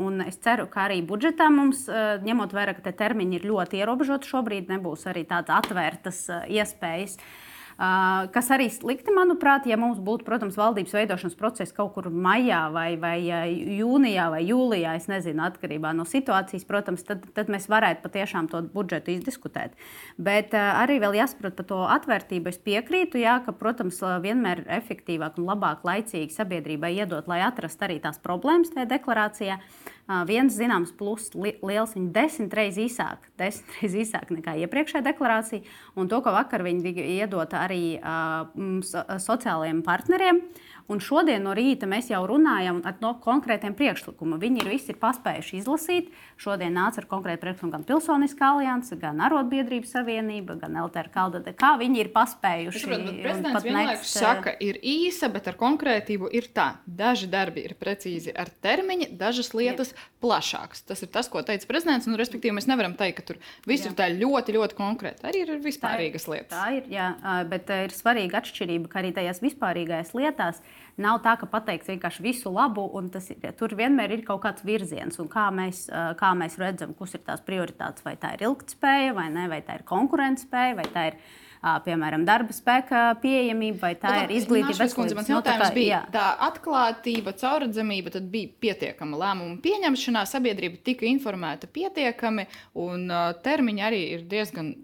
un 0.08 0.26
es 0.26 0.39
ceru, 0.43 0.69
ka 0.71 0.88
arī 0.89 1.02
budžetā 1.06 1.52
mums, 1.54 1.86
ņemot 2.26 2.56
vērā, 2.56 2.78
ka 2.80 2.95
termiņi 3.06 3.41
ir 3.41 3.50
ļoti 3.52 3.84
ierobežoti, 3.84 4.32
šobrīd 4.32 4.71
nebūs 4.74 5.06
arī 5.12 5.28
tādas 5.30 5.60
atvērtas 5.62 6.24
iespējas. 6.50 7.19
Uh, 7.19 7.41
kas 7.77 8.49
arī 8.55 8.69
slikti, 8.71 9.11
manuprāt, 9.15 9.65
ja 9.67 9.77
mums 9.79 9.99
būtu, 10.03 10.23
protams, 10.27 10.55
valdības 10.59 10.93
veidošanas 10.95 11.38
process 11.39 11.75
kaut 11.75 11.93
kur 11.95 12.07
maijā 12.09 12.61
vai, 12.71 12.95
vai 12.99 13.17
jūnijā 13.21 14.29
vai 14.31 14.41
jūlijā, 14.47 14.95
es 14.99 15.09
nezinu, 15.11 15.43
atkarībā 15.47 15.91
no 15.95 16.05
situācijas, 16.07 16.63
protams, 16.67 17.03
tad, 17.07 17.25
tad 17.35 17.51
mēs 17.51 17.67
varētu 17.71 18.05
patiešām 18.05 18.47
to 18.51 18.63
budžetu 18.75 19.15
izdiskutēt. 19.15 19.75
Bet 20.17 20.55
arī 20.55 21.01
vēl 21.03 21.19
jāsaprot 21.19 21.57
par 21.59 21.69
to 21.71 21.81
atvērtību. 21.97 22.53
Es 22.53 22.61
piekrītu, 22.63 23.19
jā, 23.23 23.39
ka, 23.45 23.55
protams, 23.55 23.99
vienmēr 24.23 24.63
ir 24.63 24.71
efektīvāk 24.79 25.41
un 25.41 25.49
labāk 25.51 25.83
laicīgi 25.88 26.31
sabiedrībai 26.35 26.95
iedot, 27.01 27.27
lai 27.31 27.41
atrastu 27.43 27.89
arī 27.89 27.99
tās 28.03 28.21
problēmas 28.23 28.71
tajā 28.75 28.88
deklarācijā. 28.95 29.59
Uh, 30.06 30.22
viens 30.30 30.54
zināms 30.54 30.91
pluss 30.94 31.32
li 31.34 31.56
liels, 31.65 31.96
viņa 31.98 32.12
desmit 32.13 32.54
reizes 32.54 32.91
īsāk, 32.91 33.26
desmit 33.41 33.78
reizes 33.80 33.98
īsāk 34.04 34.30
nekā 34.36 34.54
iepriekšējā 34.62 35.02
deklarācija. 35.08 35.65
Un 35.98 36.12
to, 36.12 36.20
ko 36.22 36.34
vakar 36.36 36.62
viņi 36.65 36.94
iedota 37.18 37.63
arī 37.65 37.98
uh, 37.98 38.46
sociālajiem 39.26 39.82
partneriem. 39.86 40.44
Un 40.86 41.00
šodien 41.02 41.41
no 41.41 41.56
rīta 41.58 41.88
mēs 41.89 42.12
jau 42.12 42.19
runājam 42.30 42.84
ar 42.86 43.00
no 43.02 43.15
konkrētiem 43.24 43.74
priekšlikumiem. 43.78 44.38
Viņi 44.41 44.62
ir 44.62 44.67
visi 44.69 44.91
ir 44.93 45.00
paspējuši 45.02 45.58
izlasīt. 45.58 46.12
Šodien 46.38 46.76
nāca 46.78 47.02
ar 47.02 47.08
konkrētu 47.10 47.41
priekšlikumu 47.41 47.74
gan 47.74 47.86
Pilsoniskā 47.88 48.52
alianse, 48.54 48.98
gan 49.02 49.24
Arotbiedrības 49.26 49.95
savienība, 49.95 50.60
gan 50.62 50.78
LTR 50.84 51.10
Kaldade. 51.13 51.56
Kā 51.58 51.71
viņi 51.82 52.04
ir 52.04 52.12
paspējuši? 52.13 52.84
Saprot, 52.84 53.10
prezidents 53.24 53.65
vienlaikus 53.65 54.04
next... 54.04 54.19
saka, 54.19 54.54
ir 54.62 54.78
īsa, 54.86 55.32
bet 55.34 55.50
ar 55.50 55.58
konkrētību 55.58 56.30
ir 56.38 56.52
tā. 56.54 56.67
Daži 56.86 57.32
darbi 57.34 57.65
ir 57.65 57.74
precīzi 57.82 58.36
ar 58.38 58.54
termiņu, 58.62 59.10
dažas 59.17 59.56
lietas 59.58 59.95
jā. 59.95 60.06
plašākas. 60.21 60.86
Tas 60.86 61.02
ir 61.02 61.10
tas, 61.17 61.32
ko 61.34 61.41
teica 61.48 61.65
prezidents. 61.71 62.06
Un, 62.06 62.19
respektīvi, 62.21 62.54
mēs 62.60 62.69
nevaram 62.69 62.93
teikt, 63.00 63.24
ka 63.24 63.32
tur 63.32 63.41
viss 63.65 63.88
jā. 63.88 63.89
ir 63.89 63.98
tā 63.98 64.12
ļoti, 64.13 64.60
ļoti 64.60 64.78
konkrēti. 64.78 65.26
Arī 65.32 65.48
ir 65.48 65.58
vispārīgas 65.65 66.30
lietas. 66.30 66.54
Tā 66.54 66.69
ir, 66.78 66.93
jā, 66.93 67.10
bet 67.50 67.74
ir 67.74 67.95
svarīga 67.95 68.43
atšķirība, 68.43 68.91
ka 68.91 69.02
arī 69.02 69.15
tajās 69.17 69.41
vispārīgajās 69.41 70.13
lietās 70.13 70.62
nav 71.01 71.21
tā, 71.25 71.36
ka 71.39 71.49
pateiks 71.51 71.89
vienkārši 71.91 72.23
visu 72.25 72.51
labu, 72.53 72.86
un 72.97 73.10
tas, 73.13 73.27
tur 73.60 73.75
vienmēr 73.77 74.17
ir 74.17 74.25
kaut 74.27 74.43
kāds 74.45 74.65
virziens, 74.67 75.19
un 75.21 75.29
kā 75.31 75.47
mēs, 75.55 75.86
kā 76.19 76.34
mēs 76.38 76.60
redzam, 76.62 76.93
kas 76.97 77.17
ir 77.17 77.25
tās 77.25 77.43
prioritātes. 77.45 78.05
Vai 78.05 78.15
tā 78.21 78.36
ir 78.36 78.45
ilgspēja, 78.49 79.15
vai, 79.17 79.29
ne, 79.34 79.49
vai 79.51 79.62
tā 79.65 79.79
ir 79.79 79.88
konkurētspēja, 79.89 80.77
vai 80.79 80.88
tā 80.93 81.10
ir 81.12 81.19
piemēram, 81.86 82.25
darba 82.27 82.53
spēka 82.53 83.03
pieejamība, 83.23 83.79
vai 83.81 83.93
tā 83.97 84.12
nu, 84.12 84.25
ir 84.25 84.34
izglītība. 84.38 84.86
Mans 85.17 85.31
jautājums 85.31 85.63
no, 85.65 85.71
bija, 85.73 86.01
tā 86.13 86.25
atklātība, 86.45 87.34
caurredzamība, 87.39 88.13
tad 88.13 88.27
bija 88.34 88.51
pietiekama 88.62 89.17
lēmuma 89.23 89.58
pieņemšanā, 89.63 90.25
sabiedrība 90.29 90.84
tika 90.86 91.08
informēta 91.10 91.69
pietiekami, 91.71 92.45
un 92.86 93.10
uh, 93.10 93.31
termiņi 93.45 93.88
arī 93.88 94.03
ir 94.17 94.29
diezgan 94.29 94.75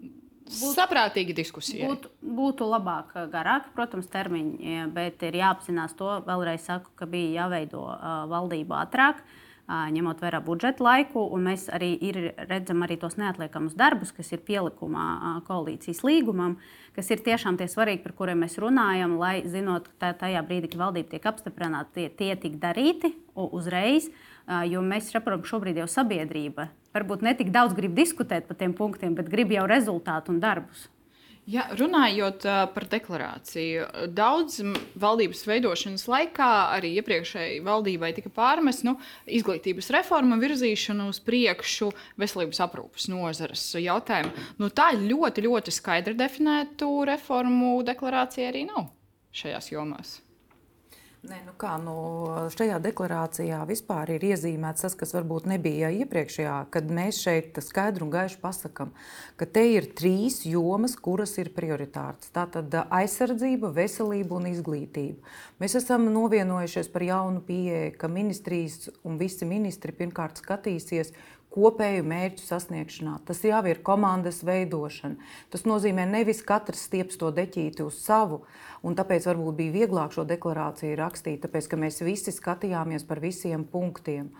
būtu, 0.60 0.72
saprātīga 0.76 1.36
diskusija. 1.36 1.88
Būtu, 1.90 2.10
būtu 2.38 2.66
labāk, 2.68 3.14
garāk, 3.32 3.70
protams, 3.76 4.08
termiņi, 4.12 4.88
bet 4.94 5.22
ir 5.26 5.38
jāapzinās 5.40 5.96
to. 5.98 6.10
Vēlreiz 6.26 6.66
saku, 6.68 6.92
ka 6.98 7.08
bija 7.10 7.44
jāveido 7.44 7.84
uh, 7.88 8.24
valdība 8.30 8.82
ātrāk. 8.84 9.22
Uh, 9.22 9.86
ņemot 9.94 10.20
vērā 10.20 10.42
budžeta 10.44 10.82
laiku, 10.84 11.22
un 11.32 11.46
mēs 11.46 11.68
arī 11.72 11.92
ir, 12.02 12.18
redzam 12.50 12.82
arī 12.84 12.98
tos 13.00 13.14
neatliekamus 13.20 13.76
darbus, 13.78 14.10
kas 14.12 14.32
ir 14.34 14.42
pielikumā 14.44 15.06
uh, 15.12 15.38
koalīcijas 15.46 16.02
līgumam, 16.04 16.58
kas 16.96 17.08
ir 17.14 17.22
tiešām 17.24 17.56
tie 17.60 17.70
svarīgi, 17.70 18.02
par 18.04 18.16
kuriem 18.18 18.42
mēs 18.42 18.58
runājam, 18.60 19.16
lai 19.22 19.38
zinot, 19.48 19.88
ka 20.02 20.12
tajā 20.18 20.42
brīdī, 20.48 20.72
kad 20.72 20.82
valdība 20.88 21.14
tiek 21.14 21.30
apstiprināta, 21.30 21.94
tie, 21.94 22.10
tie 22.10 22.34
tik 22.42 22.58
darīti 22.62 23.14
uzreiz. 23.34 24.10
Uh, 24.10 24.28
jo 24.70 24.82
mēs 24.86 25.12
saprotam, 25.12 25.46
šobrīd 25.48 25.82
jau 25.82 25.90
sabiedrība 25.90 26.70
varbūt 26.92 27.22
ne 27.24 27.36
tik 27.36 27.52
daudz 27.52 27.76
grib 27.76 27.94
diskutēt 27.96 28.48
par 28.48 28.58
tiem 28.60 28.74
punktiem, 28.76 29.16
bet 29.16 29.30
grib 29.32 29.52
jau 29.54 29.68
rezultātu 29.70 30.34
un 30.34 30.42
darbus. 30.42 30.88
Ja, 31.50 31.64
runājot 31.74 32.44
par 32.70 32.84
deklarāciju, 32.86 33.88
daudz 34.14 34.60
valdības 35.02 35.40
veidošanas 35.48 36.04
laikā 36.06 36.50
arī 36.76 36.92
iepriekšējai 37.00 37.56
valdībai 37.66 38.12
tika 38.14 38.30
pārmest 38.30 38.86
nu, 38.86 38.94
izglītības 39.26 39.90
reforma 39.96 40.38
virzīšanu 40.38 41.08
uz 41.10 41.18
priekšu 41.26 41.90
veselības 42.22 42.62
aprūpas 42.62 43.10
nozares 43.10 43.66
jautājumu. 43.74 44.30
Nu, 44.62 44.70
tā 44.70 44.92
ļoti, 44.94 45.48
ļoti 45.48 45.74
skaidri 45.74 46.14
definētu 46.14 46.92
reformu 47.10 47.80
deklarācija 47.90 48.54
arī 48.54 48.68
nav 48.70 48.92
šajās 49.34 49.72
jomās. 49.74 50.20
Nē, 51.22 51.36
nu 51.46 51.52
kā, 51.54 51.76
nu, 51.78 51.92
šajā 52.50 52.80
deklarācijā 52.82 53.60
vispār 53.68 54.10
ir 54.16 54.24
iezīmēts 54.26 54.82
tas, 54.82 54.96
kas 54.98 55.12
varbūt 55.14 55.44
nebija 55.52 55.92
iepriekšējā, 56.00 56.54
kad 56.74 56.88
mēs 56.90 57.20
šeit 57.22 57.60
skaidri 57.62 58.02
un 58.02 58.10
gaiši 58.10 58.40
pasakām, 58.42 58.90
ka 59.38 59.46
te 59.46 59.62
ir 59.70 59.86
trīs 59.94 60.40
jomas, 60.42 60.96
kuras 60.98 61.36
ir 61.38 61.52
prioritāras. 61.54 62.26
Tātad 62.34 62.74
aizsardzība, 62.82 63.70
veselība 63.76 64.34
un 64.40 64.48
izglītība. 64.50 65.22
Mēs 65.62 65.78
esam 65.78 66.08
novienojušies 66.10 66.90
par 66.90 67.06
jaunu 67.06 67.44
pieeju, 67.46 67.94
ka 68.02 68.10
ministrijas 68.10 68.90
un 69.06 69.22
visi 69.22 69.46
ministri 69.46 69.94
pirmkārt 69.94 70.42
skatīsies, 70.42 71.14
kopēju 71.52 72.04
mērķu 72.08 72.44
sasniegšanā. 72.46 73.18
Tas 73.28 73.42
jau 73.46 73.60
ir 73.68 73.82
komandas 73.84 74.40
veidošana. 74.46 75.20
Tas 75.52 75.66
nozīmē 75.68 76.06
nevis 76.08 76.42
katrs 76.46 76.86
stieps 76.88 77.20
to 77.20 77.30
deķīti 77.34 77.84
uz 77.86 78.00
savu, 78.02 78.42
un 78.82 78.96
tāpēc 78.98 79.28
varbūt 79.30 79.58
bija 79.60 79.76
vieglāk 79.82 80.16
šo 80.16 80.26
deklarāciju 80.28 80.98
rakstīt, 81.00 81.42
tāpēc 81.44 81.68
ka 81.70 81.80
mēs 81.84 82.02
visi 82.06 82.34
skatījāmies 82.34 83.06
par 83.08 83.22
visiem 83.22 83.64
punktiem. 83.68 84.32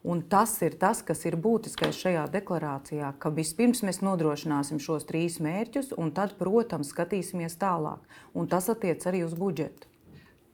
Un 0.00 0.22
tas 0.32 0.54
ir 0.64 0.78
tas, 0.80 1.02
kas 1.04 1.26
ir 1.28 1.36
būtiskais 1.36 1.98
šajā 2.00 2.22
deklarācijā, 2.32 3.12
ka 3.20 3.32
vispirms 3.36 3.82
mēs 3.84 4.00
nodrošināsim 4.00 4.80
šos 4.80 5.04
trīs 5.10 5.36
mērķus, 5.44 5.92
un 6.00 6.14
tad, 6.16 6.38
protams, 6.40 6.94
skatīsimies 6.94 7.60
tālāk. 7.60 8.00
Un 8.32 8.48
tas 8.48 8.72
attiec 8.72 9.04
arī 9.10 9.26
uz 9.26 9.36
budžetu. 9.36 9.89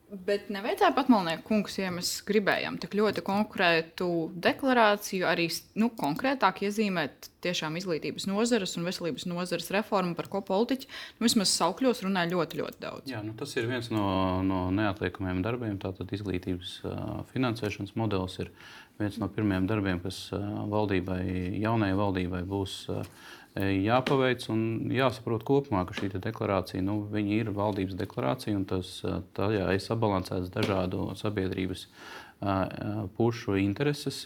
Bet 0.07 0.45
nevajadzēja 0.47 0.93
patmalnieku 0.95 1.43
kungs, 1.49 1.73
ja 1.81 1.89
mēs 1.91 2.21
gribējām 2.23 2.77
tik 2.79 2.93
ļoti 2.95 3.19
konkrētu 3.27 4.05
deklarāciju, 4.39 5.25
arī 5.27 5.49
nu, 5.75 5.89
konkrētāk 5.99 6.61
iezīmēt 6.63 7.27
tiešām 7.43 7.75
izglītības 7.75 8.23
nozares 8.29 8.77
un 8.79 8.87
veselības 8.87 9.27
nozares 9.27 9.67
reformu, 9.75 10.15
par 10.15 10.29
ko 10.31 10.39
politiķi 10.47 10.87
nu, 10.87 11.25
vismaz 11.27 11.51
saukļos 11.59 12.05
runāja 12.05 12.31
ļoti, 12.31 12.59
ļoti 12.61 12.83
daudz. 12.85 13.11
Jā, 13.11 13.19
nu, 13.25 13.35
tas 13.35 13.51
ir 13.59 13.67
viens 13.67 13.91
no, 13.91 14.07
no 14.47 14.61
neatliekamiem 14.77 15.43
darbiem. 15.43 15.75
Tātad 15.83 16.13
izglītības 16.15 16.77
uh, 16.87 17.09
finansēšanas 17.33 17.97
modelis 17.99 18.39
ir 18.45 18.53
viens 19.01 19.19
no 19.19 19.27
pirmajiem 19.27 19.67
darbiem, 19.67 19.99
kas 20.07 20.29
uh, 20.31 20.45
valdībai, 20.71 21.19
jaunajai 21.59 21.99
valdībai 21.99 22.45
būs. 22.47 22.85
Uh, 22.95 23.35
jāpaveic 23.57 24.45
un 24.53 24.61
jāsaprot 24.93 25.43
kopumā, 25.47 25.83
ka 25.87 25.95
šī 25.97 26.11
deklarācija 26.21 26.83
nu, 26.83 26.99
ir 27.17 27.51
valdības 27.55 27.97
deklarācija 27.97 28.57
un 28.57 28.65
tas 28.69 28.99
tajā 29.37 29.71
ir 29.73 29.83
sabalansēts 29.83 30.53
dažādu 30.53 31.09
sabiedrības 31.17 31.87
pušu 33.17 33.57
intereses. 33.57 34.19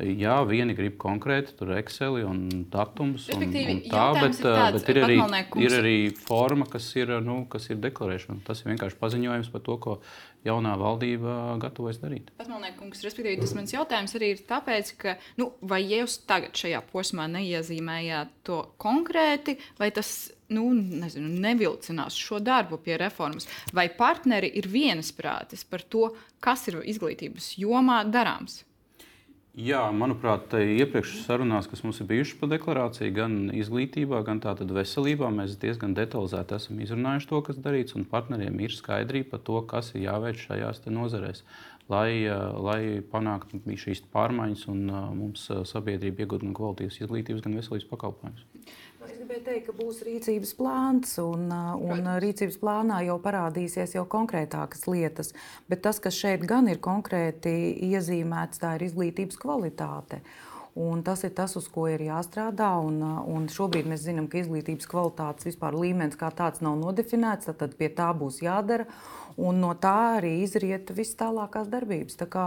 Jā, 0.00 0.36
vieni 0.48 0.74
grib 0.74 0.96
konkrēti, 1.00 1.52
tur 1.58 1.74
Excel 1.76 2.22
un 2.24 2.46
datums 2.72 3.28
un, 3.34 3.44
un 3.44 3.82
tā, 3.92 4.06
bet, 4.16 4.38
ir 4.38 4.46
tāds, 4.46 4.78
bet 4.80 4.88
ir, 4.94 5.00
arī, 5.04 5.18
ir 5.60 5.76
arī 5.76 5.96
forma, 6.16 6.66
kas 6.70 6.88
ir, 6.96 7.12
nu, 7.24 7.42
kas 7.52 7.68
ir 7.70 7.80
deklarēšana. 7.82 8.40
Tas 8.46 8.64
ir 8.64 8.72
vienkārši 8.72 8.98
paziņojums 9.02 9.52
par 9.52 9.64
to, 9.68 9.78
ko 9.84 9.98
jaunā 10.46 10.72
valdība 10.80 11.58
gatavojas 11.62 12.00
darīt. 12.02 12.32
Patmalniekungs, 12.40 13.04
respektīvi, 13.04 13.42
tas 13.44 13.54
mans 13.58 13.74
jautājums 13.74 14.16
arī 14.18 14.32
ir 14.34 14.44
tāpēc, 14.48 14.94
ka, 14.98 15.16
nu, 15.38 15.52
vai 15.60 15.82
jūs 15.84 16.22
tagad 16.26 16.56
šajā 16.58 16.82
posmā 16.88 17.28
neiezīmējāt 17.36 18.32
to 18.48 18.62
konkrēti, 18.82 19.58
vai 19.78 19.92
tas 19.94 20.32
nu, 20.52 20.68
nezinu, 20.74 21.30
nevilcinās 21.42 22.18
šo 22.18 22.40
darbu 22.42 22.80
pie 22.84 22.98
reformas, 23.00 23.48
vai 23.72 23.88
partneri 23.96 24.52
ir 24.60 24.68
vienisprātis 24.72 25.64
par 25.68 25.82
to, 25.82 26.10
kas 26.40 26.68
ir 26.70 26.82
izglītības 26.94 27.54
jomā 27.62 28.02
darāms? 28.08 28.62
Jā, 29.52 29.82
manuprāt, 29.92 30.54
iepriekšējās 30.56 31.26
sarunās, 31.26 31.66
kas 31.68 31.82
mums 31.84 31.98
ir 32.00 32.06
bijušas 32.08 32.38
par 32.40 32.48
deklarāciju, 32.54 33.12
gan 33.12 33.34
izglītībā, 33.52 34.22
gan 34.24 34.38
veselībā, 34.40 35.28
mēs 35.28 35.58
diezgan 35.60 35.92
detalizēti 35.92 36.56
esam 36.56 36.80
izrunājuši 36.80 37.28
to, 37.28 37.40
kas 37.44 37.58
darīts, 37.60 37.92
un 37.92 38.06
partneriem 38.08 38.56
ir 38.64 38.72
skaidrība 38.72 39.34
par 39.34 39.42
to, 39.44 39.60
kas 39.68 39.92
ir 39.92 40.06
jāveic 40.06 40.40
šajās 40.40 40.80
nozarēs, 40.88 41.44
lai, 41.92 42.24
lai 42.64 42.80
panāktu 43.12 43.60
šīs 43.84 44.00
pārmaiņas 44.14 44.64
un 44.72 44.88
mums 45.20 45.44
sabiedrība 45.68 46.24
iegūtu 46.24 46.48
gan 46.48 46.56
kvalitātes 46.56 47.02
izglītības, 47.04 47.44
gan 47.44 47.60
veselības 47.60 47.90
pakalpojumus. 47.92 48.48
Es 49.02 49.16
gribēju 49.18 49.42
teikt, 49.46 49.64
ka 49.66 49.72
būs 49.74 50.02
rīcības 50.06 50.52
plāns, 50.58 51.16
un, 51.22 51.48
un 51.50 52.06
rīcības 52.22 52.58
plānā 52.60 53.00
jau 53.06 53.16
parādīsies 53.22 53.96
jau 53.96 54.04
konkrētākas 54.10 54.86
lietas. 54.86 55.32
Bet 55.70 55.82
tas, 55.82 55.98
kas 56.02 56.14
šeit 56.14 56.44
gan 56.46 56.70
ir 56.70 56.78
konkrēti 56.82 57.50
iezīmēts, 57.88 58.62
tā 58.62 58.76
ir 58.78 58.86
izglītības 58.86 59.40
kvalitāte. 59.42 60.22
Un 60.78 61.02
tas 61.04 61.20
ir 61.26 61.34
tas, 61.36 61.52
uz 61.58 61.66
ko 61.68 61.88
ir 61.90 62.00
jāstrādā. 62.06 62.70
Un, 62.80 63.02
un 63.28 63.50
šobrīd 63.52 63.90
mēs 63.90 64.06
zinām, 64.06 64.30
ka 64.30 64.38
izglītības 64.40 64.88
kvalitātes 64.88 65.50
vispār 65.50 65.76
līmenis 65.76 66.16
kā 66.20 66.30
tāds 66.32 66.62
nav 66.64 66.78
nodefinēts. 66.80 67.50
Tad 67.58 67.74
pie 67.76 67.90
tā 67.92 68.08
būs 68.16 68.40
jādara. 68.44 68.86
Un 69.40 69.60
no 69.62 69.72
tā 69.78 70.18
arī 70.18 70.34
izriet 70.42 70.90
viss 70.94 71.16
tālākās 71.18 71.70
darbības. 71.72 72.18
Tā 72.20 72.26
kā 72.30 72.46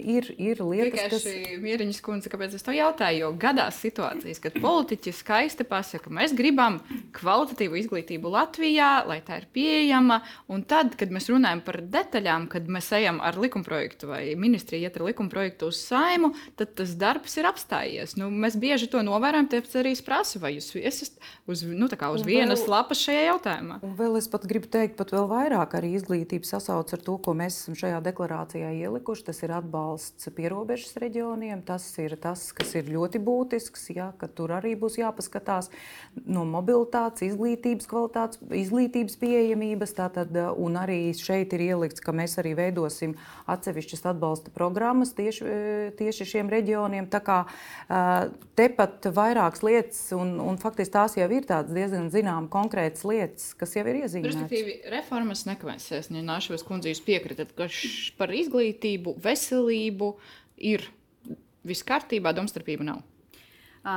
ir, 0.00 0.30
ir 0.40 0.62
lietas, 0.64 1.08
kas. 1.12 1.26
Vienkārši 1.26 1.58
Mieriņas 1.62 2.00
kundze, 2.04 2.32
kāpēc 2.32 2.56
es 2.56 2.64
to 2.64 2.74
jautāju? 2.76 3.18
Jo 3.18 3.32
gadās 3.40 3.80
situācijas, 3.82 4.40
kad 4.44 4.56
politiķi 4.62 5.12
skaisti 5.16 5.66
pasaka, 5.68 6.12
mēs 6.14 6.34
gribam 6.38 6.78
kvalitatīvu 7.16 7.80
izglītību 7.82 8.32
Latvijā, 8.32 8.90
lai 9.08 9.18
tā 9.26 9.40
ir 9.42 9.48
pieejama. 9.52 10.20
Un 10.52 10.64
tad, 10.68 10.94
kad 10.98 11.12
mēs 11.14 11.28
runājam 11.32 11.62
par 11.66 11.80
detaļām, 11.82 12.48
kad 12.52 12.68
mēs 12.70 12.90
ejam 12.96 13.20
ar 13.24 13.38
likumprojektu 13.40 14.10
vai 14.10 14.22
ministrija 14.38 14.88
iet 14.88 14.98
ar 14.98 15.08
likumprojektu 15.10 15.68
uz 15.72 15.82
saimu, 15.82 16.32
tad 16.58 16.74
tas 16.78 16.94
darbs 16.98 17.36
ir 17.40 17.48
apstājies. 17.50 18.16
Nu, 18.20 18.30
mēs 18.32 18.56
bieži 18.60 18.90
to 18.92 19.02
novērojam, 19.06 19.50
tāpēc 19.52 19.78
arī 19.82 19.94
es 19.96 20.04
prasu, 20.04 20.40
vai 20.42 20.54
jūs 20.56 20.72
esat 20.78 21.18
uz, 21.50 21.64
nu, 21.66 21.88
uz 21.88 22.24
vienas 22.26 22.64
vēl, 22.64 22.72
lapas 22.76 23.02
šajā 23.04 23.24
jautājumā. 23.32 23.80
Un 23.84 23.94
vēl 23.98 24.18
es 24.20 24.28
pat 24.30 24.46
gribu 24.48 24.70
teikt, 24.70 24.96
pat 24.98 25.12
vēl 25.14 25.28
vairāk 25.30 25.76
arī 25.78 25.97
izglītība 25.98 26.48
sasauc 26.48 26.92
ar 26.94 27.02
to, 27.04 27.16
ko 27.22 27.34
mēs 27.36 27.60
esam 27.60 27.76
šajā 27.78 28.00
deklarācijā 28.06 28.70
ielikuši. 28.78 29.26
Tas 29.28 29.42
ir 29.44 29.52
atbalsts 29.58 30.30
pierobežas 30.36 30.96
reģioniem, 31.02 31.62
tas 31.66 31.86
ir 32.00 32.16
tas, 32.20 32.48
kas 32.56 32.74
ir 32.78 32.90
ļoti 32.94 33.20
būtisks, 33.22 33.88
ja, 33.96 34.10
ka 34.18 34.30
tur 34.30 34.54
arī 34.56 34.74
būs 34.78 34.98
jāpaskatās 35.00 35.70
no 36.24 36.44
mobilitātes, 36.48 37.26
izglītības 37.28 37.90
kvalitātes, 37.90 38.42
izglītības 38.62 39.18
pieejamības. 39.20 39.94
Tātad, 39.98 40.34
un 40.56 40.78
arī 40.80 41.00
šeit 41.18 41.54
ir 41.56 41.66
ielikts, 41.68 42.02
ka 42.04 42.14
mēs 42.16 42.38
arī 42.40 42.54
veidosim 42.58 43.16
atsevišķas 43.50 44.06
atbalsta 44.12 44.54
programmas 44.54 45.14
tieši, 45.18 45.44
tieši 45.98 46.28
šiem 46.34 46.52
reģioniem. 46.52 47.08
Tā 47.10 47.22
kā 47.24 47.40
tepat 48.58 49.10
vairākas 49.14 49.64
lietas, 49.66 50.00
un, 50.16 50.36
un 50.42 50.58
faktiski 50.60 50.94
tās 50.94 51.16
jau 51.18 51.28
ir 51.28 51.46
diezgan 51.48 52.08
zināmas 52.12 52.52
konkrētas 52.52 53.04
lietas, 53.08 53.52
kas 53.58 53.74
jau 53.76 53.84
ir 53.86 54.02
iezīmētas. 54.02 54.36
Respektīvi, 54.36 54.78
reformas 54.92 55.44
nekavēsies. 55.88 56.10
Ja 56.14 56.24
Nāšavas 56.24 56.64
kundze, 56.66 56.90
jūs 56.92 57.02
piekritat, 57.04 57.54
ka 57.56 57.68
par 58.18 58.32
izglītību, 58.34 59.16
veselību 59.22 60.16
ir 60.56 60.84
viss 61.64 61.84
kārtībā, 61.84 62.34
domstarpība 62.34 62.84
nav. 62.84 63.02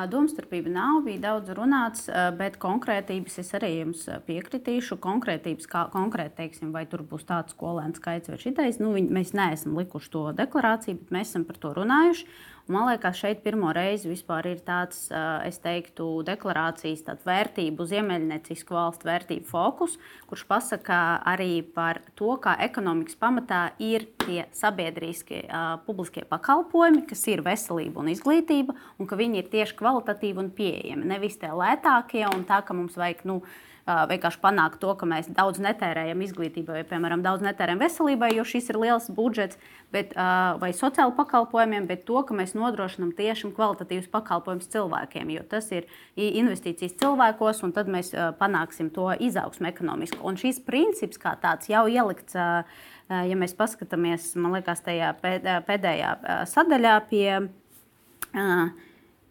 Domstarpība 0.08 0.70
nav, 0.72 1.02
bija 1.04 1.20
daudz 1.20 1.50
runāts, 1.58 2.06
bet 2.38 2.58
konkrētības 2.62 3.40
es 3.42 3.50
arī 3.58 3.82
jums 3.82 4.06
piekritīšu. 4.28 4.96
Konkrētības, 5.02 5.68
kā 5.68 5.88
konkrēti 5.92 6.38
teiksim, 6.38 6.72
vai 6.72 6.86
tur 6.88 7.04
būs 7.04 7.26
tāds 7.28 7.52
skolēnu 7.52 7.98
skaits 7.98 8.30
vai 8.32 8.38
šitais, 8.40 8.80
nu, 8.80 8.94
viņi, 8.96 9.12
mēs 9.12 9.34
neesam 9.36 9.76
likuši 9.76 10.12
to 10.14 10.24
deklarāciju, 10.38 11.02
bet 11.02 11.12
mēs 11.18 11.34
esam 11.34 11.44
par 11.50 11.60
to 11.60 11.74
runājuši. 11.76 12.28
Man 12.70 12.86
liekas, 12.88 13.18
šeit 13.18 13.42
pirmo 13.42 13.72
reizi 13.74 14.10
vispār 14.12 14.52
ir 14.52 14.60
tāds, 14.66 15.08
es 15.48 15.58
teiktu, 15.64 16.06
deklarācijas 16.28 17.02
vērtību, 17.26 17.88
ziemeļniecisku 17.90 18.76
valstu 18.76 19.10
vērtību 19.10 19.50
fokus, 19.50 19.98
kurš 20.30 20.46
pasaka 20.50 21.00
arī 21.32 21.64
par 21.76 22.04
to, 22.20 22.36
kā 22.44 22.54
ekonomikas 22.68 23.18
pamatā 23.20 23.64
ir 23.82 24.06
tie 24.26 24.46
sabiedriskie 24.56 25.42
publiskie 25.88 26.24
pakalpojumi, 26.30 27.04
kas 27.10 27.26
ir 27.34 27.42
veselība 27.46 28.04
un 28.04 28.14
izglītība, 28.14 28.78
un 29.02 29.10
ka 29.10 29.18
viņi 29.20 29.42
ir 29.42 29.52
tieši 29.52 29.78
kvalitatīvi 29.82 30.46
un 30.46 30.54
pieejami. 30.56 31.10
Nevis 31.16 31.42
tie 31.42 31.50
lētākie 31.50 32.28
un 32.30 32.46
tā, 32.48 32.62
ka 32.66 32.78
mums 32.78 32.96
vajag. 33.00 33.26
Nu, 33.28 33.42
vienkārši 33.88 34.40
panākt 34.42 34.78
to, 34.82 34.92
ka 34.96 35.08
mēs 35.10 35.30
daudz 35.34 35.58
netērējam 35.64 36.22
izglītībai, 36.22 36.82
vai, 36.82 36.84
piemēram, 36.88 37.24
daudz 37.26 37.42
netērējam 37.46 37.82
veselībai, 37.82 38.30
jo 38.36 38.46
šis 38.46 38.70
ir 38.70 38.78
liels 38.82 39.10
budžets, 39.14 39.58
bet, 39.92 40.14
vai 40.62 40.70
sociālu 40.78 41.16
pakalpojumiem, 41.18 41.88
bet 41.90 42.06
to, 42.06 42.22
ka 42.28 42.38
mēs 42.38 42.54
nodrošinām 42.58 43.12
tiešām 43.18 43.56
kvalitatīvus 43.58 44.12
pakalpojumus 44.14 44.70
cilvēkiem, 44.72 45.34
jo 45.34 45.44
tas 45.50 45.72
ir 45.74 45.90
investīcijas 46.16 46.96
cilvēkos, 47.02 47.64
un 47.66 47.74
tad 47.76 47.90
mēs 47.92 48.14
panāksim 48.40 48.94
to 48.94 49.10
izaugsmu 49.18 49.72
ekonomisku. 49.74 50.22
Un 50.24 50.40
šīs 50.40 50.62
princips 50.68 51.20
kā 51.22 51.34
tāds 51.42 51.72
jau 51.72 51.88
ielikts, 51.90 52.38
ja 52.38 53.36
mēs 53.36 53.58
paskatāmies, 53.58 54.32
man 54.40 54.56
liekas, 54.60 54.86
tajā 54.86 55.16
pēdējā 55.20 56.16
sadaļā 56.54 56.98
pie. 57.10 57.28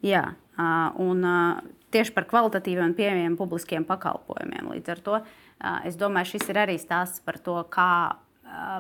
Jā, 0.00 0.24
un 1.00 1.28
tieši 1.94 2.14
par 2.16 2.26
kvalitatīviem 2.30 2.90
un 2.90 2.96
pieejamiem 2.98 3.36
publiskiem 3.38 3.86
pakalpojumiem. 3.88 4.72
Līdz 4.74 4.92
ar 4.94 5.04
to 5.06 5.20
es 5.88 5.98
domāju, 6.00 6.36
šis 6.36 6.50
ir 6.52 6.60
arī 6.62 6.76
stāsts 6.80 7.22
par 7.24 7.38
to, 7.42 7.58
kā 7.72 8.16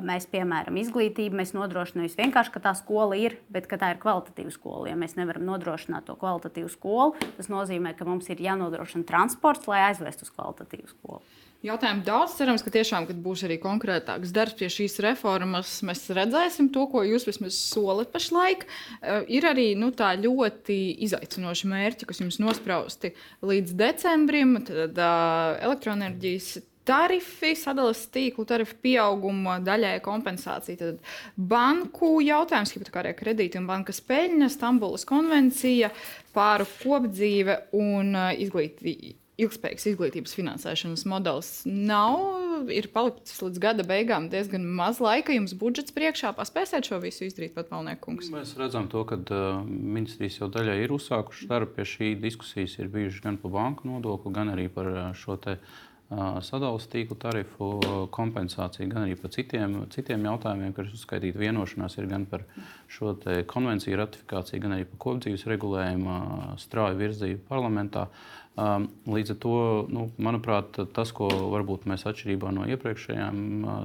mēs, 0.02 0.26
piemēram, 0.30 0.78
izglītību 0.80 1.38
mēs 1.38 1.52
nodrošinām 1.54 2.02
nevis 2.02 2.16
vienkārši, 2.18 2.52
ka 2.54 2.62
tā 2.64 2.72
skola 2.78 3.18
ir, 3.18 3.36
bet 3.52 3.68
ka 3.70 3.78
tā 3.78 3.92
ir 3.94 4.00
kvalitatīva 4.02 4.50
skola. 4.54 4.88
Ja 4.90 4.96
mēs 4.98 5.14
nevaram 5.18 5.44
nodrošināt 5.46 6.08
to 6.08 6.16
kvalitatīvu 6.18 6.72
skolu, 6.72 7.14
tas 7.36 7.50
nozīmē, 7.52 7.94
ka 7.98 8.08
mums 8.08 8.30
ir 8.32 8.42
jānodrošina 8.42 9.06
transports, 9.06 9.70
lai 9.70 9.84
aizvestu 9.90 10.26
uz 10.26 10.34
kvalitatīvu 10.34 10.90
skolu. 10.90 11.22
Jautājumu 11.60 12.00
daudz. 12.06 12.38
Cerams, 12.38 12.62
ka 12.64 12.72
tiešām, 12.72 13.04
kad 13.04 13.18
būs 13.20 13.42
arī 13.44 13.58
konkrētāks 13.60 14.32
darbs 14.32 14.56
pie 14.56 14.70
šīs 14.72 14.94
reformas, 15.04 15.74
mēs 15.84 16.06
redzēsim 16.16 16.70
to, 16.72 16.86
ko 16.88 17.02
jūs 17.04 17.26
vismaz 17.28 17.58
solat 17.58 18.08
pašlaik. 18.14 18.64
Uh, 18.64 19.20
ir 19.28 19.44
arī 19.44 19.74
nu, 19.76 19.90
tā 19.92 20.14
ļoti 20.16 20.78
izaicinoši 21.04 21.68
mērķi, 21.68 22.08
kas 22.08 22.22
jums 22.22 22.40
nosprausti 22.40 23.12
līdz 23.44 23.76
decembrim. 23.76 24.56
Tad 24.64 24.96
uh, 24.96 25.60
elektroenerģijas 25.68 26.50
tarifi, 26.88 27.52
sadalījuma 27.60 28.08
tīklu 28.16 28.48
tarifu 28.48 28.80
pieauguma 28.80 29.60
daļai 29.60 29.98
kompensācija. 30.04 30.80
Tad 30.80 31.04
banku 31.36 32.16
jautājums, 32.24 32.72
hipotekārie 32.72 33.12
kredīti 33.18 33.60
un 33.60 33.68
bankas 33.68 34.00
peļņa, 34.08 34.48
Stambulas 34.56 35.04
konvencija, 35.08 35.92
pāru 36.32 36.64
kopdzīve 36.80 37.66
un 37.76 38.14
izglītība 38.40 39.18
ilgspējīgas 39.44 39.88
izglītības 39.92 40.34
finansēšanas 40.36 41.04
modelis 41.10 41.50
nav. 41.66 42.70
Ir 42.72 42.90
palicis 42.92 43.40
līdz 43.40 43.60
gada 43.62 43.86
beigām 43.88 44.28
diezgan 44.32 44.66
maz 44.78 45.00
laika. 45.02 45.34
Jums 45.36 45.54
budžets 45.58 45.94
priekšā 45.96 46.34
paspēsiet 46.36 46.88
šo 46.90 47.00
visu 47.02 47.26
izdarīt, 47.28 47.54
pat 47.56 47.72
Malniekungs. 47.72 48.30
Mēs 48.34 48.56
redzam, 48.60 48.90
to, 48.92 49.04
ka 49.08 49.20
uh, 49.20 49.60
ministrijas 49.66 50.40
jau 50.42 50.50
daļai 50.52 50.80
ir 50.84 50.96
uzsākušas 50.96 51.50
darbu 51.50 51.78
pie 51.78 51.88
šī 51.88 52.14
diskusijas. 52.20 52.78
Ir 52.80 52.90
bijušas 52.92 53.24
gan 53.24 53.40
par 53.40 53.54
banku 53.56 53.88
nodokli, 53.88 54.34
gan 54.36 54.52
arī 54.56 54.68
par 54.72 54.92
šo 55.18 55.40
te. 55.40 55.60
Uh, 55.60 55.86
Sadalījuma 56.10 56.90
tīklu 56.90 57.16
tarifu 57.22 57.66
kompensāciju, 58.10 58.88
gan 58.90 59.04
arī 59.04 59.12
par 59.14 59.30
citiem, 59.30 59.76
citiem 59.94 60.24
jautājumiem, 60.26 60.72
kas 60.74 60.90
uzskaitīti 60.96 61.38
vienošanās, 61.38 61.94
ir 62.00 62.08
gan 62.10 62.24
par 62.26 62.42
šo 62.90 63.12
konvenciju 63.46 64.00
ratifikāciju, 64.00 64.62
gan 64.64 64.74
arī 64.74 64.88
par 64.90 64.98
kopdzīves 65.06 65.46
regulējumu 65.52 66.16
strauju 66.58 66.98
virzību 66.98 67.46
parlamentā. 67.46 68.08
Uh, 68.08 68.39
Līdz 68.58 69.32
ar 69.32 69.36
to, 69.40 69.56
nu, 69.88 70.08
manuprāt, 70.20 70.80
tas, 70.96 71.12
ko 71.16 71.28
varbūt 71.52 71.86
mēs 71.88 72.02
atšķirībā 72.10 72.50
no 72.52 72.66
iepriekšējām 72.68 73.38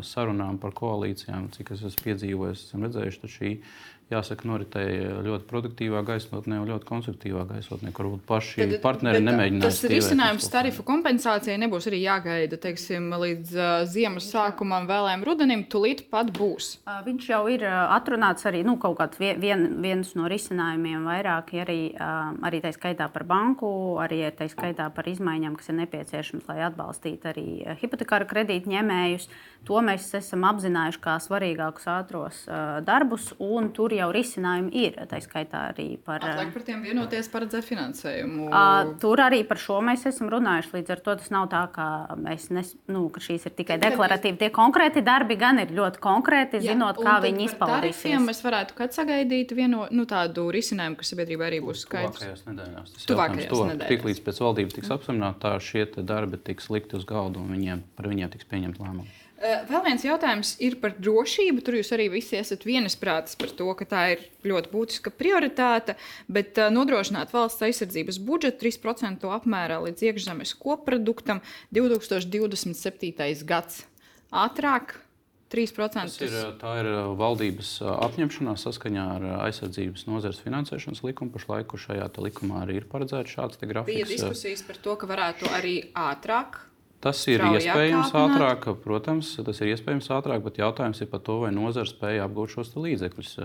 sarunām 0.04 0.58
par 0.60 0.74
koalīcijām, 0.76 1.52
cik 1.56 1.72
es 1.76 1.86
esmu 1.92 2.08
piedzīvojis, 2.08 2.66
esam 2.68 2.88
redzējuši, 2.88 3.32
šī 3.36 3.52
jāsaka, 4.12 4.46
noritēja 4.46 5.22
ļoti 5.26 5.48
produktīvā 5.50 6.04
gaisotnē 6.06 6.60
un 6.62 6.70
ļoti 6.70 6.86
konstruktīvā 6.86 7.46
gaisotnē, 7.50 7.90
kur 7.96 8.06
varbūt 8.06 8.26
paši 8.30 8.60
tad, 8.62 8.76
partneri 8.84 9.22
nemēģināja. 9.24 9.66
Tas 9.66 9.80
risinājums 9.90 10.50
tarifu 10.54 10.86
kompensācijai 10.86 11.58
nebūs 11.64 11.88
arī 11.90 12.04
jāgaida 12.04 12.60
teiksim, 12.62 13.08
līdz 13.24 13.56
uh, 13.58 13.72
ziemas 13.90 14.28
sākumam, 14.30 14.86
vēlēm 14.90 15.26
rudenim. 15.26 15.64
Tūlīt 15.72 16.06
pat 16.12 16.30
būs. 16.36 16.76
Uh, 16.84 17.00
viņš 17.08 17.30
jau 17.32 17.42
ir 17.50 17.66
uh, 17.66 17.96
atrunāts 17.96 18.46
arī 18.46 18.62
nu, 18.68 18.78
kaut 18.82 19.00
kāds 19.00 19.22
vien, 19.22 19.66
viens 19.82 20.14
no 20.18 20.30
risinājumiem, 20.30 21.02
vairāki 21.10 21.64
arī, 21.66 21.80
uh, 21.98 22.36
arī 22.46 22.62
tā 22.62 22.76
skaitā 22.78 23.10
par 23.10 23.26
banku, 23.26 23.72
arī 24.06 24.22
tā 24.38 24.46
skaitā 24.52 24.92
par 24.94 25.10
izmaiņām, 25.10 25.58
kas 25.58 25.74
ir 25.74 25.80
nepieciešamas, 25.82 26.46
lai 26.52 26.62
atbalstītu 26.70 27.34
arī 27.34 27.48
hipotekāru 27.82 28.30
kredītņēmējus. 28.30 29.30
To 29.66 29.82
mēs 29.82 30.12
esam 30.14 30.46
apzinājuši 30.46 31.02
kā 31.02 31.18
svarīgākus 31.24 31.90
ātros 31.90 32.44
uh, 32.46 32.78
darbus, 32.86 33.32
un 33.42 33.72
tur 33.74 33.95
jau 33.98 34.10
risinājumi 34.14 34.72
ir. 34.86 34.98
Tā 35.10 35.20
skaitā 35.24 35.70
arī 35.72 35.88
par. 36.02 36.24
Atliek 36.26 36.52
par 36.54 36.66
tiem 36.68 36.84
vienoties 36.86 37.30
paredzēt 37.34 37.66
finansējumu. 37.68 38.50
Uh, 38.50 38.94
tur 39.02 39.22
arī 39.24 39.42
par 39.48 39.60
šo 39.62 39.80
mēs 39.86 40.06
esam 40.10 40.30
runājuši. 40.34 40.74
Līdz 40.78 40.96
ar 40.96 41.04
to 41.06 41.16
tas 41.22 41.32
nav 41.34 41.48
tā, 41.52 41.64
ka, 41.74 41.88
nes, 42.20 42.74
nu, 42.92 43.06
ka 43.14 43.24
šīs 43.24 43.48
ir 43.50 43.56
tikai 43.58 43.80
deklaratīvi. 43.82 44.40
Tie 44.44 44.52
konkrēti 44.56 45.04
darbi 45.06 45.40
gan 45.40 45.62
ir 45.64 45.74
ļoti 45.76 46.02
konkrēti, 46.04 46.62
Jā, 46.62 46.76
zinot, 46.76 47.02
kā 47.02 47.18
viņi 47.26 47.50
izpaudīsies. 47.50 48.22
Mēs 48.26 48.44
varētu 48.46 48.78
kad 48.78 48.96
sagaidīt 48.96 49.56
vieno, 49.58 49.86
nu, 49.96 50.08
tādu 50.10 50.48
risinājumu, 50.54 51.00
kas 51.02 51.14
sabiedrībai 51.14 51.50
arī 51.52 51.62
būs 51.66 51.86
skaidrs. 51.88 52.22
Tuvākajās 52.22 52.48
nedēļās. 52.50 52.96
Tas 52.96 53.10
Tuvākajās 53.12 53.52
to, 53.52 53.62
nedēļās. 53.72 53.92
Tik 53.94 54.10
līdz 54.10 54.24
pēc 54.30 54.42
valdības 54.46 54.80
tiks 54.80 54.96
apsamināta, 54.96 55.56
šie 55.64 55.88
darbi 56.02 56.42
tiks 56.42 56.72
likti 56.74 57.00
uz 57.00 57.06
galda 57.10 57.42
un 57.42 57.54
viņiem, 57.56 57.86
par 57.98 58.10
viņiem 58.12 58.34
tiks 58.36 58.50
pieņemt 58.52 58.82
lēmumu. 58.82 59.25
Eh, 59.46 59.62
vēl 59.70 59.84
viens 59.86 60.04
jautājums 60.06 60.56
ir 60.64 60.78
par 60.82 60.96
drošību. 60.98 61.62
Tur 61.66 61.78
jūs 61.78 61.92
arī 61.94 62.08
visi 62.16 62.38
esat 62.40 62.66
vienisprātis 62.66 63.38
par 63.38 63.52
to, 63.54 63.68
ka 63.78 63.86
tā 63.90 64.04
ir 64.16 64.26
ļoti 64.48 64.72
būtiska 64.72 65.14
prioritāte. 65.14 65.98
Bet 66.32 66.58
uh, 66.58 66.72
nodrošināt 66.74 67.34
valsts 67.36 67.66
aizsardzības 67.68 68.20
budžetu 68.26 68.66
3% 68.66 69.28
apmērā 69.38 69.82
līdz 69.86 70.08
iekšzemes 70.10 70.56
koproduktam 70.62 71.44
2027. 71.76 73.46
gads. 73.46 73.84
Ātrāk 74.34 74.98
3%. 75.54 76.26
Ir, 76.26 76.38
tā 76.62 76.76
ir 76.82 76.90
eh, 76.90 77.02
valdības 77.22 77.78
apņemšanās 77.86 78.66
saskaņā 78.66 79.08
ar 79.20 79.28
aizsardzības 79.46 80.08
nozares 80.10 80.42
finansēšanas 80.42 81.06
likumu. 81.06 81.36
Pašlaik 81.36 81.78
šajā 81.86 82.10
likumā 82.18 82.66
arī 82.66 82.82
ir 82.82 82.90
paredzēts 82.90 83.38
šāds 83.38 83.62
grafiks. 83.62 83.94
Bija 83.94 84.10
diskusijas 84.10 84.66
par 84.66 84.82
to, 84.82 84.98
ka 84.98 85.12
varētu 85.12 85.54
arī 85.54 85.84
ātrāk 85.94 86.64
Tas 87.06 87.20
ir 87.30 87.44
iespējams 87.46 88.16
ātrāk, 88.18 88.64
protams, 88.82 89.36
tas 89.46 89.60
ir 89.62 89.70
iespējams 89.76 90.08
ātrāk, 90.16 90.42
bet 90.42 90.58
jautājums 90.58 91.04
ir 91.04 91.10
par 91.12 91.22
to, 91.28 91.36
vai 91.44 91.52
nozara 91.54 91.86
spēja 91.86 92.24
apgūt 92.26 92.56
šos 92.56 92.72
līdzekļus, 92.82 93.36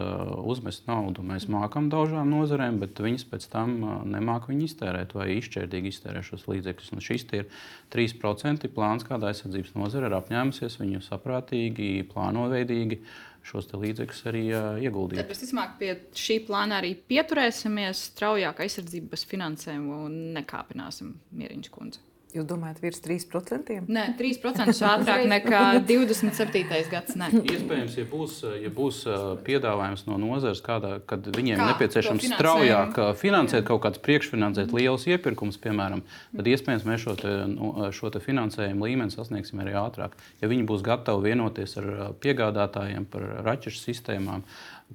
uzmest 0.49 0.89
naudu. 0.89 1.21
Mēs 1.29 1.45
mākam 1.53 1.91
daudzām 1.93 2.33
nozarēm, 2.33 2.79
bet 2.81 3.03
viņas 3.05 3.27
pēc 3.29 3.45
tam 3.53 3.77
nemāku 4.09 4.55
viņu 4.55 4.65
iztērēt 4.65 5.13
vai 5.13 5.29
izšķērdīgi 5.37 5.93
iztērēt 5.93 6.31
šos 6.31 6.49
līdzekļus. 6.49 6.91
Un 6.97 7.05
šis 7.05 7.29
ir 7.37 7.51
3% 7.93 8.73
plāns, 8.73 9.05
kāda 9.05 9.29
aizsardzības 9.29 9.77
nozara 9.77 10.09
ir 10.09 10.17
apņēmusies 10.23 10.81
viņu 10.81 11.05
saprātīgi, 11.05 11.93
plānoveidīgi 12.15 13.03
šos 13.45 13.69
līdzekļus 13.77 14.27
arī 14.33 14.47
ieguldīt. 14.89 15.21
Tad, 15.21 15.29
visticamāk, 15.37 15.77
pie 15.81 15.95
šī 16.17 16.43
plāna 16.49 16.81
arī 16.81 16.97
pieturēsimies 17.13 18.09
straujāk 18.15 18.65
aizsardzības 18.65 19.29
finansējumu 19.29 20.07
un 20.07 20.23
nekāpināsim 20.41 21.19
Mieriņš 21.37 21.77
kundzi. 21.77 22.09
Jūs 22.31 22.47
domājat, 22.47 22.79
virs 22.79 23.01
3%? 23.03 23.77
Nē, 23.91 24.05
3% 24.19 24.71
ātrāk 24.87 25.25
nekā 25.31 25.63
27. 25.89 26.63
gads. 26.93 27.17
Nē. 27.19 27.31
Iespējams, 27.41 27.97
ja 27.99 28.05
būs, 28.07 28.37
ja 28.63 28.71
būs 28.75 29.01
piedāvājums 29.47 30.07
no 30.07 30.19
nozares, 30.23 30.63
kādā, 30.63 30.93
kad 31.11 31.27
viņiem 31.27 31.59
Kā 31.59 31.69
nepieciešams 31.73 32.29
straujāk 32.37 33.01
finansēt 33.19 33.67
kaut 33.67 33.83
kādas 33.87 34.03
priekšfinansēt 34.07 34.71
liels 34.77 35.09
iepirkums, 35.11 35.59
piemēram, 35.63 36.05
tad 36.37 36.51
iespējams 36.55 36.87
mēs 36.87 37.03
šo, 37.03 37.17
te, 37.19 37.35
nu, 37.51 37.73
šo 37.97 38.13
te 38.15 38.23
finansējumu 38.23 38.87
līmeni 38.87 39.15
sasniegsim 39.15 39.65
arī 39.65 39.75
ātrāk. 39.83 40.15
Ja 40.43 40.51
viņi 40.53 40.69
būs 40.71 40.87
gatavi 40.87 41.33
vienoties 41.33 41.81
ar 41.83 41.91
piegādātājiem 42.23 43.11
par 43.11 43.27
raķešu 43.49 43.83
sistēmām, 43.89 44.47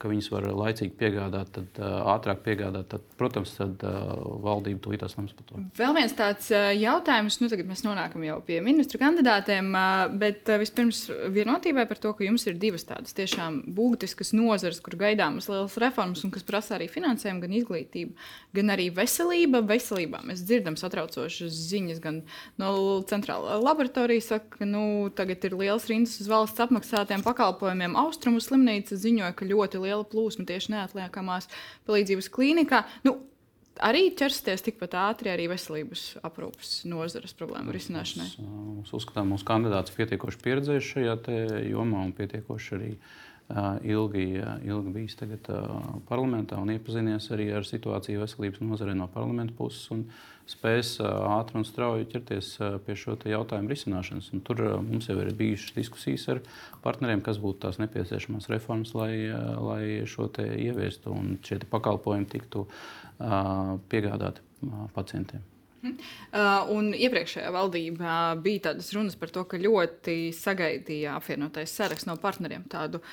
ka 0.02 0.10
viņas 0.12 0.28
var 0.34 0.48
laicīgi 0.52 0.96
piegādāt, 1.00 1.52
tad 1.56 1.80
uh, 1.80 2.10
ātrāk 2.16 2.42
piegādāt, 2.46 2.90
tad, 2.92 3.04
protams, 3.20 3.54
tad 3.56 3.84
uh, 3.88 4.12
valdība 4.44 4.82
to 4.84 4.94
itās 4.96 5.16
lems 5.16 5.36
par 5.38 5.48
to. 5.48 5.62
Vēl 5.80 5.96
viens 5.96 6.16
tāds 6.18 6.50
uh, 6.52 6.68
jautājums, 6.76 7.38
nu 7.40 7.50
tagad 7.52 7.70
mēs 7.70 7.86
nonākam 7.86 8.26
jau 8.28 8.38
pie 8.46 8.60
ministru 8.66 9.00
kandidātiem, 9.00 9.70
uh, 9.72 10.16
bet 10.20 10.52
uh, 10.52 10.60
vispirms 10.60 11.06
vienotībai 11.36 11.86
par 11.88 12.02
to, 12.04 12.12
ka 12.18 12.28
jums 12.28 12.44
ir 12.50 12.58
divas 12.60 12.84
tādas 12.88 13.16
tiešām 13.16 13.62
būtiskas 13.78 14.34
nozares, 14.36 14.82
kur 14.84 14.98
gaidāmas 15.00 15.48
lielas 15.52 15.78
reformas 15.82 16.26
un 16.28 16.34
kas 16.36 16.44
prasa 16.48 16.76
arī 16.76 16.90
finansējumu, 16.92 17.46
gan 17.46 17.56
izglītību, 17.62 18.28
gan 18.60 18.76
arī 18.76 18.90
veselība. 18.96 19.64
Veselībā 19.66 20.26
mēs 20.28 20.44
dzirdam 20.44 20.76
satraucošas 20.80 21.56
ziņas 21.72 22.04
gan 22.04 22.22
no 22.62 22.74
centrālā 23.08 23.62
laboratorijas, 23.64 24.34
ka 24.52 24.68
nu, 24.68 25.08
tagad 25.16 25.48
ir 25.48 25.56
liels 25.56 25.88
rindas 25.90 26.20
uz 26.20 26.30
valsts 26.32 26.64
apmaksātiem 26.68 27.24
pakalpojumiem. 27.26 27.96
Austrumu 28.00 28.44
slimnīca 28.44 29.00
ziņoja, 29.00 29.32
ka 29.38 29.48
ļoti 29.48 29.85
liela 29.86 30.04
plūsma 30.10 30.48
tieši 30.50 30.74
neatliekamās 30.76 31.50
palīdzības 31.88 32.30
klīnikā. 32.34 32.84
Nu, 33.08 33.18
arī 33.84 34.08
ķersties 34.18 34.64
tikpat 34.66 34.96
ātri 35.00 35.32
arī 35.34 35.48
veselības 35.52 36.08
aprūpes 36.26 36.78
nozares 36.90 37.36
problēmu 37.38 37.76
risināšanai? 37.76 38.30
Mēs 38.82 38.96
uzskatām, 38.96 39.28
ka 39.28 39.32
mūsu 39.34 39.48
kandidāts 39.48 39.96
pietiekoši 39.96 40.42
pieredzējis 40.44 40.92
šajā 40.94 41.16
jomā 41.70 42.06
un 42.08 42.16
pietiekoši 42.18 42.76
arī 42.80 42.92
ilgi, 43.86 44.28
ilgi 44.66 44.94
bijis 44.94 45.20
tagad, 45.20 45.50
parlamentā 46.10 46.58
un 46.62 46.72
iepazinies 46.74 47.30
arī 47.36 47.52
ar 47.54 47.68
situāciju 47.68 48.24
veselības 48.24 48.64
nozarē 48.66 48.96
no 48.98 49.10
parlamenta 49.12 49.54
puses. 49.58 49.86
Un, 49.94 50.08
spēs 50.50 51.00
ātri 51.02 51.58
un 51.60 51.66
strauji 51.66 52.08
ķerties 52.12 52.52
pie 52.86 52.98
šo 53.00 53.16
jautājumu 53.30 53.72
risināšanas. 53.72 54.30
Un 54.36 54.44
tur 54.46 54.62
mums 54.86 55.10
jau 55.10 55.18
ir 55.22 55.34
bijušas 55.38 55.74
diskusijas 55.78 56.28
ar 56.36 56.44
partneriem, 56.86 57.24
kas 57.26 57.42
būtu 57.42 57.64
tās 57.66 57.82
nepieciešamās 57.82 58.50
reformas, 58.54 58.94
lai, 58.98 59.26
lai 59.32 60.06
šo 60.10 60.30
ieviestu 60.46 61.16
un 61.16 61.36
šie 61.46 61.60
pakalpojumi 61.72 62.30
tiktu 62.30 62.68
piegādāti 63.90 64.46
pacientiem. 64.94 65.44
Uh, 65.86 66.66
un 66.74 66.88
iepriekšējā 66.98 67.52
valdībā 67.54 68.14
bija 68.42 68.72
tādas 68.72 68.88
runas 68.96 69.14
par 69.20 69.30
to, 69.34 69.44
ka 69.46 69.60
ļoti 69.62 70.32
sagaidīja 70.34 71.14
apvienotais 71.20 71.76
saraksts 71.78 72.08
no 72.10 72.16
partneriem 72.22 72.64
tādu 72.72 73.04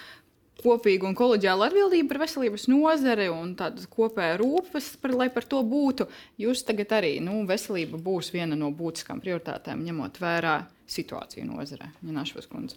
kopīgu 0.63 1.09
un 1.09 1.17
kolēģiālu 1.19 1.67
atbildību 1.67 2.11
par 2.11 2.23
veselības 2.25 2.69
nozari 2.71 3.29
un 3.33 3.55
tādu 3.59 3.85
kopēju 3.93 4.39
rūpes, 4.43 4.93
par, 5.03 5.17
lai 5.19 5.29
par 5.35 5.47
to 5.49 5.63
būtu. 5.67 6.09
Jūs 6.43 6.65
tagad 6.69 6.95
arī, 6.99 7.17
nu, 7.25 7.43
veselība 7.49 8.01
būs 8.03 8.33
viena 8.35 8.59
no 8.59 8.71
būtiskām 8.77 9.23
prioritātēm, 9.23 9.85
ņemot 9.89 10.23
vērā 10.23 10.57
situāciju 10.93 11.47
nozarē. 11.49 11.89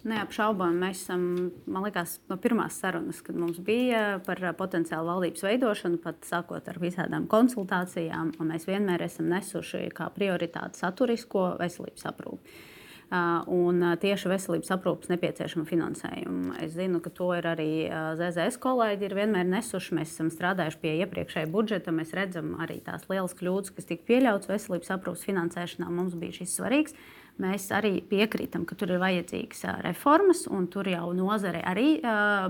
Neapšaubām, 0.08 0.78
mēs 0.80 1.02
esam, 1.04 1.26
man 1.68 1.84
liekas, 1.84 2.16
no 2.30 2.38
pirmās 2.40 2.78
sarunas, 2.80 3.20
kad 3.24 3.36
mums 3.38 3.58
bija 3.64 4.20
par 4.26 4.40
potenciālu 4.58 5.10
valdības 5.10 5.44
veidošanu, 5.44 6.00
pat 6.04 6.24
sākot 6.28 6.70
ar 6.72 6.80
visādām 6.80 7.28
konsultācijām, 7.30 8.32
un 8.40 8.54
mēs 8.54 8.68
vienmēr 8.70 9.04
esam 9.08 9.28
nesuši 9.34 9.88
kā 9.96 10.08
prioritāti 10.16 10.80
saturisko 10.80 11.52
veselības 11.60 12.08
aprūpi 12.12 12.56
un 13.10 13.84
tieši 14.02 14.30
veselības 14.32 14.72
aprūpas 14.74 15.10
nepieciešama 15.12 15.66
finansējuma. 15.68 16.56
Es 16.64 16.72
zinu, 16.74 16.98
ka 17.04 17.12
to 17.14 17.28
ir 17.36 17.46
arī 17.46 17.68
ZZS 18.18 18.58
kolēģi 18.62 19.06
ir 19.06 19.14
vienmēr 19.14 19.46
nesuši. 19.46 19.94
Mēs 19.98 20.14
esam 20.16 20.32
strādājuši 20.34 20.80
pie 20.82 20.94
iepriekšējā 21.04 21.50
budžeta. 21.52 21.94
Mēs 21.94 22.14
redzam 22.16 22.56
arī 22.62 22.80
tās 22.82 23.06
lielas 23.10 23.36
kļūdas, 23.38 23.76
kas 23.76 23.86
tika 23.86 24.08
pieļautas 24.10 24.50
veselības 24.50 24.90
aprūpas 24.96 25.22
finansēšanā. 25.28 25.90
Mums 25.92 26.18
bija 26.18 26.40
šis 26.40 26.58
svarīgs 26.58 26.98
mēs 27.42 27.68
arī 27.76 27.98
piekrītam, 28.06 28.64
ka 28.68 28.76
tur 28.78 28.94
ir 28.94 29.02
vajadzīgas 29.02 29.64
reformas, 29.84 30.46
un 30.50 30.68
tur 30.72 30.88
jau 30.90 31.10
nozare 31.16 31.60
arī 31.66 31.98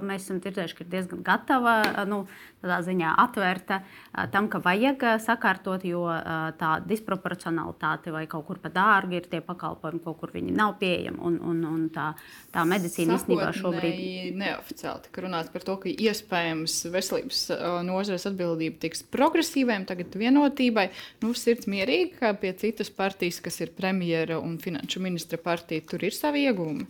mēs 0.07 0.27
esam 0.27 0.41
dzirdējuši, 0.45 0.77
ka 0.79 0.85
ir 0.85 0.93
diezgan 0.93 1.25
gatava, 1.27 1.77
nu, 2.09 2.25
tādā 2.63 2.79
ziņā 2.87 3.15
atvērta 3.23 3.81
tam, 4.33 4.49
ka 4.53 4.61
vajag 4.65 5.05
sakārtot, 5.23 5.85
jo 5.87 6.05
tā 6.61 6.77
disproporcionalitāte 6.87 8.15
vai 8.15 8.25
kaut 8.31 8.47
kur 8.49 8.61
pa 8.63 8.71
dārgi 8.73 9.21
ir 9.21 9.29
tie 9.31 9.43
pakalpojumi, 9.45 10.03
kaut 10.05 10.21
kur 10.23 10.35
viņi 10.35 10.55
nav 10.57 10.77
pieejami, 10.81 11.19
un, 11.19 11.39
un, 11.43 11.63
un 11.69 11.87
tā, 11.95 12.13
tā 12.55 12.65
medicīna 12.69 13.19
īstenībā 13.19 13.51
šobrīd. 13.57 14.37
Neoficiāli 14.39 15.07
tika 15.07 15.27
runāts 15.27 15.53
par 15.55 15.67
to, 15.67 15.77
ka 15.83 15.91
iespējams 15.91 16.79
veselības 16.95 17.43
nozares 17.87 18.27
atbildība 18.31 18.81
tiks 18.87 19.05
progresīviem, 19.13 19.87
tagad 19.89 20.15
vienotībai. 20.19 20.89
Nu, 21.25 21.35
sirds 21.37 21.69
mierīgi, 21.71 22.17
ka 22.21 22.33
pie 22.39 22.55
citas 22.59 22.91
partijas, 22.95 23.43
kas 23.45 23.61
ir 23.65 23.75
premjera 23.77 24.41
un 24.41 24.57
finanses 24.63 24.76
finanšu 24.77 25.01
ministra 25.01 25.39
partija, 25.39 25.81
tur 25.91 26.05
ir 26.05 26.13
savi 26.13 26.45
ieguvumi. 26.45 26.87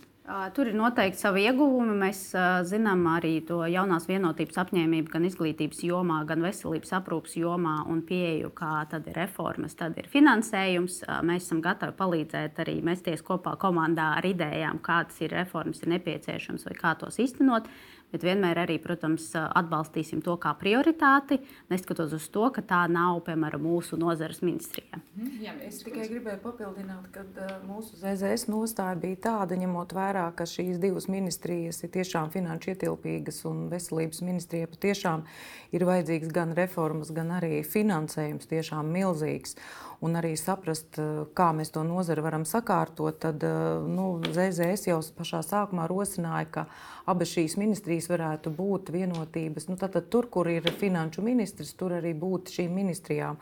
Tur 0.53 0.67
ir 0.67 0.75
noteikti 0.75 1.21
savi 1.21 1.45
ieguvumi. 1.47 1.93
Mēs 1.95 2.33
uh, 2.35 2.59
zinām 2.67 3.05
arī 3.07 3.39
to 3.47 3.61
jaunās 3.63 4.09
vienotības 4.09 4.57
apņēmību 4.59 5.07
gan 5.13 5.23
izglītības 5.23 5.85
jomā, 5.87 6.25
gan 6.27 6.43
veselības 6.43 6.91
aprūpas 6.97 7.37
jomā 7.39 7.77
un 7.87 8.01
pieeju, 8.03 8.51
kā 8.51 8.83
tad 8.91 9.07
ir 9.07 9.15
reformas, 9.15 9.77
tad 9.79 9.95
ir 9.95 10.09
finansējums. 10.11 10.99
Uh, 11.07 11.21
mēs 11.23 11.47
esam 11.47 11.61
gatavi 11.63 11.95
palīdzēt 11.95 12.59
arī 12.59 12.81
mesties 12.83 13.23
kopā 13.23 13.55
komandā 13.55 14.17
ar 14.17 14.27
idejām, 14.27 14.83
kādas 14.83 15.21
ir 15.23 15.31
reformas 15.31 15.79
ir 15.79 15.95
nepieciešamas 15.95 16.67
vai 16.67 16.75
kā 16.75 16.91
tos 16.99 17.23
īstenot. 17.23 17.71
Uh, 17.71 17.96
bet 18.11 18.23
vienmēr 18.23 18.61
arī, 18.63 18.77
protams, 18.81 19.29
atbalstīsim 19.35 20.21
to 20.25 20.37
kā 20.41 20.53
prioritāti, 20.59 21.39
neskatoties 21.71 22.15
uz 22.17 22.27
to, 22.33 22.45
ka 22.55 22.63
tā 22.65 22.83
nav, 22.91 23.19
piemēram, 23.27 23.63
mūsu 23.67 23.99
nozares 23.99 24.41
ministrijā. 24.45 25.01
Mhm. 25.15 25.33
Jā, 25.43 25.55
es 25.67 25.81
tikai 25.85 26.07
gribēju 26.11 26.41
papildināt, 26.43 27.09
ka 27.13 27.25
mūsu 27.67 27.99
ZZS 27.99 28.47
nostāja 28.51 28.97
bija 28.99 29.19
tāda, 29.27 29.57
ņemot 29.59 29.95
vērā, 29.97 30.27
ka 30.37 30.47
šīs 30.47 30.79
divas 30.83 31.09
ministrijas 31.11 31.83
ir 31.83 31.93
tiešām 31.97 32.31
finanšu 32.35 32.73
ietilpīgas 32.75 33.43
un 33.49 33.67
veselības 33.73 34.23
ministrija 34.25 34.69
patiešām 34.71 35.25
ir 35.75 35.87
vajadzīgs 35.87 36.31
gan 36.33 36.55
reformas, 36.57 37.11
gan 37.11 37.35
arī 37.39 37.59
finansējums 37.67 38.49
tiešām 38.49 38.87
milzīgs 38.93 39.57
un 40.05 40.17
arī 40.19 40.35
saprast, 40.37 40.99
kā 41.37 41.47
mēs 41.57 41.71
to 41.73 41.81
nozari 41.85 42.21
varam 42.21 42.45
sakārtot, 42.45 43.17
tad 43.23 43.41
nu, 43.89 44.09
ZZS 44.21 44.91
jau 44.91 44.99
pašā 45.17 45.41
sākumā 45.45 45.87
rosināja, 45.89 46.45
ka 46.53 46.65
abas 47.09 47.31
šīs 47.33 47.57
ministrijas 47.57 47.96
varētu 48.05 48.53
būt 48.53 48.91
vienotības. 48.93 49.65
Nu, 49.71 49.79
tad, 49.81 49.95
tad 49.97 50.11
tur, 50.13 50.29
kur 50.29 50.49
ir 50.51 50.69
finanšu 50.77 51.25
ministrs, 51.25 51.73
tur 51.73 51.97
arī 51.97 52.13
būt 52.13 52.53
šīm 52.53 52.77
ministrijām. 52.77 53.41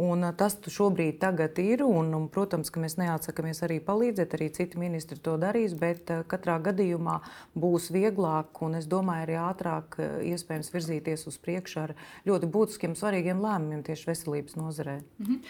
Un 0.00 0.24
tas 0.38 0.56
šobrīd 0.72 1.20
ir. 1.60 1.82
Un, 1.84 2.14
un, 2.16 2.26
protams, 2.32 2.70
ka 2.72 2.80
mēs 2.80 2.96
neatsakāmies 2.96 3.60
arī 3.66 3.80
palīdzēt. 3.84 4.34
Arī 4.36 4.48
citi 4.56 4.80
ministri 4.80 5.18
to 5.20 5.36
darīs. 5.36 5.74
Bet 5.76 6.08
katrā 6.30 6.56
gadījumā 6.62 7.18
būs 7.54 7.90
vieglāk 7.92 8.62
un 8.64 8.78
es 8.80 8.88
domāju, 8.88 9.26
arī 9.26 9.36
ātrāk 9.42 9.98
iespējams 10.30 10.72
virzīties 10.72 11.26
uz 11.28 11.36
priekšu 11.42 11.82
ar 11.84 11.96
ļoti 12.28 12.48
būtiskiem, 12.48 12.96
svarīgiem 12.96 13.42
lēmumiem 13.44 13.84
tieši 13.84 14.08
veselības 14.12 14.56
nozarē. 14.56 15.00
Mhm. 15.20 15.42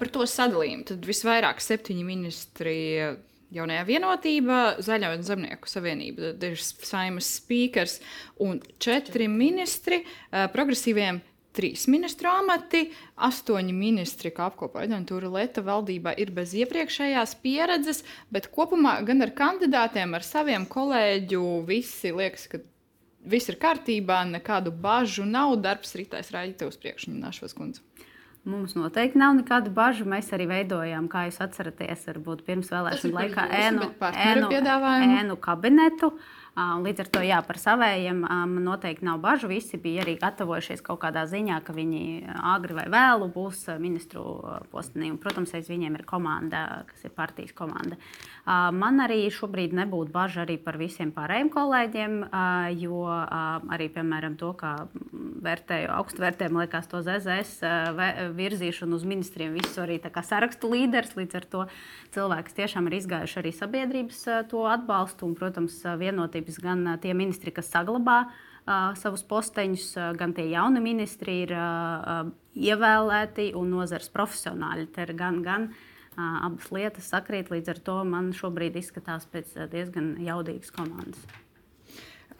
Par 0.00 0.14
to 0.14 0.24
sadalījumu. 0.24 0.86
Tad 0.94 1.10
visvairāk 1.10 1.60
septiņi 1.60 2.06
ministri 2.06 2.78
jaunajā 3.54 3.86
vienotībā, 3.88 4.60
Zaļo 4.84 5.14
un 5.16 5.24
Zemnieku 5.26 5.70
savienība, 5.70 6.34
ir 6.46 6.60
saimas 6.60 7.28
spīkers 7.40 7.98
un 8.46 8.62
četri 8.82 9.28
ministri 9.30 10.04
progresīviem 10.30 11.20
trīs 11.56 11.86
ministru 11.90 12.30
amati, 12.30 12.84
astoņi 13.26 13.74
ministri, 13.74 14.30
kā 14.34 14.46
apkopā 14.50 14.84
aģentūra 14.86 15.30
Lieta 15.34 15.64
valdībā, 15.66 16.14
ir 16.22 16.32
bez 16.34 16.54
iepriekšējās 16.58 17.36
pieredzes, 17.42 18.04
bet 18.30 18.50
kopumā 18.54 19.00
gan 19.06 19.26
ar 19.26 19.34
kandidātiem, 19.36 20.14
ar 20.14 20.26
saviem 20.26 20.66
kolēģu, 20.70 21.42
visi 21.66 22.14
liekas, 22.14 22.46
ka 22.52 22.62
viss 23.20 23.50
ir 23.50 23.58
kārtībā, 23.60 24.22
nekādu 24.30 24.72
bažu 24.72 25.26
nav, 25.28 25.56
darbs 25.64 25.96
ritēs 25.98 26.32
rādīt 26.34 26.62
uz 26.68 26.78
priekšu, 26.80 27.12
Našos 27.18 27.56
kundze. 27.56 27.82
Mums 28.48 28.72
noteikti 28.72 29.20
nav 29.20 29.34
nekādu 29.36 29.72
bažu. 29.76 30.06
Mēs 30.08 30.30
arī 30.32 30.46
veidojām, 30.48 31.10
kā 31.12 31.26
jūs 31.28 31.42
atceraties, 31.44 32.06
varbūt 32.08 32.44
pirms 32.46 32.70
vēlēšanu 32.72 33.16
laikā 33.18 33.48
ēnu, 33.58 33.90
ēnu, 34.00 34.48
ēnu 35.20 35.36
kabinetu. 35.44 36.14
Uh, 36.14 36.40
Līdz 36.58 37.04
ar 37.04 37.08
to 37.14 37.20
jā, 37.22 37.36
par 37.46 37.58
savējiem 37.62 38.24
man 38.26 38.56
noteikti 38.66 39.06
nav 39.06 39.20
bažu. 39.22 39.48
Visi 39.48 39.78
bija 39.80 40.02
arī 40.02 40.16
gatavojušies 40.20 40.82
kaut 40.84 40.98
kādā 41.04 41.22
ziņā, 41.30 41.60
ka 41.64 41.72
viņi 41.76 42.02
agri 42.26 42.74
vai 42.76 42.86
vēlu 42.90 43.30
būs 43.32 43.68
ministru 43.80 44.24
postenī. 44.72 45.12
Un, 45.12 45.20
protams, 45.22 45.54
aiz 45.54 45.70
viņiem 45.70 46.00
ir 46.00 46.04
komanda, 46.08 46.82
kas 46.90 47.06
ir 47.06 47.14
partijas 47.14 47.54
komanda. 47.56 48.00
Man 48.46 49.02
arī 49.04 49.26
šobrīd 49.30 49.74
nebūtu 49.76 50.10
bažu 50.14 50.40
arī 50.42 50.56
par 50.62 50.78
visiem 50.80 51.12
pārējiem 51.14 51.50
kolēģiem, 51.52 52.14
jo 52.80 53.02
arī, 53.06 53.90
piemēram, 53.92 54.38
to, 54.40 54.54
kā 54.58 54.72
vērtēju, 55.44 55.90
augstu 55.92 56.24
vērtējumu, 56.24 56.62
liekas, 56.64 56.88
to 56.90 57.02
ZZS 57.04 57.60
virzīšanu 58.38 58.96
uz 58.96 59.04
ministriem, 59.06 59.52
visu 59.54 59.84
arī 59.84 60.00
sarakstu 60.00 60.72
līderis. 60.72 61.14
Līdz 61.20 61.36
ar 61.36 61.48
to 61.52 61.64
cilvēks 62.16 62.56
tiešām 62.56 62.88
ir 62.88 62.98
izgājuši 63.00 63.40
arī 63.42 63.52
sabiedrības 63.54 64.22
to 64.50 64.64
atbalstu 64.72 65.28
un, 65.28 65.36
protams, 65.38 65.82
vienotības 66.00 66.62
gan 66.64 66.96
tie 67.02 67.14
ministri, 67.14 67.52
kas 67.54 67.70
saglabā 67.70 68.22
uh, 68.24 68.40
savus 68.98 69.22
posteņus, 69.26 69.86
uh, 69.96 70.10
gan 70.18 70.34
tie 70.36 70.48
jauni 70.50 70.82
ministri 70.82 71.42
ir 71.44 71.54
uh, 71.56 72.28
ievēlēti 72.54 73.50
un 73.58 73.70
nozars 73.76 74.10
profesionāļi. 74.12 74.90
Te 74.94 75.06
ir 75.06 75.14
gan, 75.18 75.40
gan 75.44 75.70
abas 76.18 76.70
lietas 76.74 77.10
sakrīt, 77.12 77.52
līdz 77.52 77.74
ar 77.74 77.84
to 77.90 78.00
man 78.08 78.32
šobrīd 78.36 78.80
izskatās 78.80 79.28
pēc 79.30 79.54
diezgan 79.70 80.16
jaudīgas 80.24 80.74
komandas. 80.74 81.22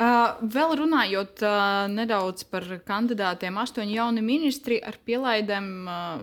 Uh, 0.01 0.39
vēl 0.49 0.79
runājot 0.81 1.43
uh, 1.45 1.85
nedaudz 1.93 2.47
par 2.49 2.64
kandidātiem, 2.89 3.59
astoņi 3.61 3.99
jauni 3.99 4.23
ministri 4.25 4.79
ar 4.81 4.97
pielaidēm. 5.05 5.66
Uh, 5.85 6.23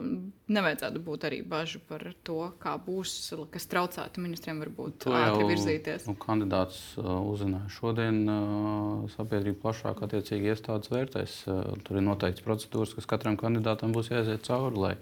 nevajadzētu 0.49 1.01
būt 1.03 1.27
arī 1.27 1.41
bažu 1.45 1.81
par 1.85 2.01
to, 2.25 2.39
kā 2.63 2.73
būs, 2.81 3.13
kas 3.53 3.69
traucētu 3.69 4.23
ministriem 4.23 4.63
varbūt 4.63 5.03
to 5.05 5.13
ātri 5.13 5.43
jau, 5.43 5.49
virzīties. 5.51 6.07
Nu, 6.09 6.17
kandidāts 6.17 6.79
uh, 6.97 7.19
uzzināja 7.29 7.69
šodien, 7.75 8.23
uh, 8.25 9.05
sabiedrība 9.13 9.67
plašāk 9.67 10.01
attiecīgi 10.07 10.55
iestādes 10.55 10.89
vērtēs. 10.95 11.39
Uh, 11.45 11.75
tur 11.85 12.01
ir 12.01 12.07
noteikts 12.07 12.45
procedūras, 12.47 12.97
kas 12.97 13.09
katram 13.13 13.37
kandidātam 13.37 13.93
būs 13.93 14.09
jāiziet 14.09 14.47
cauri, 14.47 14.87
lai, 14.87 14.95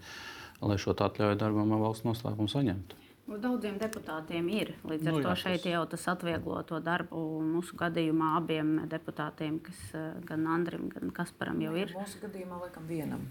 lai 0.62 0.78
šo 0.82 0.96
atļauju 0.96 1.40
darbam 1.42 1.74
valsts 1.82 2.08
noslēpumu 2.08 2.52
saņemtu. 2.52 3.02
Nu, 3.26 3.40
daudziem 3.42 3.80
deputātiem 3.82 4.46
ir. 4.54 4.76
Līdz 4.86 5.08
ar 5.08 5.16
nu, 5.16 5.22
jā, 5.24 5.26
to 5.26 5.32
šeit 5.42 5.64
jau 5.66 5.82
tas 5.90 6.04
atvieglo 6.12 6.60
to 6.70 6.78
darbu. 6.84 7.24
Mūsu 7.42 7.74
gadījumā 7.80 8.36
abiem 8.38 8.76
deputātiem, 8.92 9.58
kas 9.66 9.80
eh, 9.98 10.12
gan 10.30 10.46
Andrim, 10.54 10.92
gan 10.94 11.10
Kasparam 11.16 11.64
jau 11.64 11.74
ir. 11.80 11.96
Mūsu 11.98 12.22
gadījumā 12.22 12.62
laikam 12.68 12.86
vienam. 12.86 13.26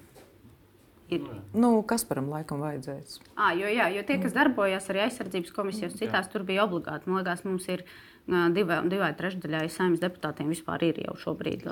Ir. 1.13 1.23
Nu, 1.53 1.77
kas 1.87 2.03
param 2.09 2.31
laikam 2.33 2.63
vajadzēs? 2.65 3.19
À, 3.37 3.53
jo, 3.55 3.69
jā, 3.69 3.91
jo 3.93 4.03
tie, 4.09 4.17
kas 4.23 4.35
darbojas 4.35 4.89
arī 4.91 5.05
aizsardzības 5.05 5.53
komisijās, 5.55 5.99
citās 6.01 6.27
jā. 6.27 6.33
tur 6.33 6.47
bija 6.49 6.65
obligāti. 6.65 7.11
Man 7.11 7.21
liekas, 7.21 7.45
mums 7.47 7.69
ir 7.71 7.85
divai, 8.27 8.79
divai 8.89 9.11
trešdaļai 9.19 9.67
saimnes 9.69 10.01
deputātiem 10.01 10.49
vispār 10.49 10.87
ir 10.87 11.01
jau 11.03 11.13
šobrīd. 11.21 11.67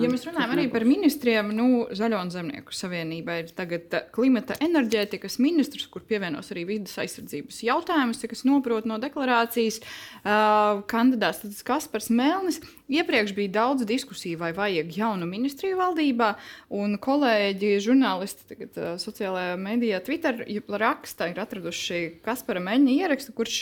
Ja 0.00 0.08
mēs 0.08 0.24
runājam 0.24 0.54
arī 0.54 0.64
par 0.72 0.86
ministriem, 0.88 1.52
nu, 1.52 1.84
Zaļo 1.92 2.22
un 2.24 2.32
Zemnieku 2.32 2.72
savienībā 2.72 3.42
ir 3.42 3.52
tagad 3.56 3.92
klimata 4.16 4.56
enerģētikas 4.64 5.36
ministrs, 5.44 5.84
kur 5.92 6.06
pievienos 6.08 6.48
arī 6.54 6.64
vidas 6.70 6.96
aizsardzības 7.02 7.60
jautājumus, 7.68 8.24
kas 8.30 8.46
noprot 8.48 8.88
no 8.88 8.96
deklarācijas. 9.02 9.82
Uh, 10.22 10.80
kandidāts 10.88 11.60
Kaspars 11.66 12.08
Melnis. 12.08 12.62
Iepriekš 12.88 13.34
bija 13.36 13.52
daudz 13.52 13.84
diskusiju, 13.84 14.38
vai 14.40 14.54
vajag 14.56 14.94
jaunu 14.96 15.26
ministriju 15.28 15.76
valdībā, 15.76 16.30
un 16.72 16.96
kolēģi, 17.04 17.74
žurnālisti, 17.84 18.46
tagad 18.48 18.78
uh, 18.80 18.88
sociālajā 19.02 19.58
medijā, 19.60 20.00
Twitter 20.04 20.40
rakstā 20.80 21.28
ir 21.28 21.42
atraduši 21.42 22.00
Kaspara 22.24 22.62
Meņa 22.64 22.94
ierakstu, 22.94 23.36
kurš 23.36 23.58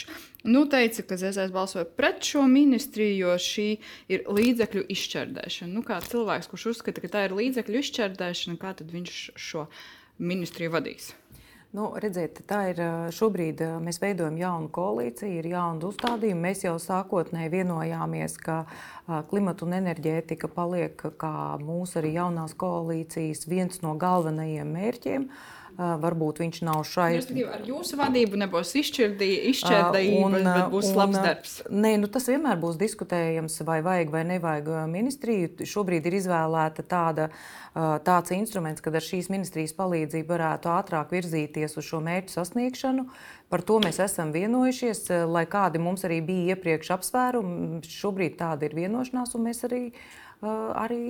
nu, 0.47 0.63
teica, 0.71 1.03
ka 1.03 1.19
ZZS 1.19 1.51
balsoja 1.51 1.83
pret 1.99 2.23
šo 2.23 2.45
ministriju, 2.47 3.19
jo 3.25 3.35
šī 3.49 3.67
ir 4.15 4.23
līdzekļu 4.31 4.87
izšķērdēšana. 4.95 5.73
Nu, 5.75 5.83
kā 5.83 5.99
cilvēks, 6.07 6.47
kurš 6.53 6.69
uzskata, 6.71 7.03
ka 7.03 7.11
tā 7.11 7.27
ir 7.27 7.35
līdzekļu 7.35 7.83
izšķērdēšana, 7.83 8.59
kā 8.63 8.77
tad 8.79 8.95
viņš 8.95 9.21
šo 9.35 9.67
ministriju 10.23 10.71
vadīs? 10.79 11.11
Nu, 11.75 11.89
redziet, 11.99 12.39
tā 12.47 12.61
ir 12.71 12.79
šobrīd. 13.11 13.59
Mēs 13.83 13.99
veidojam 13.99 14.37
jaunu 14.39 14.69
koalīciju, 14.71 15.41
ir 15.41 15.49
jauni 15.51 15.83
uzstādījumi. 15.89 16.39
Mēs 16.45 16.63
jau 16.63 16.77
sākotnēji 16.79 17.51
vienojāmies, 17.57 18.37
ka 18.39 18.61
klimata 19.27 19.67
un 19.67 19.75
enerģētika 19.81 20.47
paliek 20.55 21.03
kā 21.19 21.33
mūsu 21.59 21.99
arī 21.99 22.13
jaunās 22.15 22.55
koalīcijas 22.57 23.45
viens 23.51 23.83
no 23.83 23.97
galvenajiem 23.99 24.73
mērķiem. 24.79 25.27
Uh, 25.27 25.56
varbūt 25.77 26.39
viņš 26.41 26.59
nav 26.65 26.81
šai. 26.89 27.11
Respektīvi, 27.19 27.49
ar 27.53 27.65
jūsu 27.67 27.97
vadību 27.99 28.39
nebūs 28.41 28.73
izšķirdījuma, 28.81 30.41
bet 30.41 30.71
būs 30.73 30.89
un, 30.89 30.97
labs 30.97 31.17
darbs. 31.21 31.53
Nē, 31.69 31.91
nu, 32.01 32.09
tas 32.09 32.25
vienmēr 32.31 32.57
būs 32.61 32.79
diskutējams, 32.81 33.59
vai 33.67 33.77
vajag 33.85 34.13
vai 34.13 34.23
nevajag 34.31 34.71
ministriju. 34.89 35.51
Šobrīd 35.69 36.09
ir 36.09 36.17
izvēlēta 36.17 36.85
tāda, 36.89 37.27
tāds 38.07 38.33
instruments, 38.33 38.81
kad 38.81 38.97
ar 38.97 39.05
šīs 39.05 39.29
ministrijas 39.33 39.75
palīdzību 39.77 40.33
varētu 40.33 40.71
ātrāk 40.73 41.13
virzīties 41.13 41.77
uz 41.77 41.85
šo 41.85 42.01
mērķu 42.05 42.39
sasniegšanu. 42.39 43.05
Par 43.53 43.61
to 43.63 43.77
mēs 43.83 44.01
esam 44.03 44.33
vienojušies, 44.33 45.05
lai 45.29 45.45
kādi 45.47 45.79
mums 45.83 46.07
arī 46.09 46.23
bija 46.25 46.55
iepriekš 46.57 46.95
apsvērumi. 46.97 47.83
Šobrīd 47.85 48.39
tāda 48.41 48.65
ir 48.65 48.73
vienošanās, 48.81 49.37
un 49.37 49.45
mēs 49.45 49.61
arī, 49.69 49.83
arī 50.41 51.03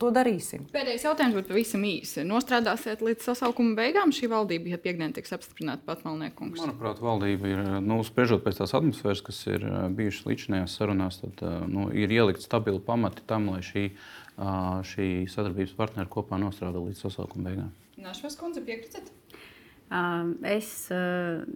to 0.00 0.10
darīsim. 0.14 0.66
Pēdējais 0.74 1.06
jautājums 1.06 1.36
būtu 1.38 1.52
pavisam 1.52 1.86
īsi. 1.88 2.24
Nostrādāsiet 2.28 3.02
līdz 3.04 3.28
sasaukuma 3.30 3.76
beigām 3.78 4.12
šī 4.14 4.30
valdība, 4.32 4.72
ja 4.74 4.80
piekdien 4.82 5.14
tiks 5.16 5.34
apstiprināta 5.36 5.84
pat 5.86 6.04
Malniekungs? 6.06 6.60
Manuprāt, 6.62 7.00
valdība 7.04 7.50
ir, 7.50 7.64
nu, 7.84 7.98
spriežot 8.06 8.44
pēc 8.44 8.60
tās 8.62 8.76
atmosfēras, 8.78 9.24
kas 9.26 9.42
ir 9.50 9.66
bijušas 9.96 10.28
līdzinājās 10.30 10.76
sarunās, 10.80 11.20
tad 11.24 11.42
nu, 11.72 11.88
ir 11.96 12.12
ielikt 12.12 12.44
stabili 12.44 12.82
pamati 12.84 13.24
tam, 13.28 13.50
lai 13.54 13.62
šī, 13.66 13.88
šī 14.92 15.10
sadarbības 15.32 15.76
partneri 15.78 16.12
kopā 16.12 16.40
nostrādā 16.42 16.82
līdz 16.82 17.06
sasaukuma 17.06 17.50
beigām. 17.50 17.72
Našvas 18.00 18.36
kundze 18.36 18.60
piekrītat? 18.64 19.08
Uh, 19.86 20.34
es 20.42 20.88
uh, 20.90 21.46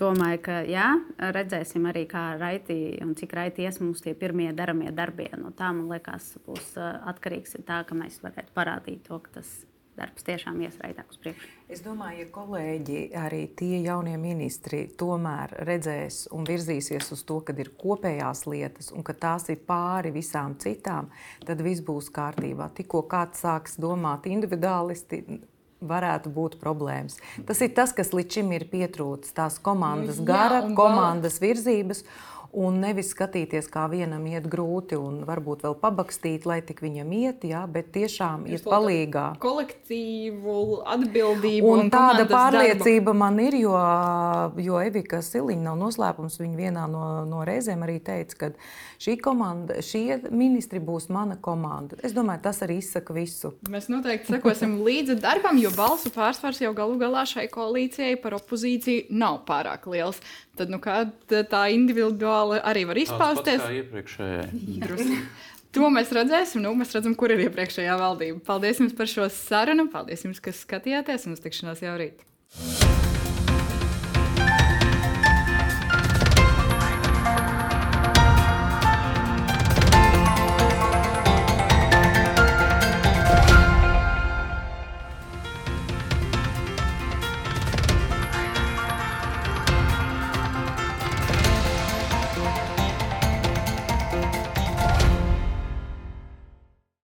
Domāju, 0.00 0.38
ka 0.46 0.60
jā, 0.64 0.86
redzēsim 1.20 1.84
arī, 1.90 2.06
kā 2.08 2.30
raiti 2.40 2.96
un 3.04 3.12
cik 3.18 3.34
raiti 3.36 3.66
ies 3.66 3.82
mums 3.82 4.00
tie 4.00 4.14
pirmie 4.16 4.48
daramie 4.56 4.88
darbi. 4.96 5.26
No 5.36 5.52
tā, 5.52 5.74
man 5.76 5.90
liekas, 5.92 6.38
būs 6.46 6.72
atkarīgs 6.80 7.58
tā, 7.68 7.82
ka 7.84 7.98
mēs 7.98 8.22
varētu 8.24 8.56
parādīt 8.56 9.04
to, 9.08 9.18
ka 9.20 9.40
tas 9.40 9.50
darbs 10.00 10.24
tiešām 10.24 10.60
ies 10.64 10.78
raitāk 10.80 11.10
uz 11.12 11.18
priekšu. 11.20 11.48
Es 11.68 11.82
domāju, 11.84 12.24
ja 12.24 12.30
kolēģi, 12.32 13.00
arī 13.20 13.42
tie 13.58 13.82
jaunie 13.84 14.16
ministri, 14.20 14.86
tomēr 14.98 15.52
redzēs 15.68 16.22
un 16.32 16.48
virzīsies 16.48 17.12
uz 17.12 17.24
to, 17.28 17.40
ka 17.44 17.54
ir 17.60 17.72
kopējās 17.80 18.46
lietas 18.48 18.90
un 18.96 19.04
ka 19.06 19.12
tās 19.26 19.50
ir 19.52 19.60
pāri 19.68 20.14
visām 20.14 20.56
citām, 20.62 21.10
tad 21.44 21.60
viss 21.66 21.84
būs 21.84 22.08
kārtībā. 22.14 22.70
Tikko 22.80 23.04
kāds 23.10 23.44
sāks 23.44 23.76
domāt 23.82 24.30
individuālisti, 24.30 25.22
varētu 25.80 26.32
būt 26.34 26.58
problēmas. 26.60 27.18
Tas 27.48 27.60
ir 27.64 27.72
tas, 27.76 27.94
kas 27.96 28.12
līdz 28.16 28.40
šim 28.40 28.52
ir 28.56 28.66
pietrūcis. 28.70 29.34
Tās 29.36 29.58
komandas 29.62 30.20
gara, 30.24 30.62
Jā, 30.64 30.74
komandas 30.78 31.40
virzības. 31.42 32.04
Un 32.50 32.80
nevis 32.82 33.12
skatīties, 33.14 33.68
kā 33.70 33.84
vienam 33.92 34.24
iet 34.26 34.48
grūti, 34.50 34.96
un 34.98 35.20
varbūt 35.26 35.62
vēl 35.62 35.76
pabakstīt, 35.78 36.48
lai 36.50 36.58
tik 36.66 36.80
viņam 36.82 37.12
iet, 37.14 37.44
jā, 37.46 37.60
bet 37.70 37.92
tiešām 37.94 38.48
ir 38.50 38.64
palīgā. 38.64 39.26
Kolektīvu 39.42 40.56
atbildību. 40.82 41.68
Un, 41.70 41.84
un 41.84 41.92
tāda 41.94 42.24
pārliecība 42.26 43.12
darba. 43.12 43.16
man 43.22 43.38
ir, 43.44 43.54
jo, 43.62 43.74
jo 44.66 44.80
Evika 44.82 45.20
Siliņa 45.22 45.62
nav 45.68 45.78
noslēpums. 45.78 46.40
Viņa 46.42 46.58
vienā 46.58 46.88
no, 46.90 47.04
no 47.28 47.44
reizēm 47.46 47.86
arī 47.86 48.00
teica, 48.02 48.40
ka 48.40 48.50
šī 48.98 49.14
komanda, 49.22 49.78
šie 49.84 50.18
ministri 50.34 50.82
būs 50.82 51.06
mana 51.14 51.38
komanda. 51.38 52.00
Es 52.02 52.16
domāju, 52.16 52.42
tas 52.48 52.64
arī 52.66 52.80
izsaka 52.82 53.14
visu. 53.14 53.54
Mēs 53.70 53.86
noteikti 53.92 54.34
sekosim 54.34 54.80
līdzi 54.88 55.20
darbam, 55.22 55.60
jo 55.62 55.70
balsu 55.78 56.10
pārsvars 56.14 56.64
jau 56.64 56.74
galu 56.74 56.98
galā 56.98 57.22
šai 57.30 57.46
koalīcijai 57.52 58.18
par 58.18 58.40
opozīciju 58.42 59.06
nav 59.22 59.44
pārāk 59.46 59.86
liels. 59.90 60.18
Tad 60.58 60.72
nu, 60.72 60.80
tā 60.80 61.62
individuāli 61.74 62.58
arī 62.66 62.84
var 62.88 62.98
izpausties. 63.00 63.62
Tā 63.62 63.70
iepriekšējā. 63.80 64.48
To 65.70 65.86
mēs 65.94 66.10
redzēsim. 66.14 66.64
Nu, 66.64 66.72
mēs 66.78 66.96
redzam, 66.96 67.14
kur 67.18 67.30
ir 67.30 67.44
iepriekšējā 67.46 67.98
valdība. 68.00 68.42
Paldies 68.48 68.82
jums 68.82 68.96
par 68.98 69.10
šo 69.10 69.28
sarunu. 69.30 69.86
Paldies 69.92 70.26
jums, 70.26 70.42
kas 70.42 70.64
skatījāties 70.66 71.28
un 71.28 71.38
uz 71.38 71.44
tikšanos 71.46 71.84
jau 71.86 71.94
rīt. 72.00 72.26